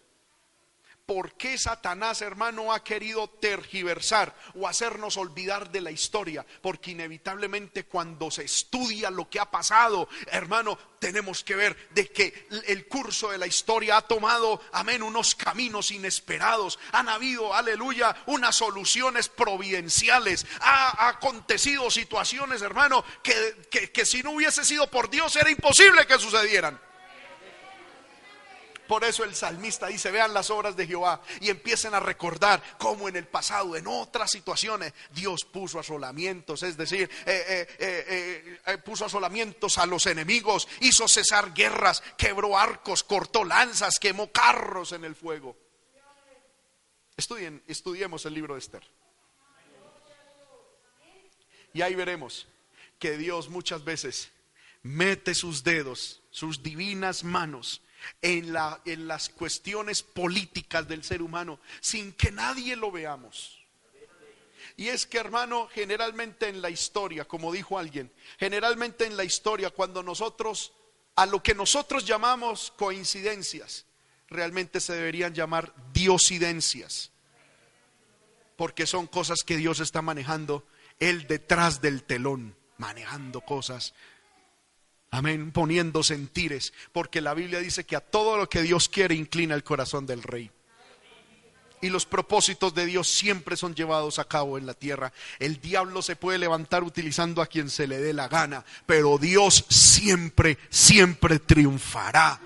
¿Por 1.07 1.35
qué 1.35 1.57
Satanás, 1.57 2.21
hermano, 2.21 2.73
ha 2.73 2.83
querido 2.83 3.29
tergiversar 3.29 4.35
o 4.55 4.67
hacernos 4.67 5.15
olvidar 5.15 5.71
de 5.71 5.79
la 5.79 5.89
historia? 5.89 6.45
Porque 6.61 6.91
inevitablemente 6.91 7.85
cuando 7.85 8.29
se 8.29 8.43
estudia 8.43 9.09
lo 9.09 9.29
que 9.29 9.39
ha 9.39 9.49
pasado, 9.49 10.09
hermano, 10.25 10.77
tenemos 10.99 11.45
que 11.45 11.55
ver 11.55 11.77
de 11.91 12.09
que 12.11 12.49
el 12.67 12.89
curso 12.89 13.29
de 13.29 13.37
la 13.37 13.47
historia 13.47 13.95
ha 13.95 14.01
tomado, 14.01 14.61
amén, 14.73 15.01
unos 15.01 15.33
caminos 15.33 15.91
inesperados. 15.91 16.77
Han 16.91 17.07
habido, 17.07 17.53
aleluya, 17.53 18.13
unas 18.25 18.57
soluciones 18.57 19.29
providenciales. 19.29 20.45
Ha, 20.59 21.07
acontecido 21.07 21.89
situaciones, 21.89 22.61
hermano, 22.61 23.05
que, 23.23 23.89
que 23.93 24.05
si 24.05 24.23
no 24.23 24.31
hubiese 24.31 24.65
sido 24.65 24.91
por 24.91 25.09
Dios 25.09 25.33
era 25.37 25.49
imposible 25.49 26.05
que 26.05 26.19
sucedieran. 26.19 26.77
Por 28.87 29.03
eso 29.03 29.23
el 29.23 29.35
salmista 29.35 29.87
dice, 29.87 30.11
vean 30.11 30.33
las 30.33 30.49
obras 30.49 30.75
de 30.75 30.87
Jehová 30.87 31.21
y 31.41 31.49
empiecen 31.49 31.93
a 31.93 31.99
recordar 31.99 32.61
cómo 32.77 33.09
en 33.09 33.15
el 33.15 33.27
pasado, 33.27 33.75
en 33.75 33.85
otras 33.87 34.31
situaciones, 34.31 34.93
Dios 35.11 35.43
puso 35.43 35.79
asolamientos, 35.79 36.63
es 36.63 36.77
decir, 36.77 37.09
eh, 37.25 37.67
eh, 37.79 38.59
eh, 38.65 38.77
puso 38.79 39.05
asolamientos 39.05 39.77
a 39.77 39.85
los 39.85 40.05
enemigos, 40.05 40.67
hizo 40.81 41.07
cesar 41.07 41.53
guerras, 41.53 42.01
quebró 42.17 42.57
arcos, 42.57 43.03
cortó 43.03 43.43
lanzas, 43.43 43.99
quemó 43.99 44.31
carros 44.31 44.93
en 44.93 45.03
el 45.03 45.15
fuego. 45.15 45.57
Estudien, 47.17 47.63
estudiemos 47.67 48.25
el 48.25 48.33
libro 48.35 48.53
de 48.53 48.59
Esther. 48.59 48.83
Y 51.73 51.81
ahí 51.81 51.95
veremos 51.95 52.47
que 52.99 53.17
Dios 53.17 53.49
muchas 53.49 53.83
veces 53.83 54.31
mete 54.81 55.35
sus 55.35 55.63
dedos, 55.63 56.21
sus 56.31 56.63
divinas 56.63 57.23
manos 57.23 57.81
en, 58.21 58.53
la, 58.53 58.81
en 58.85 59.07
las 59.07 59.29
cuestiones 59.29 60.03
políticas 60.03 60.87
del 60.87 61.03
ser 61.03 61.21
humano 61.21 61.59
sin 61.81 62.13
que 62.13 62.31
nadie 62.31 62.75
lo 62.75 62.91
veamos. 62.91 63.57
Y 64.75 64.89
es 64.89 65.07
que, 65.07 65.17
hermano, 65.17 65.67
generalmente 65.73 66.47
en 66.47 66.61
la 66.61 66.69
historia, 66.69 67.25
como 67.25 67.51
dijo 67.51 67.79
alguien, 67.79 68.11
generalmente 68.37 69.05
en 69.05 69.17
la 69.17 69.23
historia, 69.23 69.71
cuando 69.71 70.03
nosotros, 70.03 70.71
a 71.15 71.25
lo 71.25 71.41
que 71.41 71.55
nosotros 71.55 72.05
llamamos 72.05 72.71
coincidencias, 72.77 73.85
realmente 74.27 74.79
se 74.79 74.93
deberían 74.93 75.33
llamar 75.33 75.73
diosidencias. 75.93 77.11
Porque 78.55 78.85
son 78.85 79.07
cosas 79.07 79.39
que 79.43 79.57
Dios 79.57 79.79
está 79.79 80.03
manejando, 80.03 80.63
Él 80.99 81.25
detrás 81.25 81.81
del 81.81 82.03
telón, 82.03 82.55
manejando 82.77 83.41
cosas 83.41 83.95
Amén, 85.09 85.51
poniendo 85.51 86.03
sentires, 86.03 86.73
porque 86.91 87.21
la 87.21 87.33
Biblia 87.33 87.59
dice 87.59 87.85
que 87.85 87.95
a 87.95 88.01
todo 88.01 88.37
lo 88.37 88.49
que 88.49 88.61
Dios 88.61 88.89
quiere 88.89 89.15
inclina 89.15 89.55
el 89.55 89.63
corazón 89.63 90.05
del 90.05 90.21
rey. 90.21 90.51
Y 91.79 91.89
los 91.89 92.05
propósitos 92.05 92.73
de 92.73 92.85
Dios 92.87 93.07
siempre 93.07 93.55
son 93.55 93.75
llevados 93.75 94.17
a 94.17 94.25
cabo 94.25 94.57
en 94.57 94.65
la 94.65 94.73
tierra. 94.73 95.13
El 95.37 95.61
diablo 95.61 96.01
se 96.01 96.15
puede 96.15 96.39
levantar 96.39 96.83
utilizando 96.83 97.41
a 97.41 97.45
quien 97.45 97.69
se 97.69 97.87
le 97.87 97.99
dé 97.99 98.13
la 98.13 98.27
gana, 98.27 98.65
pero 98.85 99.17
Dios 99.17 99.65
siempre, 99.69 100.57
siempre 100.69 101.39
triunfará. 101.39 102.41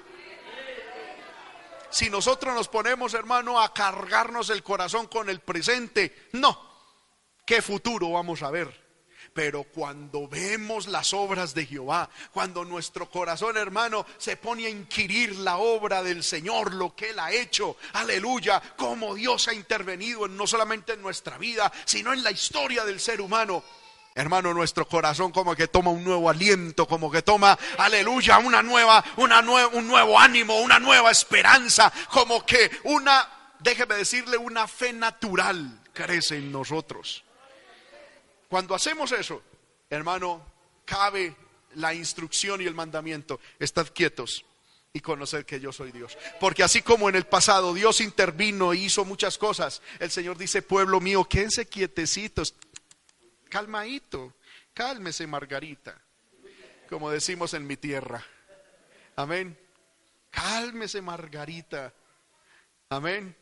Si 1.90 2.10
nosotros 2.10 2.54
nos 2.54 2.68
ponemos, 2.68 3.14
hermano, 3.14 3.62
a 3.62 3.74
cargarnos 3.74 4.50
el 4.50 4.64
corazón 4.64 5.08
con 5.08 5.30
el 5.30 5.40
presente, 5.40 6.30
no, 6.34 6.58
¿qué 7.46 7.62
futuro 7.62 8.12
vamos 8.12 8.44
a 8.44 8.52
ver? 8.52 8.81
Pero 9.34 9.64
cuando 9.64 10.28
vemos 10.28 10.88
las 10.88 11.14
obras 11.14 11.54
de 11.54 11.66
Jehová, 11.66 12.10
cuando 12.34 12.66
nuestro 12.66 13.10
corazón 13.10 13.56
hermano 13.56 14.06
se 14.18 14.36
pone 14.36 14.66
a 14.66 14.70
inquirir 14.70 15.38
la 15.38 15.58
obra 15.58 16.04
del 16.04 16.24
Señor, 16.24 16.74
lo 16.74 16.94
que 16.96 17.12
Él 17.12 17.20
ha 17.20 17.32
hecho, 17.32 17.78
aleluya, 17.94 18.62
cómo 18.76 19.16
Dios 19.16 19.48
ha 19.48 19.54
intervenido 19.54 20.28
no 20.28 20.46
solamente 20.48 20.94
en 20.94 21.02
nuestra 21.02 21.38
vida, 21.38 21.72
sino 21.86 22.12
en 22.12 22.24
la 22.24 22.32
historia 22.32 22.84
del 22.84 23.00
ser 23.00 23.22
humano. 23.22 23.64
Hermano, 24.14 24.54
nuestro 24.54 24.86
corazón 24.86 25.32
como 25.32 25.56
que 25.56 25.70
toma 25.70 25.92
un 25.92 26.04
nuevo 26.04 26.30
aliento, 26.30 26.86
como 26.86 27.10
que 27.10 27.22
toma, 27.22 27.58
aleluya, 27.78 28.40
una 28.40 28.62
nueva, 28.62 29.02
una 29.16 29.40
un 29.40 29.88
nuevo 29.88 30.20
ánimo, 30.20 30.60
una 30.60 30.80
nueva 30.80 31.12
esperanza, 31.12 31.92
como 32.10 32.46
que 32.46 32.70
una, 32.84 33.30
déjeme 33.60 33.96
decirle, 33.96 34.36
una 34.36 34.68
fe 34.68 34.92
natural 34.92 35.80
crece 35.94 36.36
en 36.36 36.52
nosotros. 36.52 37.24
Cuando 38.52 38.76
hacemos 38.76 39.14
eso, 39.14 39.42
hermano, 39.90 40.46
cabe 40.84 41.34
la 41.76 41.94
instrucción 41.94 42.62
y 42.62 42.66
el 42.66 42.76
mandamiento. 42.76 43.40
Estad 43.58 43.88
quietos 43.94 44.44
y 44.92 45.00
conocer 45.00 45.46
que 45.46 45.62
yo 45.62 45.72
soy 45.72 45.94
Dios. 45.94 46.18
Porque 46.38 46.62
así 46.62 46.82
como 46.82 47.08
en 47.08 47.16
el 47.16 47.26
pasado 47.26 47.74
Dios 47.74 48.02
intervino 48.02 48.74
y 48.74 48.84
hizo 48.84 49.06
muchas 49.06 49.38
cosas, 49.38 49.82
el 50.00 50.12
Señor 50.12 50.38
dice, 50.38 50.62
pueblo 50.62 51.00
mío, 51.00 51.24
quédense 51.30 51.66
quietecitos, 51.66 52.54
calmadito, 53.48 54.34
cálmese 54.74 55.28
Margarita, 55.28 56.02
como 56.90 57.10
decimos 57.10 57.54
en 57.54 57.66
mi 57.66 57.78
tierra. 57.78 58.22
Amén. 59.16 59.58
Cálmese 60.30 61.02
Margarita. 61.02 61.94
Amén. 62.90 63.34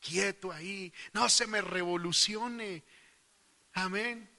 Quieto 0.00 0.52
ahí. 0.52 0.92
No 1.14 1.30
se 1.30 1.46
me 1.46 1.62
revolucione. 1.62 2.82
Amén. 3.72 4.33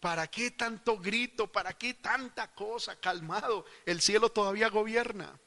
¿Para 0.00 0.28
qué 0.28 0.52
tanto 0.52 0.98
grito? 0.98 1.50
¿Para 1.50 1.72
qué 1.72 1.94
tanta 1.94 2.54
cosa? 2.54 2.96
Calmado. 2.96 3.64
El 3.84 4.00
cielo 4.00 4.30
todavía 4.30 4.68
gobierna. 4.68 5.38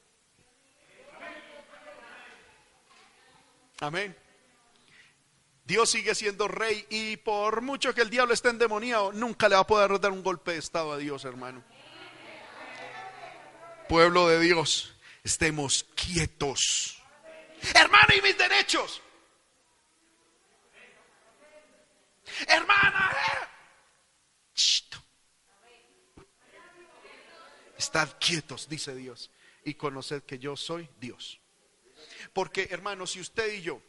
Amén. 3.80 4.16
Dios 5.64 5.90
sigue 5.90 6.14
siendo 6.16 6.48
rey 6.48 6.86
y 6.90 7.18
por 7.18 7.62
mucho 7.62 7.96
que 7.96 8.02
el 8.02 8.10
diablo 8.10 8.34
esté 8.34 8.50
endemoniado, 8.50 9.14
nunca 9.14 9.48
le 9.48 9.56
va 9.56 9.62
a 9.62 9.68
poder 9.68 10.00
dar 10.00 10.12
un 10.12 10.22
golpe 10.22 10.52
de 10.52 10.58
estado 10.58 10.92
a 10.92 10.98
Dios, 10.98 11.24
hermano. 11.24 11.64
Pueblo 13.88 14.28
de 14.28 14.40
Dios, 14.40 14.94
estemos 15.24 15.86
quietos. 15.96 17.02
Hermano, 17.74 18.14
y 18.18 18.22
mis 18.22 18.38
derechos. 18.38 19.02
Hermana, 22.48 23.12
eh. 23.12 23.51
Estad 27.82 28.10
quietos, 28.20 28.70
dice 28.70 28.94
Dios, 28.94 29.32
y 29.66 29.74
conoced 29.74 30.22
que 30.22 30.38
yo 30.38 30.56
soy 30.56 30.88
Dios. 31.00 31.42
Porque, 32.32 32.68
hermanos, 32.70 33.14
si 33.14 33.20
usted 33.20 33.54
y 33.54 33.64
yo 33.64 33.82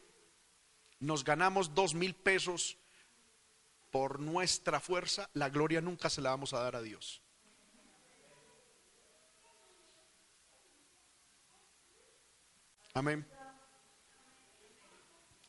nos 0.98 1.24
ganamos 1.24 1.74
dos 1.74 1.92
mil 1.92 2.14
pesos 2.14 2.78
por 3.90 4.18
nuestra 4.18 4.80
fuerza, 4.80 5.28
la 5.34 5.50
gloria 5.50 5.82
nunca 5.82 6.08
se 6.08 6.22
la 6.22 6.30
vamos 6.30 6.54
a 6.54 6.60
dar 6.60 6.74
a 6.74 6.80
Dios. 6.80 7.20
Amén. 12.94 13.26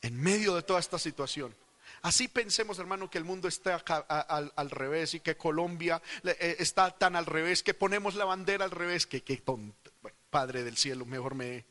En 0.02 0.20
medio 0.20 0.54
de 0.54 0.62
toda 0.62 0.80
esta 0.80 0.98
situación, 0.98 1.56
Así 2.04 2.28
pensemos, 2.28 2.78
hermano, 2.78 3.08
que 3.08 3.16
el 3.16 3.24
mundo 3.24 3.48
está 3.48 3.76
al, 3.76 4.70
revés 4.70 5.14
y 5.14 5.20
que 5.20 5.38
Colombia 5.38 6.02
eh, 6.22 6.56
está 6.58 6.90
tan 6.90 7.16
al 7.16 7.24
revés, 7.24 7.62
que 7.62 7.72
ponemos 7.72 8.14
la 8.14 8.26
bandera 8.26 8.66
al 8.66 8.72
revés, 8.72 9.06
que, 9.06 9.22
qué 9.22 9.38
tonto. 9.38 9.90
Padre 10.28 10.64
del 10.64 10.76
cielo, 10.76 11.06
mejor 11.06 11.34
me, 11.34 11.64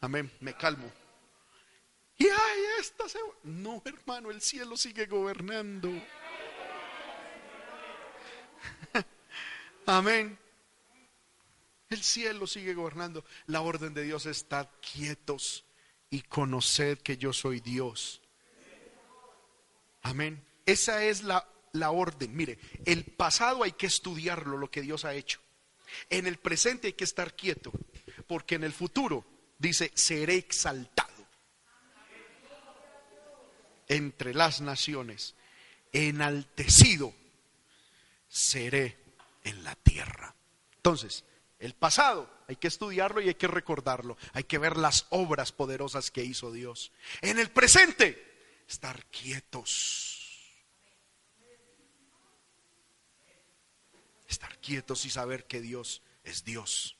amén, 0.00 0.30
me 0.38 0.54
calmo. 0.54 0.88
Y 2.16 2.28
ay, 2.28 2.60
esta 2.78 3.08
se... 3.08 3.18
No, 3.42 3.82
hermano, 3.84 4.30
el 4.30 4.40
cielo 4.40 4.76
sigue 4.76 5.06
gobernando. 5.06 5.90
Amén. 9.86 10.38
El 11.90 12.00
cielo 12.00 12.46
sigue 12.46 12.74
gobernando. 12.74 13.24
La 13.46 13.60
orden 13.60 13.92
de 13.92 14.04
Dios 14.04 14.26
está 14.26 14.70
quietos 14.80 15.64
y 16.10 16.22
conoced 16.22 16.98
que 16.98 17.16
yo 17.16 17.32
soy 17.32 17.58
Dios. 17.58 18.20
Amén. 20.04 20.42
Esa 20.64 21.04
es 21.04 21.22
la, 21.22 21.46
la 21.72 21.90
orden. 21.90 22.34
Mire, 22.34 22.58
el 22.84 23.04
pasado 23.04 23.64
hay 23.64 23.72
que 23.72 23.86
estudiarlo, 23.86 24.56
lo 24.56 24.70
que 24.70 24.82
Dios 24.82 25.04
ha 25.04 25.14
hecho. 25.14 25.40
En 26.08 26.26
el 26.26 26.38
presente 26.38 26.88
hay 26.88 26.92
que 26.92 27.04
estar 27.04 27.34
quieto, 27.34 27.72
porque 28.26 28.54
en 28.54 28.64
el 28.64 28.72
futuro 28.72 29.24
dice, 29.58 29.90
seré 29.94 30.36
exaltado 30.36 31.12
entre 33.88 34.34
las 34.34 34.60
naciones, 34.60 35.34
enaltecido 35.92 37.14
seré 38.28 38.98
en 39.44 39.62
la 39.62 39.74
tierra. 39.76 40.34
Entonces, 40.76 41.24
el 41.58 41.74
pasado 41.74 42.28
hay 42.48 42.56
que 42.56 42.68
estudiarlo 42.68 43.20
y 43.20 43.28
hay 43.28 43.34
que 43.34 43.46
recordarlo, 43.46 44.16
hay 44.32 44.44
que 44.44 44.58
ver 44.58 44.76
las 44.76 45.06
obras 45.10 45.52
poderosas 45.52 46.10
que 46.10 46.24
hizo 46.24 46.52
Dios. 46.52 46.92
En 47.20 47.38
el 47.38 47.50
presente, 47.50 48.33
estar 48.68 49.04
quietos. 49.06 50.20
Estar 54.28 54.58
quietos 54.58 55.04
y 55.04 55.10
saber 55.10 55.46
que 55.46 55.60
Dios 55.60 56.02
es 56.24 56.44
Dios. 56.44 56.96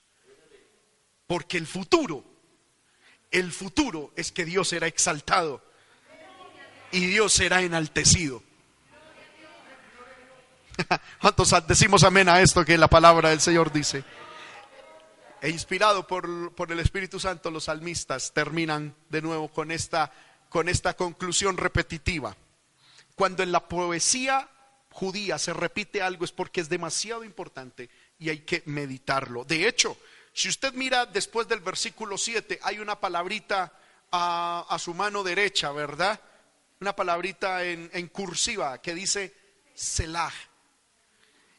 Porque 1.26 1.56
el 1.56 1.66
futuro, 1.66 2.24
el 3.30 3.50
futuro 3.52 4.12
es 4.16 4.30
que 4.30 4.44
Dios 4.44 4.68
será 4.68 4.86
exaltado 4.86 5.64
y 6.92 7.06
Dios 7.06 7.32
será 7.32 7.62
enaltecido. 7.62 8.42
¿Cuántos 11.20 11.54
decimos 11.66 12.04
amén 12.04 12.28
a 12.28 12.40
esto 12.40 12.64
que 12.64 12.78
la 12.78 12.88
palabra 12.88 13.30
del 13.30 13.40
Señor 13.40 13.72
dice? 13.72 14.04
E 15.40 15.50
inspirado 15.50 16.06
por, 16.06 16.54
por 16.54 16.72
el 16.72 16.80
Espíritu 16.80 17.20
Santo, 17.20 17.50
los 17.50 17.64
salmistas 17.64 18.32
terminan 18.32 18.94
de 19.10 19.22
nuevo 19.22 19.48
con 19.48 19.70
esta 19.70 20.10
con 20.54 20.68
esta 20.68 20.94
conclusión 20.94 21.56
repetitiva. 21.56 22.36
Cuando 23.16 23.42
en 23.42 23.50
la 23.50 23.66
poesía 23.66 24.48
judía 24.92 25.36
se 25.36 25.52
repite 25.52 26.00
algo 26.00 26.24
es 26.24 26.30
porque 26.30 26.60
es 26.60 26.68
demasiado 26.68 27.24
importante 27.24 27.90
y 28.20 28.28
hay 28.28 28.42
que 28.42 28.62
meditarlo. 28.66 29.44
De 29.44 29.66
hecho, 29.66 29.98
si 30.32 30.48
usted 30.48 30.72
mira 30.74 31.06
después 31.06 31.48
del 31.48 31.58
versículo 31.58 32.16
7, 32.16 32.60
hay 32.62 32.78
una 32.78 33.00
palabrita 33.00 33.72
a, 34.12 34.76
su 34.78 34.94
mano 34.94 35.24
derecha, 35.24 35.72
¿verdad? 35.72 36.20
Una 36.80 36.94
palabrita 36.94 37.64
en, 37.64 37.90
en 37.92 38.06
cursiva 38.06 38.80
que 38.80 38.94
dice 38.94 39.34
Selah. 39.74 40.32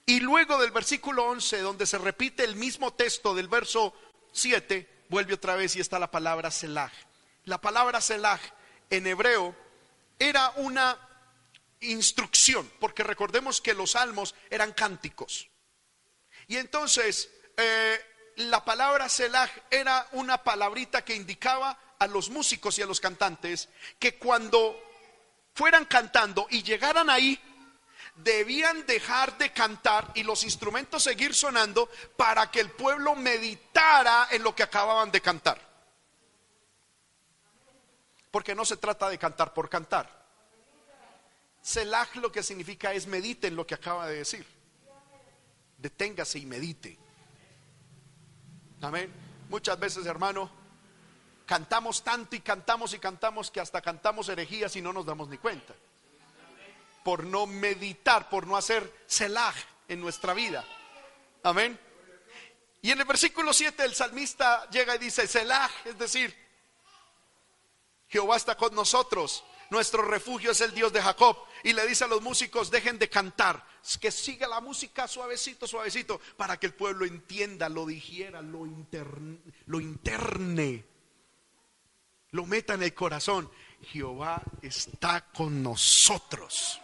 Y 0.06 0.22
luego 0.22 0.58
del 0.58 0.72
versículo 0.72 1.26
11, 1.26 1.60
donde 1.60 1.86
se 1.86 1.98
repite 1.98 2.46
el 2.46 2.56
mismo 2.56 2.94
texto 2.94 3.36
del 3.36 3.50
verso 3.50 3.94
7, 4.32 4.88
vuelve 5.10 5.34
otra 5.34 5.58
vez 5.58 5.76
y 5.76 5.82
está 5.82 6.00
la 6.00 6.12
palabra 6.12 6.50
Selah. 6.50 6.94
La 7.44 7.60
palabra 7.60 8.00
Selah 8.00 8.40
en 8.90 9.08
hebreo 9.08 9.56
era 10.20 10.52
una 10.58 10.98
instrucción, 11.82 12.72
porque 12.80 13.04
recordemos 13.04 13.62
que 13.62 13.74
los 13.74 13.92
salmos 13.92 14.36
eran 14.50 14.74
cánticos. 14.74 15.50
Y 16.48 16.58
entonces 16.58 17.30
eh, 17.58 18.00
la 18.38 18.64
palabra 18.64 19.10
Selah 19.10 19.50
era 19.70 20.08
una 20.14 20.44
palabrita 20.44 21.04
que 21.04 21.16
indicaba 21.16 21.78
a 21.98 22.08
los 22.08 22.30
músicos 22.30 22.78
y 22.78 22.82
a 22.82 22.86
los 22.86 23.00
cantantes 23.00 23.70
que 23.98 24.18
cuando 24.18 24.82
fueran 25.54 25.86
cantando 25.86 26.48
y 26.50 26.64
llegaran 26.64 27.10
ahí, 27.10 27.40
debían 28.16 28.86
dejar 28.86 29.38
de 29.38 29.52
cantar 29.52 30.12
y 30.16 30.24
los 30.24 30.44
instrumentos 30.44 31.04
seguir 31.04 31.34
sonando 31.34 31.90
para 32.16 32.50
que 32.52 32.60
el 32.60 32.72
pueblo 32.72 33.16
meditara 33.16 34.28
en 34.32 34.44
lo 34.44 34.56
que 34.56 34.64
acababan 34.64 35.12
de 35.12 35.22
cantar. 35.22 35.65
Porque 38.36 38.54
no 38.54 38.66
se 38.66 38.76
trata 38.76 39.08
de 39.08 39.18
cantar 39.18 39.54
por 39.54 39.70
cantar. 39.70 40.10
Selah 41.62 42.06
lo 42.16 42.30
que 42.30 42.44
significa 42.44 42.92
es 42.92 43.08
medite 43.08 43.48
en 43.48 43.56
lo 43.56 43.66
que 43.66 43.76
acaba 43.76 44.10
de 44.10 44.18
decir. 44.18 44.46
Deténgase 45.78 46.40
y 46.40 46.46
medite. 46.46 46.98
Amén. 48.82 49.10
Muchas 49.48 49.80
veces, 49.80 50.06
hermano, 50.06 50.52
cantamos 51.46 52.04
tanto 52.04 52.36
y 52.36 52.42
cantamos 52.42 52.94
y 52.94 53.00
cantamos 53.00 53.50
que 53.50 53.62
hasta 53.62 53.82
cantamos 53.82 54.28
herejías 54.28 54.76
y 54.76 54.82
no 54.82 54.92
nos 54.92 55.06
damos 55.06 55.30
ni 55.30 55.38
cuenta. 55.38 55.74
Por 57.06 57.24
no 57.24 57.48
meditar, 57.48 58.28
por 58.28 58.48
no 58.48 58.58
hacer 58.58 59.06
selah 59.08 59.54
en 59.88 60.02
nuestra 60.02 60.34
vida. 60.34 60.66
Amén. 61.42 61.80
Y 62.82 62.92
en 62.92 63.00
el 63.00 63.06
versículo 63.06 63.54
7 63.54 63.86
el 63.86 63.96
salmista 63.96 64.70
llega 64.72 64.94
y 64.98 65.00
dice, 65.00 65.26
selah, 65.26 65.72
es 65.86 65.98
decir, 65.98 66.45
Jehová 68.08 68.38
está 68.38 68.56
con 68.56 68.74
nosotros. 68.76 69.44
Nuestro 69.70 70.04
refugio 70.04 70.52
es 70.52 70.62
el 70.62 70.74
Dios 70.74 70.94
de 70.94 71.02
Jacob. 71.02 71.38
Y 71.64 71.74
le 71.74 71.86
dice 71.88 72.04
a 72.04 72.08
los 72.08 72.22
músicos, 72.22 72.70
dejen 72.70 73.00
de 73.00 73.10
cantar, 73.10 73.66
que 74.00 74.12
siga 74.12 74.48
la 74.48 74.62
música 74.62 75.08
suavecito, 75.08 75.68
suavecito, 75.68 76.20
para 76.38 76.58
que 76.58 76.68
el 76.68 76.74
pueblo 76.74 77.06
entienda, 77.06 77.70
lo 77.70 77.86
dijera, 77.86 78.42
lo, 78.42 78.66
interne, 78.66 79.40
lo 79.66 79.80
interne, 79.80 80.86
lo 82.32 82.46
meta 82.46 82.76
en 82.76 82.84
el 82.84 82.94
corazón. 82.94 83.50
Jehová 83.82 84.42
está 84.62 85.32
con 85.32 85.62
nosotros. 85.62 86.82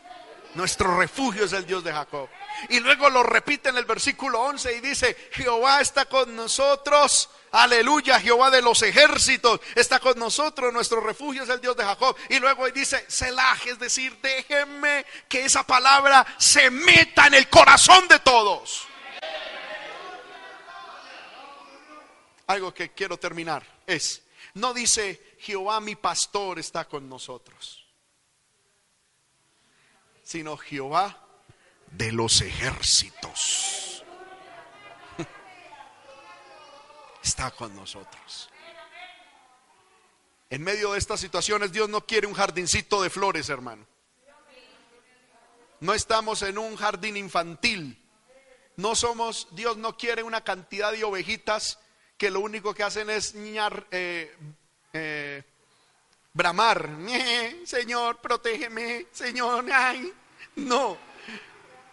Nuestro 0.56 0.98
refugio 0.98 1.46
es 1.46 1.54
el 1.54 1.66
Dios 1.66 1.84
de 1.84 1.94
Jacob. 1.94 2.28
Y 2.70 2.80
luego 2.80 3.10
lo 3.10 3.24
repite 3.24 3.70
en 3.70 3.78
el 3.78 3.86
versículo 3.86 4.42
11 4.42 4.76
y 4.76 4.82
dice, 4.82 5.16
Jehová 5.32 5.82
está 5.82 6.06
con 6.06 6.36
nosotros. 6.36 7.30
Aleluya, 7.52 8.18
Jehová 8.20 8.50
de 8.50 8.62
los 8.62 8.82
ejércitos 8.82 9.60
está 9.76 10.00
con 10.00 10.18
nosotros, 10.18 10.72
nuestro 10.72 11.02
refugio 11.02 11.44
es 11.44 11.50
el 11.50 11.60
Dios 11.60 11.76
de 11.76 11.84
Jacob. 11.84 12.16
Y 12.30 12.40
luego 12.40 12.70
dice, 12.72 13.04
Selah, 13.10 13.58
es 13.66 13.78
decir, 13.78 14.18
déjenme 14.22 15.06
que 15.28 15.44
esa 15.44 15.68
palabra 15.68 16.26
se 16.38 16.70
meta 16.70 17.28
en 17.28 17.34
el 17.34 17.50
corazón 17.50 18.08
de 18.08 18.20
todos. 18.20 18.88
Algo 22.48 22.74
que 22.74 22.92
quiero 22.92 23.18
terminar 23.18 23.66
es, 23.86 24.24
no 24.54 24.74
dice, 24.74 25.36
Jehová 25.40 25.82
mi 25.82 25.96
pastor 25.96 26.58
está 26.58 26.86
con 26.86 27.10
nosotros, 27.10 27.86
sino 30.24 30.56
Jehová 30.56 31.18
de 31.92 32.14
los 32.14 32.40
ejércitos. 32.40 33.91
Está 37.24 37.52
con 37.52 37.76
nosotros. 37.76 38.50
En 40.50 40.64
medio 40.64 40.92
de 40.92 41.00
estas 41.00 41.20
situaciones 41.20 41.72
Dios 41.72 41.88
no 41.90 42.06
quiere 42.06 42.28
un 42.28 42.34
jardincito 42.34 43.02
de 43.02 43.10
flores, 43.10 43.50
hermano. 43.50 43.86
No 45.80 45.94
estamos 45.94 46.42
en 46.44 46.58
un 46.58 46.76
jardín 46.76 47.18
infantil. 47.18 47.98
No 48.76 48.96
somos, 48.96 49.48
Dios 49.52 49.78
no 49.78 49.98
quiere 49.98 50.24
una 50.24 50.44
cantidad 50.44 50.92
de 50.92 51.04
ovejitas 51.04 51.80
que 52.18 52.30
lo 52.30 52.40
único 52.40 52.74
que 52.74 52.84
hacen 52.84 53.10
es 53.10 53.34
ñar, 53.34 53.88
eh, 53.92 54.36
eh, 54.94 55.44
bramar. 56.34 56.90
Señor, 57.66 58.18
protégeme, 58.18 59.08
Señor. 59.12 59.66
Ay, 59.72 60.14
no. 60.58 60.98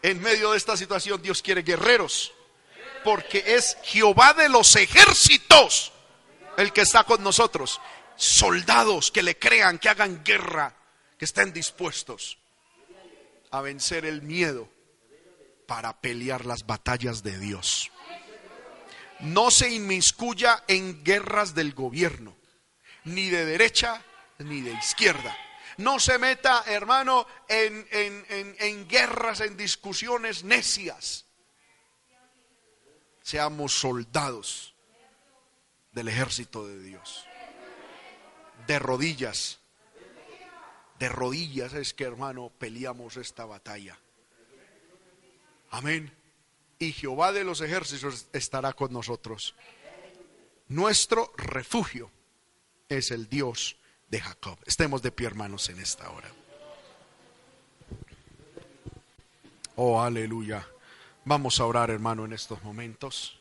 En 0.03 0.21
medio 0.21 0.53
de 0.53 0.59
esta 0.59 0.77
situación 0.77 1.21
Dios 1.23 1.43
quiere 1.43 1.63
guerreros. 1.63 2.35
Porque 3.05 3.43
es 3.47 3.77
Jehová 3.83 4.35
de 4.35 4.49
los 4.49 4.75
ejércitos 4.77 5.93
el 6.57 6.73
que 6.73 6.83
está 6.83 7.05
con 7.05 7.23
nosotros. 7.23 7.81
Soldados 8.17 9.11
que 9.11 9.23
le 9.23 9.39
crean, 9.39 9.79
que 9.79 9.89
hagan 9.89 10.23
guerra, 10.25 10.75
que 11.17 11.25
estén 11.25 11.53
dispuestos 11.53 12.39
a 13.51 13.61
vencer 13.61 14.05
el 14.05 14.23
miedo 14.23 14.69
para 15.67 16.01
pelear 16.01 16.45
las 16.45 16.67
batallas 16.67 17.23
de 17.23 17.39
Dios. 17.39 17.91
No 19.21 19.51
se 19.51 19.71
inmiscuya 19.71 20.65
en 20.67 21.05
guerras 21.05 21.55
del 21.55 21.75
gobierno, 21.75 22.37
ni 23.05 23.29
de 23.31 23.45
derecha 23.45 24.03
ni 24.39 24.61
de 24.61 24.73
izquierda. 24.73 25.37
No 25.77 26.01
se 26.01 26.19
meta, 26.19 26.65
hermano, 26.67 27.27
en, 27.49 27.87
en 27.91 28.89
guerras, 28.89 29.41
en 29.41 29.57
discusiones 29.57 30.43
necias. 30.43 31.28
Seamos 33.29 33.79
soldados 33.79 34.75
del 35.93 36.09
ejército 36.09 36.67
de 36.67 36.83
Dios. 36.83 37.27
De 38.67 38.79
rodillas 38.79 39.61
de 40.99 41.11
rodillas 41.11 41.75
es 41.75 41.93
que, 41.93 42.05
hermano, 42.05 42.51
peleamos 42.59 43.19
esta 43.19 43.45
batalla. 43.45 43.99
Amén. 45.69 46.11
Y 46.79 46.93
Jehová 46.93 47.33
de 47.33 47.45
los 47.45 47.61
ejércitos 47.61 48.29
estará 48.33 48.73
con 48.73 48.95
nosotros. 48.95 49.55
Nuestro 50.69 51.31
refugio 51.37 52.11
es 52.89 53.11
el 53.11 53.29
Dios 53.29 53.77
de 54.09 54.23
Jacob. 54.23 54.59
Estemos 54.65 55.03
de 55.03 55.13
pie, 55.13 55.27
hermanos, 55.27 55.69
en 55.69 55.81
esta 55.81 56.09
hora. 56.11 56.33
Oh, 59.77 60.01
aleluya. 60.01 60.67
Vamos 61.29 61.61
a 61.61 61.67
orar, 61.67 61.91
hermano, 61.91 62.25
en 62.25 62.33
estos 62.33 62.65
momentos. 62.65 63.39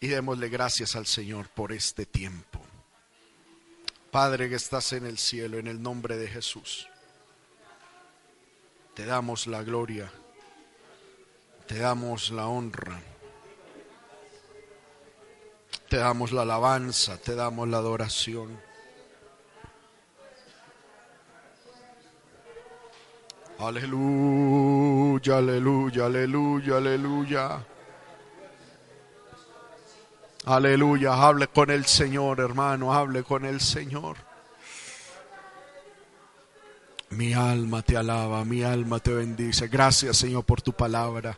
Y 0.00 0.06
démosle 0.06 0.48
gracias 0.48 0.96
al 0.96 1.04
Señor 1.04 1.50
por 1.50 1.72
este 1.72 2.06
tiempo. 2.06 2.58
Padre 4.10 4.48
que 4.48 4.54
estás 4.54 4.94
en 4.94 5.04
el 5.04 5.18
cielo, 5.18 5.58
en 5.58 5.66
el 5.66 5.82
nombre 5.82 6.16
de 6.16 6.26
Jesús, 6.26 6.88
te 8.94 9.04
damos 9.04 9.46
la 9.46 9.62
gloria, 9.62 10.10
te 11.66 11.80
damos 11.80 12.30
la 12.30 12.46
honra, 12.46 12.98
te 15.90 15.98
damos 15.98 16.32
la 16.32 16.42
alabanza, 16.42 17.18
te 17.18 17.34
damos 17.34 17.68
la 17.68 17.76
adoración. 17.76 18.58
Aleluya, 25.34 26.06
aleluya, 26.06 26.76
aleluya, 26.76 26.76
aleluya. 26.76 27.66
Aleluya, 30.46 31.12
hable 31.14 31.48
con 31.48 31.70
el 31.70 31.86
Señor, 31.86 32.38
hermano, 32.38 32.94
hable 32.94 33.24
con 33.24 33.44
el 33.44 33.60
Señor. 33.60 34.16
Mi 37.10 37.34
alma 37.34 37.82
te 37.82 37.96
alaba, 37.96 38.44
mi 38.44 38.62
alma 38.62 39.00
te 39.00 39.12
bendice. 39.12 39.66
Gracias, 39.66 40.16
Señor, 40.16 40.44
por 40.44 40.62
tu 40.62 40.72
palabra. 40.72 41.36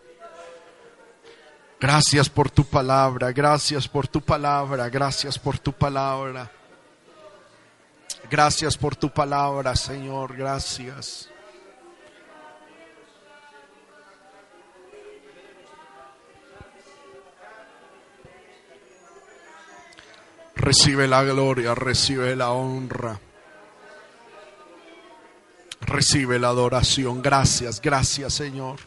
Gracias 1.80 2.28
por 2.28 2.51
tu 2.51 2.64
palabra, 2.64 3.32
gracias 3.32 3.86
por 3.86 4.09
tu 4.09 4.20
palabra, 4.20 4.89
gracias 4.89 5.39
por 5.39 5.59
tu 5.59 5.72
palabra. 5.72 6.51
Gracias 8.30 8.76
por 8.76 8.95
tu 8.95 9.09
palabra, 9.09 9.74
Señor, 9.74 10.36
gracias. 10.36 11.30
Recibe 20.69 21.09
la 21.09 21.23
gloria, 21.23 21.75
recibe 21.75 22.37
la 22.37 22.51
honra. 22.51 23.19
Recibe 25.81 26.39
la 26.39 26.49
adoración. 26.49 27.23
Gracias, 27.23 27.81
gracias 27.81 28.35
Señor. 28.35 28.79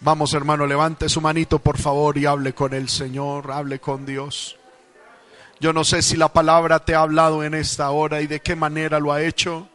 Vamos 0.00 0.32
hermano, 0.32 0.66
levante 0.66 1.10
su 1.10 1.20
manito 1.20 1.58
por 1.58 1.76
favor 1.76 2.16
y 2.16 2.24
hable 2.24 2.54
con 2.54 2.72
el 2.72 2.88
Señor, 2.88 3.52
hable 3.52 3.80
con 3.80 4.06
Dios. 4.06 4.56
Yo 5.60 5.74
no 5.74 5.84
sé 5.84 6.00
si 6.00 6.16
la 6.16 6.32
palabra 6.32 6.82
te 6.82 6.94
ha 6.94 7.00
hablado 7.00 7.44
en 7.44 7.52
esta 7.52 7.90
hora 7.90 8.22
y 8.22 8.26
de 8.26 8.40
qué 8.40 8.56
manera 8.56 9.00
lo 9.00 9.12
ha 9.12 9.20
hecho. 9.20 9.68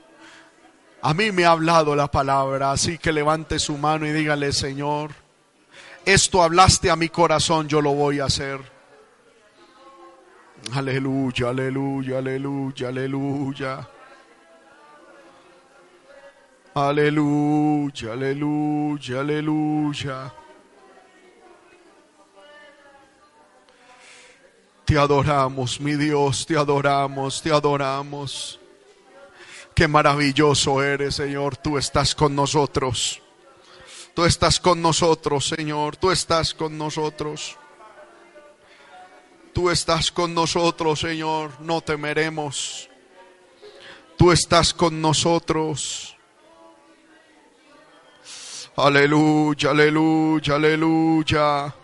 A 1.04 1.14
mí 1.14 1.32
me 1.32 1.46
ha 1.46 1.52
hablado 1.52 1.96
la 1.96 2.10
palabra, 2.10 2.72
así 2.72 2.98
que 2.98 3.14
levante 3.14 3.60
su 3.60 3.78
mano 3.78 4.08
y 4.08 4.14
dígale, 4.14 4.52
Señor, 4.52 5.12
esto 6.06 6.42
hablaste 6.42 6.90
a 6.90 6.96
mi 6.96 7.10
corazón, 7.10 7.68
yo 7.68 7.82
lo 7.82 7.94
voy 7.94 8.20
a 8.20 8.26
hacer. 8.26 8.79
Aleluya, 10.74 11.50
aleluya, 11.50 12.18
aleluya, 12.20 12.88
aleluya. 12.90 13.88
Aleluya, 16.76 18.14
aleluya, 18.14 19.20
aleluya. 19.20 20.34
Te 24.86 24.98
adoramos, 24.98 25.80
mi 25.82 25.96
Dios, 25.96 26.46
te 26.46 26.56
adoramos, 26.56 27.42
te 27.42 27.52
adoramos. 27.52 28.60
Qué 29.74 29.88
maravilloso 29.88 30.84
eres, 30.84 31.16
Señor. 31.16 31.58
Tú 31.58 31.78
estás 31.78 32.14
con 32.14 32.36
nosotros. 32.36 33.22
Tú 34.14 34.26
estás 34.26 34.60
con 34.60 34.82
nosotros, 34.82 35.48
Señor. 35.48 35.96
Tú 35.96 36.12
estás 36.12 36.54
con 36.54 36.78
nosotros. 36.78 37.58
Tú 39.60 39.70
estás 39.70 40.10
con 40.10 40.34
nosotros, 40.34 41.02
Señor, 41.02 41.52
no 41.60 41.82
temeremos. 41.82 42.90
Tú 44.18 44.32
estás 44.32 44.74
con 44.74 45.02
nosotros. 45.02 46.16
Aleluya, 48.78 49.72
aleluya, 49.72 50.56
aleluya. 50.56 51.76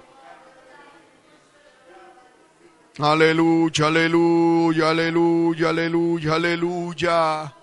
Aleluya, 2.98 3.88
aleluya, 3.88 4.90
aleluya, 4.92 5.70
aleluya, 5.70 6.34
aleluya. 6.36 7.54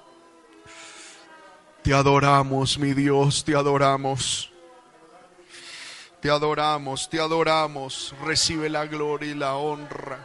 Te 1.82 1.94
adoramos, 1.94 2.78
mi 2.78 2.92
Dios, 2.92 3.42
te 3.42 3.54
adoramos. 3.54 4.51
Te 6.22 6.30
adoramos, 6.30 7.10
te 7.10 7.18
adoramos. 7.18 8.14
Recibe 8.24 8.70
la 8.70 8.86
gloria 8.86 9.32
y 9.32 9.34
la 9.34 9.56
honra. 9.56 10.24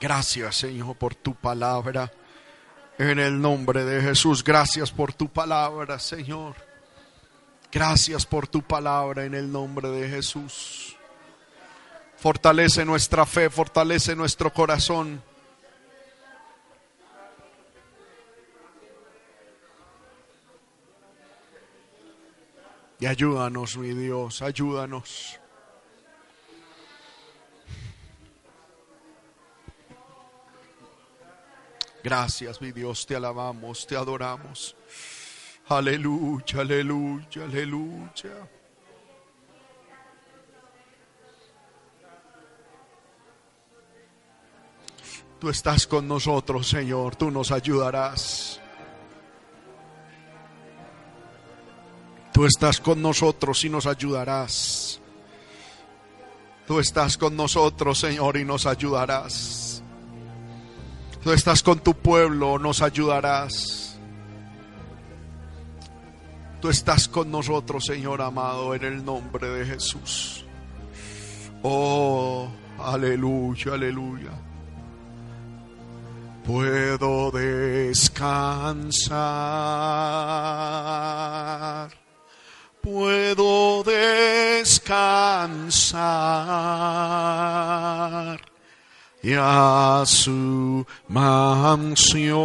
Gracias, 0.00 0.54
Señor, 0.54 0.96
por 0.96 1.16
tu 1.16 1.34
palabra. 1.34 2.12
En 2.96 3.18
el 3.18 3.40
nombre 3.40 3.84
de 3.84 4.00
Jesús, 4.00 4.44
gracias 4.44 4.92
por 4.92 5.12
tu 5.12 5.28
palabra, 5.28 5.98
Señor. 5.98 6.54
Gracias 7.72 8.24
por 8.24 8.46
tu 8.46 8.62
palabra 8.62 9.24
en 9.24 9.34
el 9.34 9.50
nombre 9.50 9.90
de 9.90 10.08
Jesús. 10.08 10.96
Fortalece 12.16 12.84
nuestra 12.84 13.26
fe, 13.26 13.50
fortalece 13.50 14.14
nuestro 14.14 14.52
corazón. 14.52 15.20
Y 23.00 23.06
ayúdanos, 23.06 23.78
mi 23.78 23.94
Dios, 23.94 24.42
ayúdanos. 24.42 25.40
Gracias, 32.04 32.60
mi 32.60 32.72
Dios, 32.72 33.06
te 33.06 33.16
alabamos, 33.16 33.86
te 33.86 33.96
adoramos. 33.96 34.76
Aleluya, 35.68 36.60
aleluya, 36.60 37.44
aleluya. 37.44 38.48
Tú 45.38 45.48
estás 45.48 45.86
con 45.86 46.06
nosotros, 46.06 46.68
Señor, 46.68 47.16
tú 47.16 47.30
nos 47.30 47.50
ayudarás. 47.50 48.59
Tú 52.32 52.44
estás 52.46 52.80
con 52.80 53.02
nosotros 53.02 53.64
y 53.64 53.68
nos 53.68 53.86
ayudarás. 53.86 55.00
Tú 56.66 56.78
estás 56.78 57.18
con 57.18 57.36
nosotros, 57.36 57.98
Señor, 57.98 58.36
y 58.36 58.44
nos 58.44 58.66
ayudarás. 58.66 59.82
Tú 61.22 61.32
estás 61.32 61.62
con 61.62 61.80
tu 61.80 61.94
pueblo, 61.94 62.58
nos 62.58 62.80
ayudarás. 62.80 63.98
Tú 66.60 66.68
estás 66.68 67.08
con 67.08 67.30
nosotros, 67.30 67.84
Señor 67.86 68.22
amado, 68.22 68.74
en 68.74 68.84
el 68.84 69.04
nombre 69.04 69.48
de 69.48 69.66
Jesús. 69.66 70.44
Oh, 71.62 72.48
aleluya, 72.78 73.74
aleluya. 73.74 74.30
Puedo 76.46 77.30
descansar. 77.30 79.20
Descansar 84.90 86.00
y 89.22 89.34
a 89.36 90.02
su 90.06 90.84
mansión. 91.08 92.40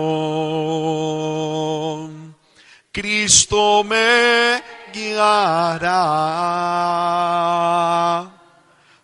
Cristo 2.91 3.84
me 3.84 4.62
guiará. 4.93 5.91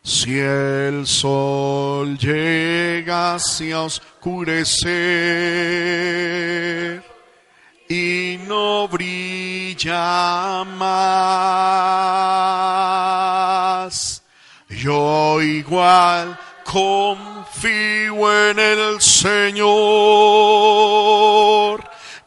Si 0.03 0.37
el 0.39 1.07
sol 1.07 2.17
llega 2.17 3.35
a 3.35 3.37
oscurecer 3.77 4.81
y 7.89 8.39
no 8.47 8.87
brilla 8.87 10.63
más, 10.63 11.61
yo 14.81 15.41
igual 15.43 16.37
confío 16.63 18.49
en 18.49 18.57
el 18.57 18.99
Señor, 18.99 19.61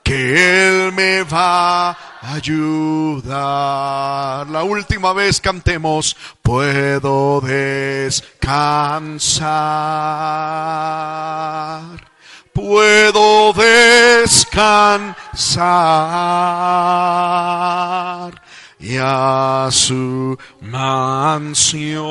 que 0.04 0.86
Él 0.86 0.92
me 0.92 1.24
va 1.24 1.90
a 1.90 1.96
ayudar. 2.34 3.26
La 4.48 4.62
última 4.62 5.12
vez 5.12 5.40
cantemos, 5.40 6.16
puedo 6.42 7.40
descansar. 7.40 8.44
Puedo 12.52 13.52
descansar 13.52 15.14
y 18.84 18.98
a 19.00 19.68
su 19.70 20.38
mansión. 20.60 22.04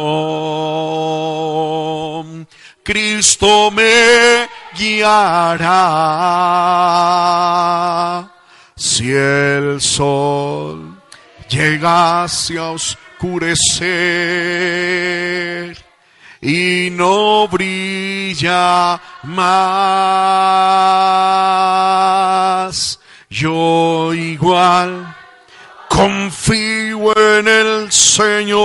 Cristo 2.81 3.69
me 3.69 4.49
guiará. 4.75 5.69
Si 8.75 9.13
el 9.13 9.79
sol 9.79 10.99
llegase 11.47 12.57
a 12.57 12.71
oscurecer 12.71 13.77
y 16.41 16.89
no 16.91 17.47
brilla 17.47 18.99
más, 19.23 19.79
yo 23.29 24.11
igual 24.15 25.12
confío 25.95 27.13
en 27.37 27.47
el 27.47 27.91
Señor, 27.91 28.57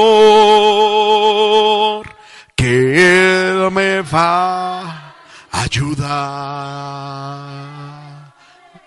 que 2.56 3.50
Él 3.50 3.70
me 3.70 4.00
va 4.00 4.80
a 4.80 5.62
ayudar. 5.62 6.08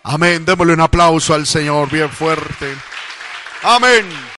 Amén. 0.04 0.44
Démosle 0.44 0.74
un 0.74 0.82
aplauso 0.82 1.36
al 1.36 1.46
Señor 1.46 1.90
bien 1.92 2.10
fuerte. 2.10 2.76
Amén. 3.62 4.10